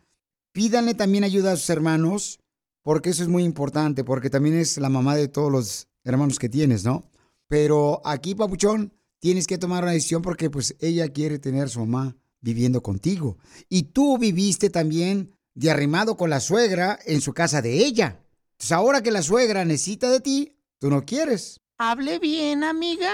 Pídanle 0.52 0.94
también 0.94 1.24
ayuda 1.24 1.52
a 1.52 1.56
sus 1.56 1.70
hermanos, 1.70 2.40
porque 2.82 3.10
eso 3.10 3.22
es 3.22 3.28
muy 3.28 3.44
importante, 3.44 4.04
porque 4.04 4.30
también 4.30 4.56
es 4.56 4.78
la 4.78 4.88
mamá 4.88 5.14
de 5.16 5.28
todos 5.28 5.50
los 5.52 5.88
hermanos 6.04 6.38
que 6.38 6.48
tienes, 6.48 6.84
¿no? 6.84 7.10
Pero 7.46 8.00
aquí, 8.04 8.34
papuchón, 8.34 8.92
tienes 9.20 9.46
que 9.46 9.58
tomar 9.58 9.82
una 9.84 9.92
decisión 9.92 10.22
porque 10.22 10.50
pues 10.50 10.74
ella 10.80 11.08
quiere 11.08 11.38
tener 11.38 11.64
a 11.64 11.68
su 11.68 11.80
mamá 11.80 12.16
viviendo 12.40 12.82
contigo. 12.82 13.36
Y 13.68 13.84
tú 13.84 14.18
viviste 14.18 14.70
también 14.70 15.36
de 15.54 15.70
arrimado 15.70 16.16
con 16.16 16.30
la 16.30 16.40
suegra 16.40 16.98
en 17.04 17.20
su 17.20 17.32
casa 17.34 17.60
de 17.60 17.74
ella. 17.84 18.20
Entonces 18.52 18.72
ahora 18.72 19.02
que 19.02 19.10
la 19.10 19.22
suegra 19.22 19.64
necesita 19.64 20.10
de 20.10 20.20
ti, 20.20 20.56
tú 20.78 20.90
no 20.90 21.02
quieres. 21.04 21.60
Hable 21.76 22.18
bien, 22.18 22.62
amiga. 22.64 23.10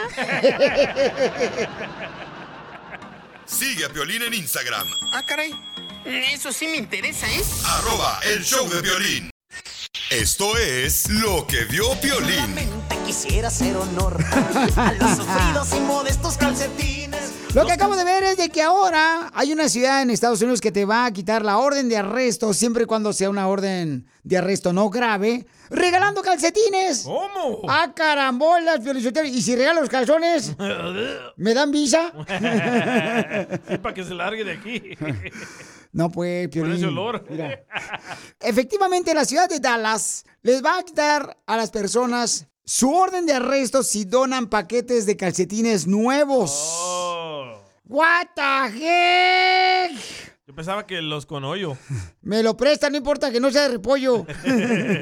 Sigue 3.47 3.85
a 3.85 3.89
Piolín 3.93 4.23
en 4.23 4.35
Instagram, 4.35 4.87
Ah, 5.13 5.23
caray. 5.27 5.53
Eso 6.07 6.53
sí 6.53 6.69
me 6.69 6.77
interesa, 6.77 7.27
¿eh? 7.29 7.43
arroba 7.65 8.21
el 8.33 8.45
show 8.45 8.69
de 8.69 8.81
violín. 8.81 9.31
Esto 10.11 10.57
es 10.57 11.11
lo 11.11 11.45
que 11.49 11.65
vio 11.65 11.83
Piolín. 12.01 12.55
Quisiera 13.05 13.49
hacer 13.49 13.77
honor 13.77 14.17
a 14.77 14.93
los 14.93 15.11
sufridos 15.17 15.75
y 15.77 15.81
modestos 15.81 16.37
calcetines. 16.37 17.33
Lo 17.55 17.67
que 17.67 17.73
acabo 17.73 17.97
de 17.97 18.05
ver 18.05 18.23
es 18.23 18.37
de 18.37 18.51
que 18.51 18.63
ahora 18.63 19.33
hay 19.35 19.53
una 19.53 19.69
ciudad 19.69 20.03
en 20.03 20.11
Estados 20.11 20.41
Unidos 20.43 20.61
que 20.61 20.71
te 20.71 20.85
va 20.85 21.07
a 21.07 21.11
quitar 21.11 21.45
la 21.45 21.59
orden 21.59 21.89
de 21.89 21.97
arresto 21.97 22.55
siempre 22.55 22.85
y 22.85 22.87
cuando 22.87 23.13
sea 23.13 23.29
una 23.29 23.49
orden 23.49 24.07
de 24.23 24.37
arresto 24.37 24.73
no 24.73 24.91
grave, 24.91 25.47
regalando 25.71 26.23
calcetines. 26.23 27.03
¿Cómo? 27.03 27.63
Ah, 27.69 27.93
carambolas, 27.97 28.81
Piolichotero. 28.81 29.27
¿Y 29.27 29.43
si 29.43 29.57
regalo 29.57 29.81
los 29.81 29.91
calzones? 29.91 30.55
¿Me 31.37 31.55
dan 31.55 31.73
visa? 31.73 32.13
sí, 33.69 33.79
para 33.79 33.95
que 33.95 34.05
se 34.05 34.15
largue 34.15 34.45
de 34.45 34.53
aquí. 34.53 34.97
No, 35.93 36.11
pues, 36.11 36.49
Piolín. 36.49 36.77
ese 36.77 36.87
olor. 36.87 37.25
Mira. 37.29 37.65
Efectivamente, 38.41 39.15
la 39.15 39.25
ciudad 39.25 39.49
de 39.49 39.61
Dallas 39.61 40.25
les 40.43 40.65
va 40.65 40.79
a 40.79 40.83
quitar 40.83 41.39
a 41.47 41.57
las 41.57 41.71
personas 41.71 42.49
su 42.65 42.93
orden 42.93 43.27
de 43.27 43.35
arresto 43.35 43.83
si 43.83 44.05
donan 44.05 44.49
paquetes 44.49 45.07
de 45.07 45.17
calcetines 45.17 45.87
nuevos. 45.87 46.53
Oh. 46.81 47.63
What 47.85 48.29
the 48.35 48.79
heck? 48.79 50.37
Yo 50.47 50.55
pensaba 50.55 50.87
que 50.87 51.01
los 51.03 51.27
con 51.27 51.45
hoyo. 51.45 51.77
Me 52.23 52.43
lo 52.43 52.57
prestan, 52.57 52.93
no 52.93 52.99
importa 52.99 53.31
que 53.31 53.41
no 53.41 53.51
sea 53.51 53.63
de 53.63 53.69
repollo. 53.69 54.27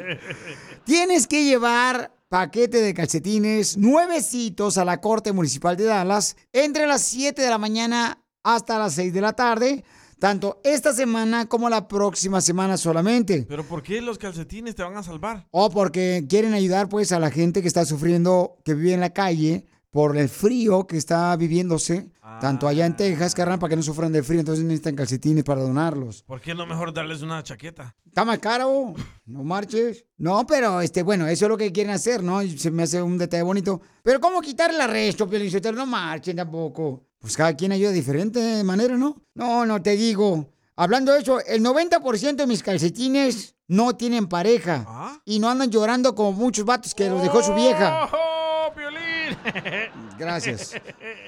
Tienes 0.85 1.26
que 1.26 1.45
llevar 1.45 2.12
paquete 2.28 2.80
de 2.80 2.95
calcetines 2.95 3.76
nuevecitos 3.76 4.76
a 4.78 4.85
la 4.85 5.01
Corte 5.01 5.32
Municipal 5.32 5.76
de 5.76 5.85
Dallas 5.85 6.37
entre 6.53 6.87
las 6.87 7.03
7 7.03 7.41
de 7.41 7.49
la 7.51 7.59
mañana 7.59 8.22
hasta 8.43 8.78
las 8.78 8.95
6 8.95 9.12
de 9.12 9.20
la 9.20 9.32
tarde, 9.32 9.85
tanto 10.25 10.59
esta 10.64 10.95
semana 10.95 11.51
como 11.51 11.68
la 11.68 11.87
próxima 11.87 12.41
semana 12.41 12.79
solamente. 12.79 13.45
Pero 13.47 13.62
¿por 13.62 13.83
qué 13.83 14.01
los 14.01 14.16
calcetines 14.16 14.75
te 14.75 14.83
van 14.83 14.97
a 14.97 15.03
salvar? 15.03 15.47
O 15.51 15.68
porque 15.68 16.25
quieren 16.27 16.55
ayudar 16.55 16.89
pues 16.89 17.12
a 17.12 17.18
la 17.18 17.31
gente 17.31 17.61
que 17.61 17.68
está 17.68 17.85
sufriendo, 17.85 18.57
que 18.64 18.72
vive 18.72 18.95
en 18.95 19.01
la 19.01 19.11
calle 19.11 19.66
por 19.91 20.16
el 20.16 20.31
frío 20.31 20.87
que 20.87 20.97
está 20.97 21.37
viviéndose, 21.37 22.11
tanto 22.41 22.66
allá 22.66 22.87
en 22.87 22.97
Texas, 22.97 23.35
carnal, 23.35 23.59
para 23.59 23.68
que 23.68 23.77
no 23.77 23.83
sufran 23.83 24.12
de 24.12 24.22
frío, 24.22 24.41
entonces 24.41 24.64
necesitan 24.64 24.97
calcetines 24.97 25.45
para 25.45 25.61
donarlos. 25.61 26.22
¿Por 26.22 26.41
qué 26.41 26.55
no 26.55 26.64
mejor 26.64 26.95
darles 26.95 27.20
una 27.20 27.43
chaqueta? 27.43 27.95
Está 28.07 28.25
más 28.25 28.39
caro, 28.39 28.95
no 29.27 29.45
marches. 29.45 30.07
No, 30.16 30.47
pero 30.47 30.81
este, 30.81 31.03
bueno, 31.03 31.27
eso 31.27 31.45
es 31.45 31.49
lo 31.51 31.59
que 31.59 31.70
quieren 31.70 31.93
hacer, 31.93 32.22
¿no? 32.22 32.41
Se 32.43 32.70
me 32.70 32.85
hace 32.85 33.03
un 33.03 33.18
detalle 33.18 33.43
bonito. 33.43 33.83
Pero 34.03 34.20
¿cómo 34.20 34.41
quitarle 34.41 34.77
el 34.77 34.81
arresto, 34.81 35.29
Piolinsotero? 35.29 35.77
No 35.77 35.85
marchen 35.85 36.35
tampoco. 36.37 37.09
Pues 37.25 37.39
cada 37.39 37.57
quien 37.57 37.72
ayuda 37.72 37.89
de 37.89 37.95
diferente 37.95 38.62
manera, 38.64 38.99
¿no? 38.99 39.16
No, 39.33 39.64
no 39.64 39.81
te 39.81 39.97
digo. 39.97 40.53
Hablando 40.77 41.11
de 41.11 41.20
eso, 41.20 41.41
el 41.47 41.62
90% 41.64 42.37
de 42.37 42.47
mis 42.47 42.62
calcetines 42.62 43.55
no 43.66 43.97
tienen 43.97 44.29
pareja. 44.29 45.22
Y 45.25 45.39
no 45.39 45.49
andan 45.49 45.70
llorando 45.70 46.14
como 46.14 46.33
muchos 46.33 46.66
vatos 46.66 46.95
que 46.95 47.09
los 47.09 47.22
dejó 47.22 47.43
su 47.43 47.55
vieja. 47.55 48.11
¡Oh, 48.12 48.75
Piolín! 48.75 49.39
Gracias. 50.18 50.72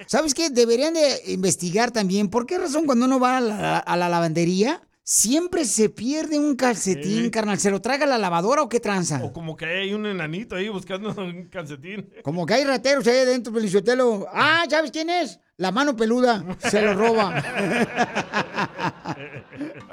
¿Sabes 0.07 0.35
qué? 0.35 0.51
Deberían 0.51 0.93
de 0.93 1.23
investigar 1.29 1.91
también 1.91 2.29
por 2.29 2.45
qué 2.45 2.59
razón 2.59 2.85
cuando 2.85 3.07
uno 3.07 3.19
va 3.19 3.39
a 3.39 3.41
la, 3.41 3.79
a 3.79 3.97
la 3.97 4.11
lavandería 4.11 4.86
siempre 5.09 5.65
se 5.65 5.89
pierde 5.89 6.37
un 6.37 6.57
calcetín, 6.57 7.31
carnal. 7.31 7.61
¿Se 7.61 7.71
lo 7.71 7.81
traga 7.81 8.07
la 8.07 8.19
lavadora 8.19 8.63
o 8.63 8.69
qué 8.69 8.81
tranza? 8.81 9.21
O 9.23 9.33
como 9.33 9.57
que 9.57 9.65
hay 9.65 9.95
un 9.95 10.05
enanito 10.05 10.57
ahí 10.57 10.69
buscando 10.69 11.11
un 11.17 11.45
calcetín. 11.49 12.11
Como 12.25 12.45
que 12.45 12.55
hay 12.55 12.65
rateros 12.65 13.07
ahí 13.07 13.19
adentro, 13.21 13.53
Pelizotelo. 13.53 14.27
Ah, 14.33 14.65
¿sabes 14.69 14.91
quién 14.91 15.09
es? 15.09 15.39
La 15.59 15.71
mano 15.71 15.95
peluda. 15.97 16.45
Se 16.59 16.83
lo 16.83 16.93
roba. 16.95 17.41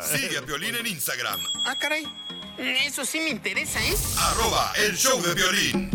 Sigue 0.01 0.39
a 0.39 0.41
Piolín 0.41 0.75
en 0.75 0.87
Instagram, 0.87 1.39
Ah, 1.67 1.75
caray. 1.79 2.03
Eso 2.57 3.03
sí 3.03 3.19
me 3.19 3.29
interesa, 3.29 3.79
¿eh? 3.79 3.95
arroba 4.17 4.71
el 4.77 4.95
show 4.95 5.19
de 5.21 5.33
violín. 5.33 5.89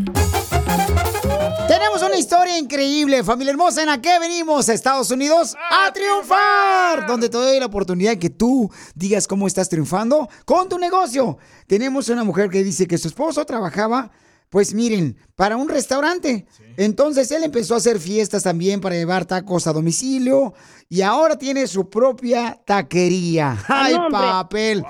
Tenemos 1.68 2.02
una 2.02 2.16
historia 2.16 2.58
increíble, 2.58 3.22
familia 3.22 3.52
hermosa. 3.52 3.82
¿En 3.82 3.88
a 3.88 4.02
qué 4.02 4.18
venimos 4.18 4.68
a 4.68 4.72
Estados 4.72 5.10
Unidos? 5.10 5.54
¡A, 5.70 5.92
triunfar! 5.92 7.06
Donde 7.06 7.28
te 7.28 7.36
doy 7.36 7.60
la 7.60 7.66
oportunidad 7.66 8.12
de 8.12 8.18
que 8.18 8.30
tú 8.30 8.70
digas 8.94 9.28
cómo 9.28 9.46
estás 9.46 9.68
triunfando 9.68 10.28
con 10.44 10.68
tu 10.68 10.78
negocio. 10.78 11.38
Tenemos 11.68 12.08
una 12.08 12.24
mujer 12.24 12.50
que 12.50 12.64
dice 12.64 12.88
que 12.88 12.98
su 12.98 13.06
esposo 13.06 13.44
trabajaba, 13.44 14.10
pues 14.50 14.74
miren, 14.74 15.16
para 15.34 15.56
un 15.56 15.68
restaurante. 15.68 16.46
Entonces 16.76 17.30
él 17.30 17.44
empezó 17.44 17.74
a 17.74 17.78
hacer 17.78 17.98
fiestas 17.98 18.44
también 18.44 18.80
para 18.80 18.94
llevar 18.94 19.24
tacos 19.24 19.66
a 19.66 19.72
domicilio 19.72 20.54
y 20.88 21.02
ahora 21.02 21.36
tiene 21.36 21.66
su 21.66 21.90
propia 21.90 22.60
taquería. 22.64 23.58
¡Ay, 23.68 23.96
papel! 24.10 24.84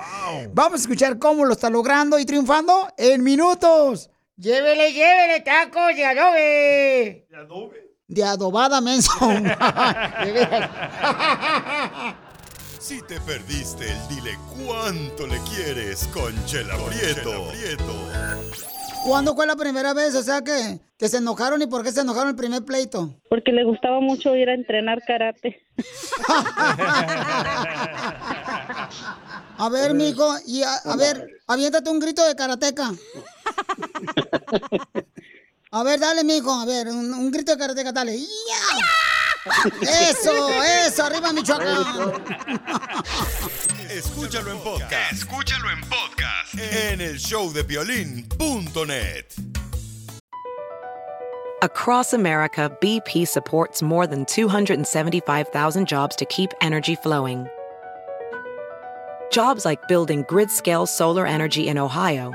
Vamos 0.53 0.79
a 0.79 0.81
escuchar 0.81 1.17
cómo 1.17 1.45
lo 1.45 1.53
está 1.53 1.69
logrando 1.69 2.19
y 2.19 2.25
triunfando 2.25 2.87
en 2.97 3.23
minutos. 3.23 4.09
Llévele, 4.37 4.93
llévele 4.93 5.41
tacos 5.41 5.95
de 5.95 6.05
adobe. 6.05 7.27
¿De 7.29 7.37
adobe? 7.37 7.89
De 8.07 8.23
adobada, 8.23 8.81
menso. 8.81 9.11
Si 12.89 13.01
te 13.01 13.19
perdiste 13.21 13.85
dile 14.09 14.37
cuánto 14.65 15.27
le 15.27 15.37
quieres 15.41 16.07
con 16.13 16.33
Chela 16.45 16.75
Prieto. 16.77 17.51
¿Cuándo 19.05 19.35
fue 19.35 19.47
la 19.47 19.55
primera 19.55 19.93
vez? 19.93 20.15
O 20.15 20.23
sea, 20.23 20.43
que, 20.43 20.79
que 20.97 21.07
se 21.07 21.17
enojaron 21.17 21.61
y 21.61 21.67
por 21.67 21.83
qué 21.83 21.91
se 21.91 22.01
enojaron 22.01 22.29
el 22.29 22.35
primer 22.35 22.63
pleito. 22.63 23.13
Porque 23.29 23.51
le 23.51 23.63
gustaba 23.63 23.99
mucho 23.99 24.35
ir 24.35 24.49
a 24.49 24.53
entrenar 24.53 25.01
karate. 25.05 25.61
A 29.57 29.67
ver, 29.69 29.93
mijo, 29.93 30.25
y 30.45 30.63
a, 30.63 30.73
a 30.73 30.95
ver, 30.95 31.27
aviéntate 31.45 31.89
un 31.89 31.99
grito 31.99 32.25
de 32.25 32.33
karateca. 32.33 32.93
A 35.71 35.83
ver, 35.83 35.99
dale, 35.99 36.23
mijo, 36.23 36.51
a 36.51 36.65
ver, 36.65 36.87
un, 36.87 37.13
un 37.13 37.29
grito 37.29 37.51
de 37.51 37.57
karateca, 37.59 37.91
dale. 37.91 38.17
¡Ya! 38.17 40.09
Eso, 40.09 40.31
eso, 40.87 41.03
arriba 41.03 41.31
Michoacán. 41.31 41.75
Escúchalo 43.89 44.51
en 44.51 44.59
podcast. 44.59 45.13
Escúchalo 45.13 45.67
en 45.71 45.81
podcast. 45.81 46.53
En 46.71 47.01
el 47.01 47.17
show 47.17 47.51
de 47.51 47.63
violín.net. 47.63 49.35
Across 51.63 52.13
America, 52.13 52.69
BP 52.81 53.27
supports 53.27 53.81
more 53.81 54.05
than 54.05 54.25
275,000 54.25 55.87
jobs 55.87 56.15
to 56.15 56.25
keep 56.25 56.51
energy 56.61 56.95
flowing. 56.97 57.47
Jobs 59.31 59.65
like 59.65 59.87
building 59.87 60.23
grid 60.29 60.51
scale 60.51 60.85
solar 60.85 61.25
energy 61.25 61.67
in 61.67 61.79
Ohio 61.79 62.31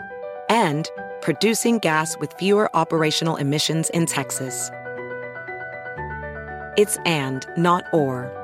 and 0.48 0.90
producing 1.20 1.78
gas 1.78 2.18
with 2.18 2.32
fewer 2.32 2.68
operational 2.74 3.36
emissions 3.36 3.90
in 3.90 4.06
Texas. 4.06 4.72
It's 6.76 6.98
and, 7.06 7.46
not 7.56 7.84
or. 7.92 8.43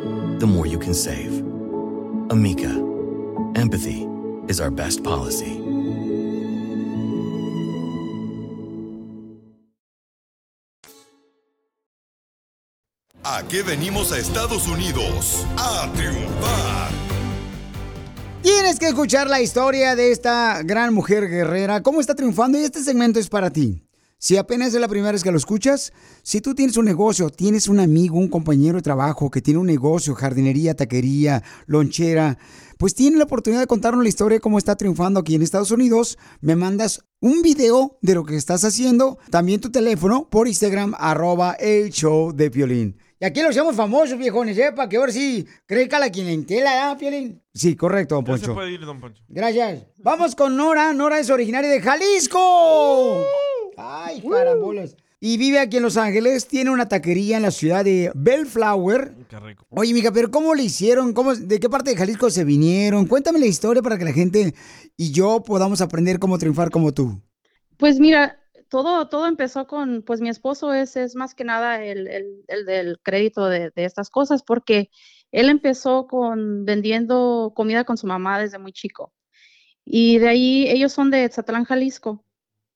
the 0.41 0.47
more 0.47 0.65
you 0.65 0.79
can 0.79 0.93
save. 0.95 1.31
Amica, 2.31 2.71
empathy 3.55 4.07
is 4.47 4.59
our 4.59 4.71
best 4.71 5.03
policy. 5.03 5.59
¿A 13.23 13.43
qué 13.47 13.61
venimos 13.61 14.11
a 14.11 14.17
Estados 14.17 14.67
Unidos? 14.67 15.45
A 15.57 15.87
triunfar. 15.93 16.91
Tienes 18.41 18.79
que 18.79 18.87
escuchar 18.87 19.29
la 19.29 19.41
historia 19.41 19.95
de 19.95 20.11
esta 20.11 20.63
gran 20.63 20.91
mujer 20.91 21.29
guerrera, 21.29 21.83
cómo 21.83 22.01
está 22.01 22.15
triunfando 22.15 22.57
y 22.59 22.63
este 22.63 22.81
segmento 22.81 23.19
es 23.19 23.29
para 23.29 23.51
ti. 23.51 23.83
Si 24.23 24.37
apenas 24.37 24.71
es 24.71 24.79
la 24.79 24.87
primera 24.87 25.13
vez 25.13 25.23
que 25.23 25.31
lo 25.31 25.37
escuchas, 25.37 25.91
si 26.21 26.41
tú 26.41 26.53
tienes 26.53 26.77
un 26.77 26.85
negocio, 26.85 27.31
tienes 27.31 27.67
un 27.67 27.79
amigo, 27.79 28.19
un 28.19 28.27
compañero 28.27 28.75
de 28.75 28.83
trabajo 28.83 29.31
que 29.31 29.41
tiene 29.41 29.59
un 29.59 29.65
negocio, 29.65 30.13
jardinería, 30.13 30.75
taquería, 30.75 31.41
lonchera, 31.65 32.37
pues 32.77 32.93
tiene 32.93 33.17
la 33.17 33.23
oportunidad 33.23 33.61
de 33.61 33.65
contarnos 33.65 34.03
la 34.03 34.09
historia 34.09 34.35
de 34.35 34.39
cómo 34.39 34.59
está 34.59 34.75
triunfando 34.75 35.19
aquí 35.19 35.33
en 35.33 35.41
Estados 35.41 35.71
Unidos. 35.71 36.19
Me 36.39 36.55
mandas 36.55 37.03
un 37.19 37.41
video 37.41 37.97
de 38.03 38.13
lo 38.13 38.23
que 38.23 38.35
estás 38.35 38.63
haciendo, 38.63 39.17
también 39.31 39.59
tu 39.59 39.71
teléfono 39.71 40.29
por 40.29 40.47
Instagram, 40.47 40.93
arroba 40.99 41.53
el 41.53 41.89
show 41.89 42.31
de 42.31 42.51
Piolín. 42.51 42.99
Y 43.19 43.25
aquí 43.25 43.41
los 43.41 43.49
hacemos 43.49 43.75
famosos, 43.75 44.19
viejones, 44.19 44.55
¿eh? 44.59 44.71
Para 44.71 44.87
que 44.87 44.97
ahora 44.97 45.11
sí 45.11 45.47
crezca 45.65 45.97
la 45.97 46.11
clientela, 46.11 46.91
¿eh, 46.91 46.95
Piolín? 46.95 47.41
Sí, 47.55 47.75
correcto, 47.75 48.13
don 48.15 48.25
Ya 48.25 48.33
se 48.33 48.39
Poncho. 48.41 48.53
puede 48.53 48.71
ir, 48.71 48.81
don 48.85 48.99
Poncho. 49.01 49.23
Gracias. 49.29 49.87
Vamos 49.97 50.35
con 50.35 50.55
Nora. 50.55 50.93
Nora 50.93 51.19
es 51.19 51.31
originaria 51.31 51.71
de 51.71 51.81
Jalisco. 51.81 53.25
Ay, 53.83 54.21
carambolas. 54.21 54.95
Y 55.19 55.37
vive 55.37 55.59
aquí 55.59 55.77
en 55.77 55.83
Los 55.83 55.97
Ángeles. 55.97 56.47
Tiene 56.47 56.71
una 56.71 56.87
taquería 56.89 57.37
en 57.37 57.43
la 57.43 57.51
ciudad 57.51 57.85
de 57.85 58.11
Bellflower. 58.15 59.13
Qué 59.29 59.39
rico. 59.39 59.65
Oye, 59.69 59.93
mija, 59.93 60.11
pero 60.11 60.31
¿cómo 60.31 60.55
le 60.55 60.63
hicieron? 60.63 61.13
¿Cómo, 61.13 61.35
¿De 61.35 61.59
qué 61.59 61.69
parte 61.69 61.91
de 61.91 61.97
Jalisco 61.97 62.29
se 62.31 62.43
vinieron? 62.43 63.05
Cuéntame 63.05 63.37
la 63.39 63.45
historia 63.45 63.83
para 63.83 63.97
que 63.99 64.05
la 64.05 64.13
gente 64.13 64.55
y 64.97 65.11
yo 65.11 65.43
podamos 65.43 65.79
aprender 65.81 66.17
cómo 66.17 66.39
triunfar 66.39 66.71
como 66.71 66.91
tú. 66.91 67.21
Pues 67.77 67.99
mira, 67.99 68.39
todo, 68.69 69.09
todo 69.09 69.27
empezó 69.27 69.67
con, 69.67 70.01
pues 70.01 70.21
mi 70.21 70.29
esposo 70.29 70.73
es, 70.73 70.95
es 70.95 71.15
más 71.15 71.35
que 71.35 71.43
nada 71.43 71.83
el, 71.83 72.07
el- 72.07 72.43
el 72.47 72.65
del 72.65 72.99
crédito 73.03 73.45
de, 73.47 73.69
de 73.75 73.85
estas 73.85 74.09
cosas, 74.09 74.41
porque 74.41 74.89
él 75.31 75.49
empezó 75.49 76.07
con 76.07 76.65
vendiendo 76.65 77.53
comida 77.55 77.83
con 77.83 77.97
su 77.97 78.07
mamá 78.07 78.39
desde 78.39 78.57
muy 78.57 78.73
chico. 78.73 79.13
Y 79.85 80.17
de 80.19 80.27
ahí, 80.29 80.67
ellos 80.67 80.93
son 80.93 81.11
de 81.11 81.27
Zatlán, 81.29 81.65
Jalisco. 81.65 82.25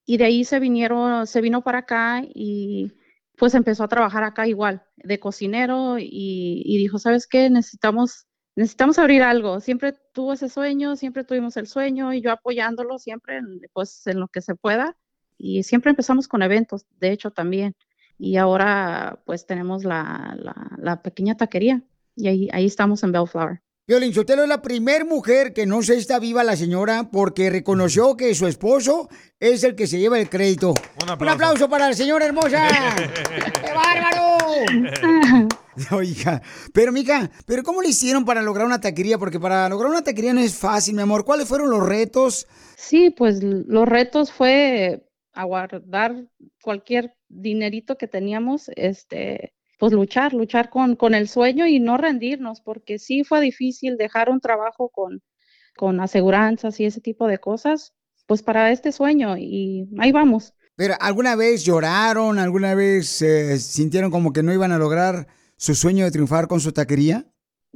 Y 0.06 0.18
de 0.18 0.26
ahí 0.26 0.45
se 0.45 0.60
vinieron, 0.60 1.28
se 1.28 1.41
vino 1.41 1.64
para 1.64 1.80
acá 1.80 2.24
y 2.24 2.93
pues 3.38 3.53
empezó 3.56 3.84
a 3.84 3.88
trabajar 3.88 4.24
acá 4.24 4.47
igual, 4.47 4.84
de 4.97 5.20
cocinero 5.20 5.97
y, 5.99 6.62
y 6.66 6.78
dijo, 6.78 6.99
¿sabes 6.99 7.28
qué? 7.28 7.49
Necesitamos, 7.49 8.28
necesitamos 8.56 8.99
abrir 8.99 9.24
algo. 9.24 9.60
Siempre 9.60 9.93
tuvo 10.14 10.34
ese 10.34 10.49
sueño, 10.49 10.95
siempre 10.95 11.24
tuvimos 11.24 11.58
el 11.58 11.68
sueño 11.68 12.14
y 12.14 12.22
yo 12.22 12.32
apoyándolo 12.32 12.99
siempre, 12.99 13.38
en, 13.38 13.62
pues 13.74 14.06
en 14.08 14.20
lo 14.20 14.28
que 14.28 14.41
se 14.41 14.56
pueda. 14.56 14.97
Y 15.38 15.64
siempre 15.64 15.89
empezamos 15.91 16.28
con 16.28 16.43
eventos, 16.43 16.86
de 16.99 17.12
hecho 17.12 17.32
también. 17.32 17.76
Y 18.18 18.38
ahora 18.38 19.22
pues 19.26 19.45
tenemos 19.45 19.84
la, 19.84 20.36
la, 20.39 20.56
la 20.78 21.01
pequeña 21.01 21.36
taquería 21.36 21.84
y 22.16 22.28
ahí, 22.28 22.49
ahí 22.53 22.66
estamos 22.66 23.03
en 23.03 23.12
Bellflower. 23.12 23.62
Violín 23.88 24.15
Sotelo 24.15 24.41
es 24.41 24.49
la 24.49 24.63
primer 24.63 25.05
mujer 25.05 25.53
que 25.53 25.67
no 25.67 25.83
sé 25.83 25.93
si 25.93 25.99
está 25.99 26.17
viva 26.17 26.43
la 26.43 26.55
señora 26.55 27.11
porque 27.11 27.51
reconoció 27.51 28.17
que 28.17 28.33
su 28.33 28.47
esposo 28.47 29.09
es 29.39 29.63
el 29.63 29.75
que 29.75 29.86
se 29.86 29.99
lleva 29.99 30.19
el 30.19 30.27
crédito. 30.27 30.73
Un 31.03 31.09
aplauso, 31.11 31.69
para 31.69 31.89
la 31.89 31.93
señora 31.93 32.25
hermosa. 32.25 32.67
¡Qué 32.97 33.71
bárbaro! 33.75 34.38
Oiga, 35.95 36.41
pero 36.73 36.91
mija, 36.91 37.29
pero 37.45 37.61
¿cómo 37.61 37.83
le 37.83 37.89
hicieron 37.89 38.25
para 38.25 38.41
lograr 38.41 38.65
una 38.65 38.81
taquería? 38.81 39.19
Porque 39.19 39.39
para 39.39 39.69
lograr 39.69 39.91
una 39.91 40.03
taquería 40.03 40.33
no 40.33 40.41
es 40.41 40.57
fácil, 40.57 40.95
mi 40.95 41.03
amor. 41.03 41.23
¿Cuáles 41.23 41.47
fueron 41.47 41.69
los 41.69 41.86
retos? 41.86 42.47
Sí, 42.77 43.11
pues 43.11 43.43
los 43.43 43.88
retos 43.88 44.31
fue 44.31 45.05
aguardar 45.31 46.25
cualquier 46.63 47.13
dinerito 47.27 47.99
que 47.99 48.07
teníamos, 48.07 48.71
este, 48.75 49.53
pues 49.80 49.93
luchar, 49.93 50.34
luchar 50.34 50.69
con, 50.69 50.95
con 50.95 51.13
el 51.15 51.28
sueño 51.28 51.67
y 51.67 51.80
no 51.80 51.97
rendirnos, 51.97 52.61
porque 52.61 52.99
sí 52.99 53.23
fue 53.23 53.41
difícil 53.41 53.97
dejar 53.97 54.30
un 54.30 54.39
trabajo 54.41 54.89
con, 54.89 55.21
con 55.78 55.99
aseguranzas 56.01 56.80
y 56.80 56.86
ese 56.86 57.01
tipo 57.01 57.28
de 57.28 57.39
cosas, 57.39 57.93
pues 58.28 58.43
para 58.43 58.71
este 58.71 58.91
sueño 58.91 59.38
y 59.38 59.88
ahí 59.99 60.11
vamos. 60.11 60.53
Pero 60.76 60.95
¿alguna 60.99 61.36
vez 61.36 61.63
lloraron? 61.63 62.39
¿Alguna 62.39 62.76
vez 62.76 63.21
eh, 63.21 63.57
sintieron 63.59 64.11
como 64.11 64.34
que 64.34 64.43
no 64.43 64.53
iban 64.53 64.71
a 64.71 64.78
lograr 64.78 65.28
su 65.57 65.73
sueño 65.76 66.05
de 66.05 66.11
triunfar 66.11 66.47
con 66.47 66.59
su 66.59 66.71
taquería? 66.73 67.26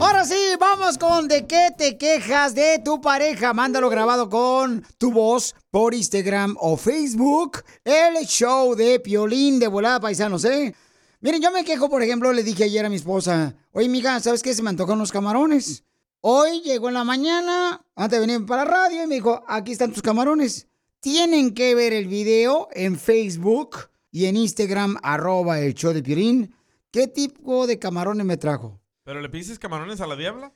Ahora 0.00 0.24
sí, 0.24 0.38
vamos 0.58 0.96
con 0.98 1.28
de 1.28 1.46
qué 1.46 1.70
te 1.76 1.98
quejas 1.98 2.54
de 2.54 2.80
tu 2.84 3.00
pareja. 3.00 3.52
Mándalo 3.52 3.90
grabado 3.90 4.28
con 4.28 4.84
tu 4.98 5.12
voz 5.12 5.54
por 5.70 5.94
Instagram 5.94 6.56
o 6.58 6.76
Facebook. 6.76 7.62
El 7.84 8.16
show 8.26 8.74
de 8.74 9.00
Piolín 9.00 9.58
de 9.58 9.68
volada 9.68 10.00
paisanos, 10.00 10.44
¿eh? 10.44 10.74
Miren, 11.20 11.42
yo 11.42 11.50
me 11.50 11.64
quejo, 11.64 11.90
por 11.90 12.02
ejemplo, 12.02 12.32
le 12.32 12.42
dije 12.42 12.64
ayer 12.64 12.84
a 12.86 12.88
mi 12.88 12.96
esposa, 12.96 13.54
oye, 13.72 13.88
mija, 13.90 14.20
¿sabes 14.20 14.42
qué? 14.42 14.54
Se 14.54 14.62
me 14.62 14.70
antojan 14.70 14.98
los 14.98 15.12
camarones. 15.12 15.84
Hoy 16.22 16.62
llegó 16.62 16.88
en 16.88 16.94
la 16.94 17.04
mañana, 17.04 17.84
antes 17.94 18.20
de 18.20 18.26
venir 18.26 18.46
para 18.46 18.64
la 18.64 18.70
radio, 18.70 19.04
y 19.04 19.06
me 19.06 19.16
dijo, 19.16 19.42
aquí 19.46 19.72
están 19.72 19.92
tus 19.92 20.02
camarones. 20.02 20.69
Tienen 21.00 21.54
que 21.54 21.74
ver 21.74 21.94
el 21.94 22.06
video 22.08 22.68
en 22.72 22.98
Facebook 22.98 23.88
y 24.10 24.26
en 24.26 24.36
Instagram, 24.36 24.98
arroba 25.02 25.58
el 25.58 25.72
show 25.72 25.94
de 25.94 26.02
Piolín. 26.02 26.54
¿Qué 26.90 27.06
tipo 27.06 27.66
de 27.66 27.78
camarones 27.78 28.26
me 28.26 28.36
trajo? 28.36 28.78
¿Pero 29.04 29.22
le 29.22 29.30
pides 29.30 29.58
camarones 29.58 30.02
a 30.02 30.06
la 30.06 30.14
diabla? 30.14 30.52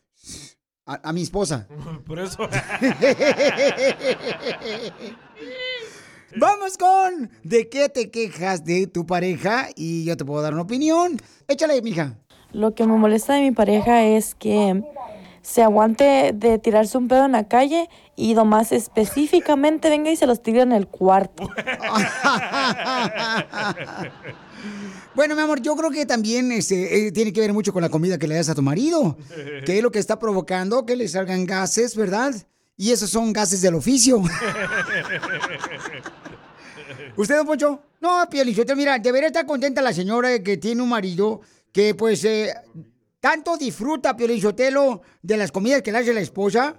A, 0.84 1.08
a 1.08 1.12
mi 1.14 1.22
esposa. 1.22 1.66
Por 2.06 2.18
eso. 2.18 2.46
Vamos 6.36 6.76
con 6.76 7.30
¿de 7.42 7.70
qué 7.70 7.88
te 7.88 8.10
quejas 8.10 8.66
de 8.66 8.86
tu 8.86 9.06
pareja? 9.06 9.68
Y 9.76 10.04
yo 10.04 10.14
te 10.14 10.26
puedo 10.26 10.42
dar 10.42 10.52
una 10.52 10.64
opinión. 10.64 11.16
Échale, 11.48 11.80
mija. 11.80 12.18
Lo 12.52 12.74
que 12.74 12.86
me 12.86 12.98
molesta 12.98 13.32
de 13.32 13.40
mi 13.40 13.52
pareja 13.52 14.04
es 14.04 14.34
que 14.34 14.82
se 15.44 15.62
aguante 15.62 16.32
de 16.34 16.58
tirarse 16.58 16.96
un 16.96 17.06
pedo 17.06 17.26
en 17.26 17.32
la 17.32 17.46
calle 17.46 17.90
y 18.16 18.32
nomás 18.34 18.72
específicamente 18.72 19.90
venga 19.90 20.10
y 20.10 20.16
se 20.16 20.26
los 20.26 20.42
tire 20.42 20.62
en 20.62 20.72
el 20.72 20.88
cuarto. 20.88 21.48
Bueno, 25.14 25.36
mi 25.36 25.42
amor, 25.42 25.62
yo 25.62 25.76
creo 25.76 25.90
que 25.90 26.06
también 26.06 26.50
este, 26.50 27.06
eh, 27.06 27.12
tiene 27.12 27.32
que 27.32 27.40
ver 27.40 27.52
mucho 27.52 27.72
con 27.72 27.82
la 27.82 27.88
comida 27.88 28.18
que 28.18 28.26
le 28.26 28.34
das 28.34 28.48
a 28.48 28.54
tu 28.56 28.62
marido. 28.62 29.16
Que 29.64 29.76
es 29.76 29.82
lo 29.82 29.92
que 29.92 30.00
está 30.00 30.18
provocando 30.18 30.84
que 30.84 30.96
le 30.96 31.06
salgan 31.06 31.46
gases, 31.46 31.94
¿verdad? 31.94 32.34
Y 32.76 32.90
esos 32.90 33.10
son 33.10 33.32
gases 33.32 33.62
del 33.62 33.76
oficio. 33.76 34.20
¿Usted, 37.16 37.36
don 37.36 37.46
Poncho? 37.46 37.80
No, 38.00 38.28
Pielichotelo, 38.28 38.76
mira, 38.76 38.98
debería 38.98 39.28
estar 39.28 39.46
contenta 39.46 39.80
la 39.82 39.92
señora 39.92 40.30
de 40.30 40.42
que 40.42 40.56
tiene 40.56 40.82
un 40.82 40.88
marido 40.88 41.42
que, 41.70 41.94
pues, 41.94 42.24
eh, 42.24 42.52
tanto 43.24 43.56
disfruta, 43.56 44.14
Pielichotelo, 44.14 45.00
de 45.22 45.38
las 45.38 45.50
comidas 45.50 45.80
que 45.80 45.90
le 45.90 45.96
hace 45.96 46.12
la 46.12 46.20
esposa. 46.20 46.76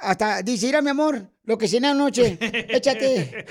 Hasta 0.00 0.40
dice, 0.40 0.64
mira, 0.64 0.80
mi 0.80 0.88
amor, 0.88 1.28
lo 1.44 1.58
que 1.58 1.68
cené 1.68 1.88
anoche, 1.88 2.38
échate 2.70 3.44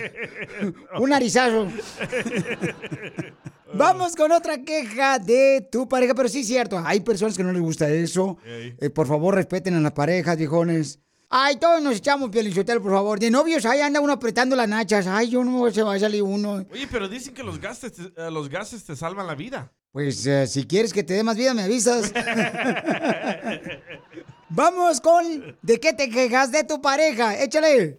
un 1.00 1.12
narizazo. 1.12 1.68
Vamos 3.76 4.16
con 4.16 4.32
otra 4.32 4.58
queja 4.64 5.20
de 5.20 5.68
tu 5.72 5.88
pareja, 5.88 6.16
pero 6.16 6.28
sí 6.30 6.40
es 6.40 6.48
cierto, 6.48 6.82
hay 6.84 7.02
personas 7.02 7.38
que 7.38 7.44
no 7.44 7.54
les 7.54 7.62
gusta 7.62 7.88
eso. 7.90 8.38
Eh, 8.44 8.90
por 8.90 9.06
favor, 9.08 9.36
respeten 9.36 9.76
a 9.76 9.80
las 9.80 9.92
parejas, 9.94 10.36
viejones. 10.36 11.00
Ay, 11.30 11.58
todos 11.58 11.80
nos 11.82 11.96
echamos 11.96 12.32
pielichotel, 12.32 12.82
por 12.82 12.92
favor. 12.92 13.20
De 13.20 13.30
novios, 13.30 13.66
ahí 13.66 13.80
anda 13.82 14.02
uno 14.02 14.14
apretando 14.14 14.56
las 14.56 14.68
nachas. 14.68 15.06
Ay, 15.08 15.30
yo 15.30 15.44
no 15.46 15.70
se 15.72 15.84
va 15.84 15.94
a 15.94 16.00
salir 16.00 16.24
uno. 16.24 16.66
Oye, 16.72 16.88
pero 16.92 17.08
dicen 17.08 17.34
que 17.36 17.44
los 17.44 17.62
gases, 17.62 17.94
te- 17.94 18.12
eh, 18.18 18.32
los 18.32 18.50
gases 18.50 18.84
te 18.84 18.96
salvan 18.96 19.28
la 19.28 19.36
vida. 19.36 19.72
Pues 19.92 20.26
eh, 20.26 20.48
si 20.48 20.66
quieres 20.66 20.94
que 20.94 21.04
te 21.04 21.16
dé 21.16 21.24
más 21.24 21.36
vida, 21.36 21.54
me 21.54 21.64
avisas. 21.64 22.14
Vamos 24.50 25.02
con 25.02 25.58
¿de 25.62 25.80
qué 25.82 25.92
te 25.92 26.10
quejas 26.10 26.50
de 26.50 26.64
tu 26.64 26.82
pareja? 26.82 27.38
Échale. 27.42 27.98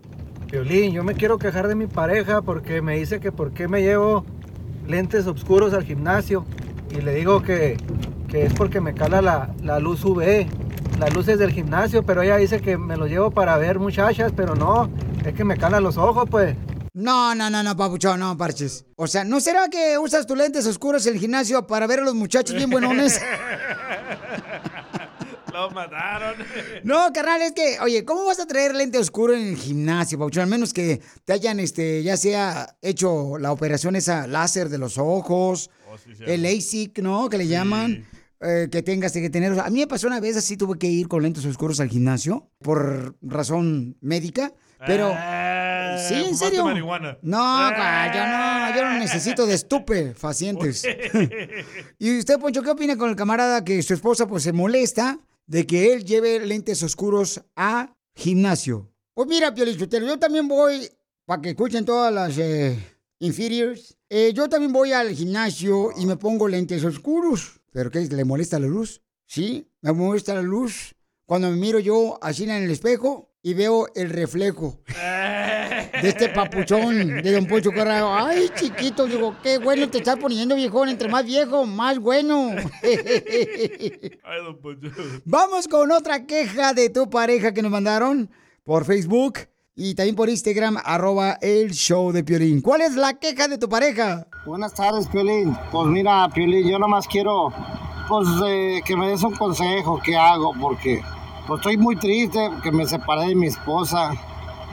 Violín, 0.51 0.93
yo 0.93 1.05
me 1.05 1.14
quiero 1.14 1.36
quejar 1.36 1.68
de 1.68 1.74
mi 1.74 1.86
pareja 1.86 2.40
porque 2.40 2.80
me 2.80 2.97
dice 2.97 3.20
que 3.20 3.30
por 3.30 3.53
qué 3.53 3.68
me 3.68 3.82
llevo 3.82 4.24
lentes 4.86 5.26
oscuros 5.26 5.74
al 5.74 5.84
gimnasio 5.84 6.47
y 6.97 7.03
le 7.03 7.14
digo 7.14 7.43
que, 7.43 7.76
que 8.28 8.47
es 8.47 8.55
porque 8.55 8.80
me 8.80 8.95
cala 8.95 9.20
la, 9.20 9.55
la 9.62 9.78
luz 9.78 10.03
UV, 10.03 10.47
las 10.99 11.14
luces 11.14 11.38
del 11.38 11.53
gimnasio, 11.53 12.05
pero 12.05 12.22
ella 12.22 12.38
dice 12.38 12.62
que 12.62 12.78
me 12.78 12.97
los 12.97 13.11
llevo 13.11 13.30
para 13.30 13.59
ver 13.59 13.78
muchachas, 13.78 14.32
pero 14.34 14.55
no, 14.55 14.88
es 15.26 15.34
que 15.34 15.45
me 15.45 15.59
cala 15.59 15.78
los 15.80 15.99
ojos, 15.99 16.26
pues. 16.30 16.57
No, 16.95 17.34
no, 17.34 17.49
no, 17.49 17.62
no, 17.62 17.74
papuchón, 17.76 18.20
no, 18.20 18.36
parches. 18.36 18.84
O 18.97 19.07
sea, 19.07 19.24
¿no 19.24 19.40
será 19.40 19.68
que 19.68 19.97
usas 19.99 20.26
tus 20.26 20.36
lentes 20.36 20.66
oscuros 20.66 21.07
en 21.07 21.14
el 21.14 21.20
gimnasio 21.20 21.66
para 21.66 21.86
ver 21.86 22.01
a 22.01 22.03
los 22.05 22.14
muchachos 22.14 22.55
bien 22.55 22.68
buenones? 22.68 23.18
Lo 25.53 25.70
mataron. 25.70 26.34
No, 26.82 27.12
carnal, 27.12 27.43
es 27.43 27.53
que, 27.53 27.78
oye, 27.80 28.05
¿cómo 28.07 28.24
vas 28.24 28.40
a 28.40 28.47
traer 28.47 28.74
lente 28.74 28.97
oscuro 28.99 29.34
en 29.34 29.49
el 29.49 29.57
gimnasio, 29.57 30.18
Pauchón? 30.18 30.45
Al 30.45 30.49
menos 30.49 30.72
que 30.72 31.03
te 31.26 31.32
hayan, 31.34 31.61
este, 31.61 32.03
ya 32.03 32.16
sea 32.16 32.74
hecho 32.80 33.36
la 33.38 33.53
operación 33.53 33.95
esa 33.95 34.26
láser 34.26 34.70
de 34.70 34.78
los 34.78 34.97
ojos, 34.97 35.68
el 36.26 36.43
LASIK, 36.43 37.01
¿no? 37.01 37.28
Que 37.28 37.36
le 37.36 37.49
llaman. 37.49 38.07
eh, 38.40 38.68
que 38.72 38.82
tengas 38.82 39.12
que 39.12 39.28
tener. 39.28 39.59
A 39.61 39.68
mí 39.68 39.80
me 39.80 39.86
pasó 39.86 40.07
una 40.07 40.20
vez 40.20 40.36
así, 40.38 40.57
tuve 40.57 40.78
que 40.78 40.86
ir 40.88 41.07
con 41.07 41.22
lentes 41.22 41.45
oscuros 41.45 41.80
al 41.80 41.88
gimnasio 41.90 42.51
por 42.62 43.14
razón 43.20 43.97
médica, 44.01 44.53
pero. 44.87 45.09
sí, 46.09 46.14
en 46.14 46.33
Eh, 46.33 46.35
serio. 46.35 46.64
marihuana. 46.64 47.18
No, 47.22 47.70
yo 47.70 48.26
no, 48.26 48.76
yo 48.76 48.85
no 48.85 48.99
necesito 48.99 49.47
de 49.47 49.55
estupefacientes. 49.55 50.83
¿Y 51.99 52.18
usted, 52.18 52.39
Poncho, 52.39 52.62
qué 52.62 52.70
opina 52.70 52.97
con 52.97 53.11
el 53.11 53.16
camarada 53.16 53.64
que 53.64 53.83
su 53.83 53.95
esposa 53.95 54.26
pues 54.26 54.43
se 54.43 54.53
molesta 54.53 55.18
de 55.47 55.66
que 55.66 55.93
él 55.93 56.05
lleve 56.05 56.45
lentes 56.47 56.83
oscuros 56.83 57.43
a 57.57 57.95
gimnasio? 58.14 58.91
Pues 59.14 59.28
mira, 59.28 59.55
Piolichotelo, 59.55 60.07
yo 60.07 60.18
también 60.18 60.49
voy, 60.49 60.89
para 61.26 61.43
que 61.43 61.51
escuchen 61.51 61.85
todas 61.85 62.12
las 62.12 62.39
eh, 62.39 62.78
inferiors, 63.18 63.97
eh, 64.09 64.33
yo 64.35 64.49
también 64.49 64.72
voy 64.72 64.93
al 64.93 65.11
gimnasio 65.14 65.91
y 65.97 66.07
me 66.07 66.16
pongo 66.16 66.49
lentes 66.49 66.85
oscuros. 66.85 67.61
¿Pero 67.72 67.91
qué? 67.91 68.01
¿Le 68.01 68.24
molesta 68.24 68.59
la 68.59 68.66
luz? 68.66 69.03
Sí, 69.26 69.68
me 69.80 69.93
molesta 69.93 70.35
la 70.35 70.43
luz. 70.43 70.95
Cuando 71.26 71.51
me 71.51 71.57
miro 71.57 71.78
yo 71.78 72.18
así 72.22 72.45
en 72.45 72.51
el 72.51 72.70
espejo 72.70 73.32
y 73.43 73.55
veo 73.55 73.88
el 73.95 74.11
reflejo 74.11 74.78
de 74.86 76.09
este 76.09 76.28
papuchón 76.28 77.22
de 77.22 77.32
Don 77.32 77.47
Poncho 77.47 77.72
Corrado. 77.72 78.14
Ay, 78.14 78.49
chiquito, 78.55 79.07
digo, 79.07 79.36
qué 79.43 79.59
bueno 79.59 79.88
te 79.88 79.99
estás 79.99 80.16
poniendo, 80.16 80.55
viejón. 80.55 80.88
Entre 80.88 81.09
más 81.09 81.24
viejo, 81.24 81.66
más 81.66 81.99
bueno. 81.99 82.55
Ay, 82.82 84.45
don 84.45 84.61
Poncho. 84.61 84.90
Vamos 85.24 85.66
con 85.66 85.90
otra 85.90 86.24
queja 86.24 86.72
de 86.72 86.88
tu 86.88 87.11
pareja 87.11 87.53
que 87.53 87.62
nos 87.62 87.72
mandaron 87.72 88.30
por 88.64 88.84
Facebook 88.84 89.40
y 89.74 89.95
también 89.95 90.14
por 90.14 90.28
Instagram, 90.28 90.76
arroba 90.84 91.38
el 91.40 91.72
show 91.72 92.12
de 92.12 92.22
Piolín. 92.22 92.61
¿Cuál 92.61 92.82
es 92.82 92.95
la 92.95 93.14
queja 93.14 93.49
de 93.49 93.59
tu 93.59 93.68
pareja? 93.68 94.28
Buenas 94.47 94.74
tardes, 94.74 95.09
Piolín. 95.09 95.57
Pues 95.72 95.86
mira, 95.88 96.28
Piolín, 96.32 96.68
yo 96.68 96.78
nomás 96.78 97.09
quiero 97.09 97.53
pues, 98.09 98.28
eh, 98.47 98.82
que 98.84 98.97
me 98.97 99.09
des 99.09 99.22
un 99.22 99.34
consejo, 99.34 100.01
¿qué 100.05 100.14
hago? 100.16 100.53
Porque 100.61 101.03
pues, 101.47 101.61
estoy 101.61 101.76
muy 101.76 101.97
triste 101.97 102.51
porque 102.51 102.72
me 102.72 102.86
separé 102.86 103.28
de 103.28 103.34
mi 103.34 103.47
esposa. 103.47 104.12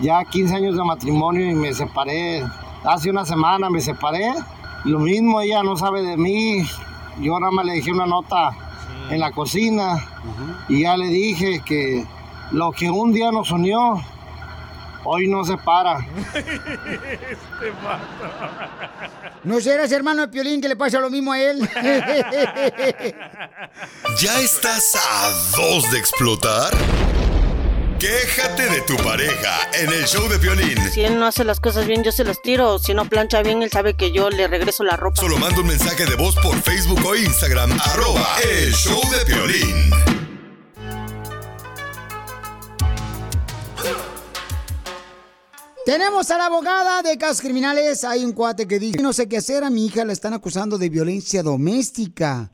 Ya 0.02 0.24
15 0.24 0.56
años 0.56 0.76
de 0.76 0.84
matrimonio 0.84 1.50
y 1.50 1.56
me 1.56 1.74
separé. 1.74 2.44
Hace 2.84 3.10
una 3.10 3.26
semana 3.26 3.70
me 3.70 3.82
separé. 3.82 4.34
Lo 4.86 5.00
mismo, 5.00 5.42
ella 5.42 5.62
no 5.64 5.76
sabe 5.76 6.02
de 6.04 6.16
mí. 6.16 6.64
Yo 7.20 7.40
nada 7.40 7.52
más 7.52 7.66
le 7.66 7.74
dejé 7.74 7.92
una 7.92 8.06
nota 8.06 8.52
en 9.10 9.20
la 9.20 9.32
cocina 9.32 10.06
y 10.68 10.82
ya 10.82 10.96
le 10.96 11.08
dije 11.08 11.62
que 11.66 12.06
lo 12.52 12.72
que 12.72 12.90
un 12.90 13.12
día 13.12 13.32
nos 13.32 13.52
unió, 13.52 14.02
hoy 15.04 15.28
no 15.28 15.44
se 15.44 15.58
para. 15.58 16.00
Este. 16.36 17.74
¿No 19.44 19.60
serás 19.62 19.92
hermano 19.92 20.22
de 20.24 20.28
Piolín 20.30 20.62
que 20.62 20.68
le 20.68 20.76
pasa 20.76 21.00
lo 21.00 21.10
mismo 21.10 21.32
a 21.32 21.42
él? 21.42 21.60
¿Ya 24.20 24.40
estás 24.42 24.96
a 24.96 25.30
dos 25.56 25.90
de 25.92 25.98
explotar? 25.98 26.74
Quéjate 28.00 28.70
de 28.70 28.82
tu 28.82 28.96
pareja 28.98 29.70
en 29.74 29.92
el 29.92 30.06
show 30.06 30.28
de 30.30 30.40
Piolín. 30.40 30.78
Si 30.92 31.02
él 31.02 31.20
no 31.20 31.26
hace 31.26 31.44
las 31.44 31.60
cosas 31.60 31.86
bien, 31.86 32.02
yo 32.04 32.14
se 32.14 32.24
las 32.24 32.42
tiro. 32.42 32.80
Si 32.80 32.94
no 32.94 33.06
plancha 33.06 33.42
bien, 33.42 33.62
él 33.62 33.70
sabe 33.70 33.96
que 33.96 34.12
yo 34.14 34.30
le 34.30 34.48
regreso 34.48 34.86
la 34.86 34.96
ropa. 34.96 35.20
Solo 35.20 35.38
manda 35.38 35.60
un 35.60 35.68
mensaje 35.68 36.06
de 36.06 36.16
voz 36.16 36.36
por 36.36 36.56
Facebook 36.62 37.06
o 37.06 37.16
Instagram, 37.16 37.78
arroba 37.82 38.38
el 38.44 38.74
show 38.74 39.02
de 39.12 39.26
Piolín. 39.26 40.19
Tenemos 45.90 46.30
a 46.30 46.38
la 46.38 46.46
abogada 46.46 47.02
de 47.02 47.18
casos 47.18 47.42
criminales. 47.42 48.04
Hay 48.04 48.24
un 48.24 48.34
cuate 48.34 48.68
que 48.68 48.78
dice, 48.78 49.02
no 49.02 49.12
sé 49.12 49.28
qué 49.28 49.38
hacer, 49.38 49.64
a 49.64 49.72
mi 49.72 49.88
hija 49.88 50.06
la 50.06 50.14
están 50.14 50.36
acusando 50.36 50.78
de 50.78 50.88
violencia 50.88 51.42
doméstica. 51.42 52.52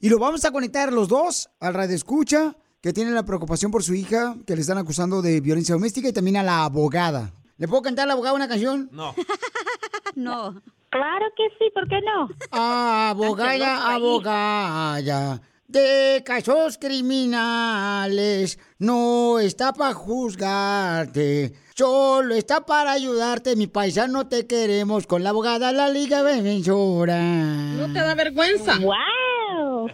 Y 0.00 0.08
lo 0.08 0.18
vamos 0.18 0.46
a 0.46 0.50
conectar 0.50 0.90
los 0.90 1.08
dos 1.08 1.50
al 1.60 1.74
radio 1.74 1.94
escucha, 1.94 2.56
que 2.80 2.94
tiene 2.94 3.10
la 3.10 3.22
preocupación 3.26 3.70
por 3.70 3.82
su 3.82 3.92
hija, 3.92 4.36
que 4.46 4.54
le 4.54 4.62
están 4.62 4.78
acusando 4.78 5.20
de 5.20 5.42
violencia 5.42 5.74
doméstica, 5.74 6.08
y 6.08 6.14
también 6.14 6.38
a 6.38 6.42
la 6.42 6.64
abogada. 6.64 7.34
¿Le 7.58 7.68
puedo 7.68 7.82
cantar 7.82 8.04
a 8.04 8.06
la 8.06 8.12
abogada 8.14 8.34
una 8.34 8.48
canción? 8.48 8.88
No. 8.92 9.14
no. 10.14 10.62
Claro 10.88 11.26
que 11.36 11.44
sí, 11.58 11.70
¿por 11.74 11.86
qué 11.86 12.00
no? 12.00 12.30
Abogada, 12.50 13.94
abogada 13.94 15.42
de 15.68 16.22
casos 16.24 16.78
criminales, 16.78 18.58
no 18.78 19.38
está 19.40 19.72
para 19.72 19.92
juzgarte, 19.92 21.52
solo 21.74 22.34
está 22.34 22.64
para 22.64 22.92
ayudarte. 22.92 23.56
Mi 23.56 23.66
paisano 23.66 24.26
te 24.26 24.46
queremos 24.46 25.06
con 25.06 25.22
la 25.24 25.30
abogada 25.30 25.72
la 25.72 25.88
Liga 25.88 26.22
Defensora. 26.22 27.20
¿No 27.20 27.86
te 27.92 27.98
da 27.98 28.14
vergüenza? 28.14 28.78
¡Wow! 28.78 29.90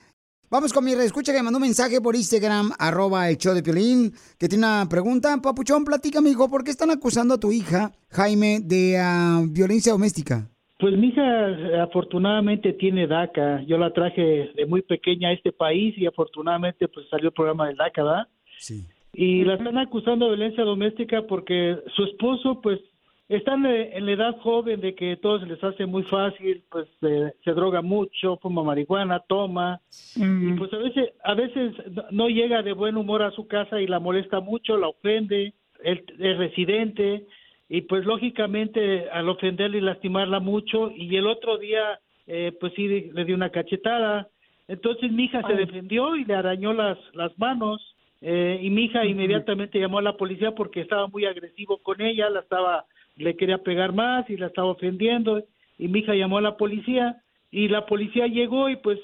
Vamos 0.52 0.72
con 0.72 0.86
mi 0.86 0.92
escucha 0.92 1.32
que 1.32 1.40
me 1.40 1.46
mandó 1.46 1.58
un 1.58 1.64
mensaje 1.64 2.00
por 2.00 2.16
Instagram, 2.16 2.72
arroba 2.78 3.30
el 3.30 3.38
show 3.38 3.56
de 3.56 3.64
Piolín, 3.64 4.12
que 4.38 4.48
tiene 4.48 4.66
una 4.66 4.88
pregunta. 4.88 5.36
Papuchón, 5.42 5.84
platica, 5.84 6.20
amigo, 6.20 6.48
¿por 6.48 6.64
qué 6.64 6.70
están 6.70 6.92
acusando 6.92 7.34
a 7.34 7.40
tu 7.40 7.52
hija, 7.52 7.92
Jaime, 8.12 8.60
de 8.62 8.96
ah, 9.00 9.42
violencia 9.50 9.92
doméstica? 9.92 10.48
Pues 10.78 10.96
mi 10.98 11.08
hija 11.08 11.50
eh, 11.50 11.80
afortunadamente 11.82 12.74
tiene 12.74 13.08
DACA. 13.08 13.64
Yo 13.64 13.80
la 13.80 13.92
traje 13.92 14.52
de 14.56 14.66
muy 14.68 14.84
pequeña 14.84 15.30
a 15.30 15.34
este 15.34 15.52
país 15.52 15.98
y 15.98 16.06
afortunadamente 16.06 16.88
pues 16.90 17.08
salió 17.10 17.30
el 17.30 17.34
programa 17.34 17.68
del 17.68 17.78
DACA, 17.78 18.04
¿verdad? 18.04 18.28
Sí. 18.60 18.86
Y 19.14 19.44
la 19.46 19.56
están 19.56 19.80
acusando 19.80 20.26
de 20.26 20.36
violencia 20.36 20.64
doméstica 20.64 21.24
porque 21.28 21.78
su 21.96 22.04
esposo 22.04 22.62
pues 22.62 22.80
están 23.28 23.66
en 23.66 24.06
la 24.06 24.12
edad 24.12 24.38
joven 24.40 24.82
de 24.82 24.94
que 24.94 25.18
todo 25.18 25.40
se 25.40 25.48
les 25.48 25.64
hace 25.64 25.86
muy 25.86 26.04
fácil, 26.04 26.64
pues 26.70 26.88
eh, 27.02 27.32
se 27.44 27.52
droga 27.52 27.82
mucho, 27.82 28.38
fuma 28.38 28.64
marihuana, 28.64 29.20
toma, 29.20 29.82
y 30.16 30.54
pues 30.54 30.72
a 30.74 30.78
veces, 30.78 31.10
a 31.24 31.34
veces 31.34 31.74
no 32.12 32.30
llega 32.30 32.62
de 32.62 32.74
buen 32.74 32.98
humor 32.98 33.24
a 33.24 33.32
su 33.32 33.48
casa 33.48 33.82
y 33.82 33.88
la 33.88 34.00
molesta 34.00 34.40
mucho, 34.42 34.78
la 34.78 34.90
ofende, 34.90 35.54
él 35.84 36.06
es 36.20 36.38
residente, 36.38 37.26
y 37.68 37.82
pues 37.82 38.06
lógicamente 38.06 39.10
al 39.10 39.28
ofenderla 39.28 39.78
y 39.78 39.82
lastimarla 39.82 40.40
mucho, 40.40 40.92
y 40.96 41.16
el 41.16 41.26
otro 41.26 41.58
día 41.58 42.00
eh, 42.28 42.52
pues 42.60 42.74
sí 42.76 43.10
le 43.12 43.26
dio 43.26 43.36
una 43.36 43.50
cachetada, 43.50 44.30
entonces 44.68 45.12
mi 45.12 45.26
hija 45.26 45.42
se 45.48 45.54
defendió 45.54 46.16
y 46.16 46.26
le 46.26 46.36
arañó 46.36 46.74
las, 46.74 46.98
las 47.14 47.38
manos, 47.40 47.96
eh, 48.22 48.60
y 48.62 48.70
mi 48.70 48.86
hija 48.86 49.06
inmediatamente 49.06 49.80
llamó 49.80 50.00
a 50.00 50.04
la 50.04 50.18
policía 50.18 50.52
porque 50.56 50.82
estaba 50.82 51.08
muy 51.08 51.26
agresivo 51.26 51.78
con 51.84 52.02
ella, 52.02 52.30
la 52.30 52.40
estaba, 52.40 52.86
le 53.18 53.36
quería 53.36 53.60
pegar 53.60 53.94
más 53.94 54.30
y 54.30 54.38
la 54.38 54.48
estaba 54.48 54.68
ofendiendo 54.70 55.44
y 55.78 55.88
mi 55.88 56.00
hija 56.00 56.14
llamó 56.16 56.38
a 56.38 56.42
la 56.42 56.58
policía 56.58 57.22
y 57.52 57.68
la 57.68 57.86
policía 57.86 58.28
llegó 58.28 58.70
y 58.70 58.76
pues 58.78 59.00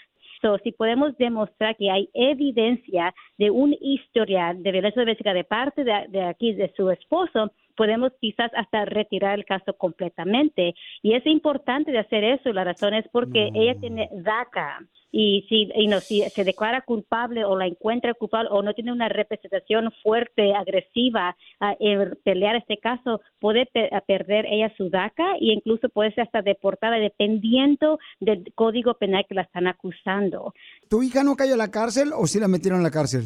So, 0.42 0.58
si 0.60 0.72
podemos 0.72 1.18
demostrar 1.18 1.76
que 1.76 1.92
hay 1.92 2.10
evidencia 2.14 3.14
de 3.38 3.52
un 3.52 3.76
historial 3.82 4.64
de 4.64 4.72
violencia 4.72 5.02
doméstica 5.02 5.34
de 5.34 5.44
parte 5.44 5.84
de, 5.84 6.08
de 6.10 6.24
aquí, 6.24 6.54
de 6.54 6.72
su 6.76 6.90
esposo, 6.90 7.52
podemos 7.80 8.12
quizás 8.20 8.52
hasta 8.58 8.84
retirar 8.84 9.40
el 9.40 9.46
caso 9.46 9.72
completamente. 9.78 10.74
Y 11.02 11.14
es 11.14 11.26
importante 11.26 11.92
de 11.94 12.00
hacer 12.00 12.26
eso. 12.26 12.52
La 12.52 12.66
razón 12.66 12.94
es 12.94 13.06
porque 13.10 13.50
ella 13.56 13.76
tiene 13.80 14.10
DACA. 14.12 14.82
Y 15.12 15.46
si, 15.50 15.70
y 15.74 15.88
no, 15.88 16.02
si 16.02 16.22
se 16.22 16.44
declara 16.44 16.82
culpable 16.82 17.46
o 17.46 17.58
la 17.58 17.66
encuentra 17.66 18.14
culpable 18.14 18.50
o 18.52 18.62
no 18.62 18.74
tiene 18.74 18.92
una 18.92 19.08
representación 19.08 19.92
fuerte, 20.04 20.54
agresiva 20.54 21.36
en 21.80 22.16
pelear 22.24 22.58
este 22.58 22.78
caso, 22.78 23.22
puede 23.40 23.66
pe- 23.66 23.90
a 23.92 24.02
perder 24.02 24.46
ella 24.46 24.72
su 24.78 24.90
DACA 24.90 25.36
e 25.40 25.54
incluso 25.54 25.88
puede 25.90 26.12
ser 26.14 26.26
hasta 26.26 26.42
deportada 26.42 26.98
dependiendo 26.98 27.98
del 28.20 28.44
código 28.54 28.96
penal 28.96 29.26
que 29.28 29.36
la 29.36 29.44
están 29.44 29.68
acusando. 29.68 30.54
¿Tu 30.90 31.02
hija 31.02 31.24
no 31.24 31.36
cayó 31.38 31.54
a 31.54 31.58
la 31.58 31.72
cárcel 31.72 32.10
o 32.14 32.28
sí 32.28 32.40
la 32.40 32.48
metieron 32.50 32.82
a 32.82 32.84
la 32.84 32.92
cárcel? 32.92 33.24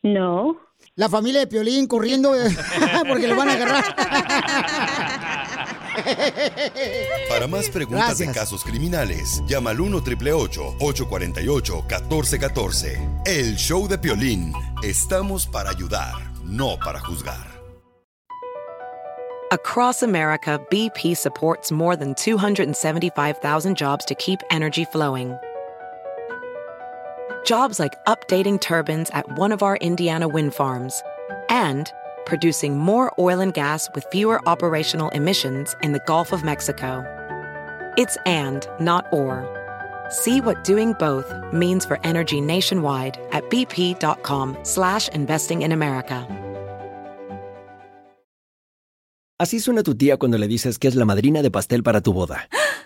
No. 0.02 0.58
La 0.94 1.08
familia 1.08 1.40
de 1.40 1.46
Piolín 1.46 1.86
corriendo 1.86 2.34
eh, 2.34 2.54
porque 3.08 3.26
lo 3.26 3.34
van 3.34 3.48
a 3.48 3.52
agarrar. 3.54 3.96
Para 7.30 7.46
más 7.46 7.70
preguntas 7.70 8.18
de 8.18 8.26
Gracias. 8.26 8.36
casos 8.36 8.62
criminales, 8.62 9.42
llama 9.46 9.70
al 9.70 9.80
1 9.80 9.96
848 9.96 11.84
1414 11.88 13.08
El 13.24 13.56
show 13.56 13.88
de 13.88 13.96
Piolín. 13.96 14.52
Estamos 14.82 15.46
para 15.46 15.70
ayudar, 15.70 16.12
no 16.44 16.78
para 16.78 17.00
juzgar. 17.00 17.50
Across 19.50 20.02
America, 20.02 20.58
BP 20.70 21.14
supports 21.16 21.72
more 21.72 21.96
than 21.96 22.14
275,000 22.14 23.74
jobs 23.74 24.04
to 24.04 24.14
keep 24.14 24.40
energy 24.50 24.84
flowing. 24.84 25.34
Jobs 27.44 27.78
like 27.78 28.02
updating 28.06 28.60
turbines 28.60 29.10
at 29.10 29.36
one 29.36 29.52
of 29.52 29.62
our 29.62 29.76
Indiana 29.76 30.28
wind 30.28 30.54
farms 30.54 31.02
and 31.50 31.92
producing 32.24 32.78
more 32.78 33.12
oil 33.18 33.40
and 33.40 33.52
gas 33.52 33.88
with 33.94 34.06
fewer 34.12 34.40
operational 34.48 35.10
emissions 35.10 35.76
in 35.82 35.92
the 35.92 36.00
Gulf 36.06 36.32
of 36.32 36.44
Mexico. 36.44 37.04
It's 37.96 38.16
and, 38.26 38.66
not 38.80 39.06
or. 39.12 39.44
See 40.08 40.40
what 40.40 40.64
doing 40.64 40.94
both 40.98 41.32
means 41.52 41.84
for 41.84 41.98
energy 42.04 42.40
nationwide 42.40 43.18
at 43.32 43.48
bp.com 43.50 44.56
slash 44.62 45.08
investing 45.08 45.62
in 45.62 45.72
America. 45.72 46.26
Así 49.40 49.58
suena 49.58 49.82
tu 49.82 49.96
tía 49.96 50.18
cuando 50.18 50.38
le 50.38 50.46
dices 50.46 50.78
que 50.78 50.86
es 50.86 50.94
la 50.94 51.04
madrina 51.04 51.42
de 51.42 51.50
pastel 51.50 51.82
para 51.82 52.00
tu 52.00 52.12
boda. 52.12 52.48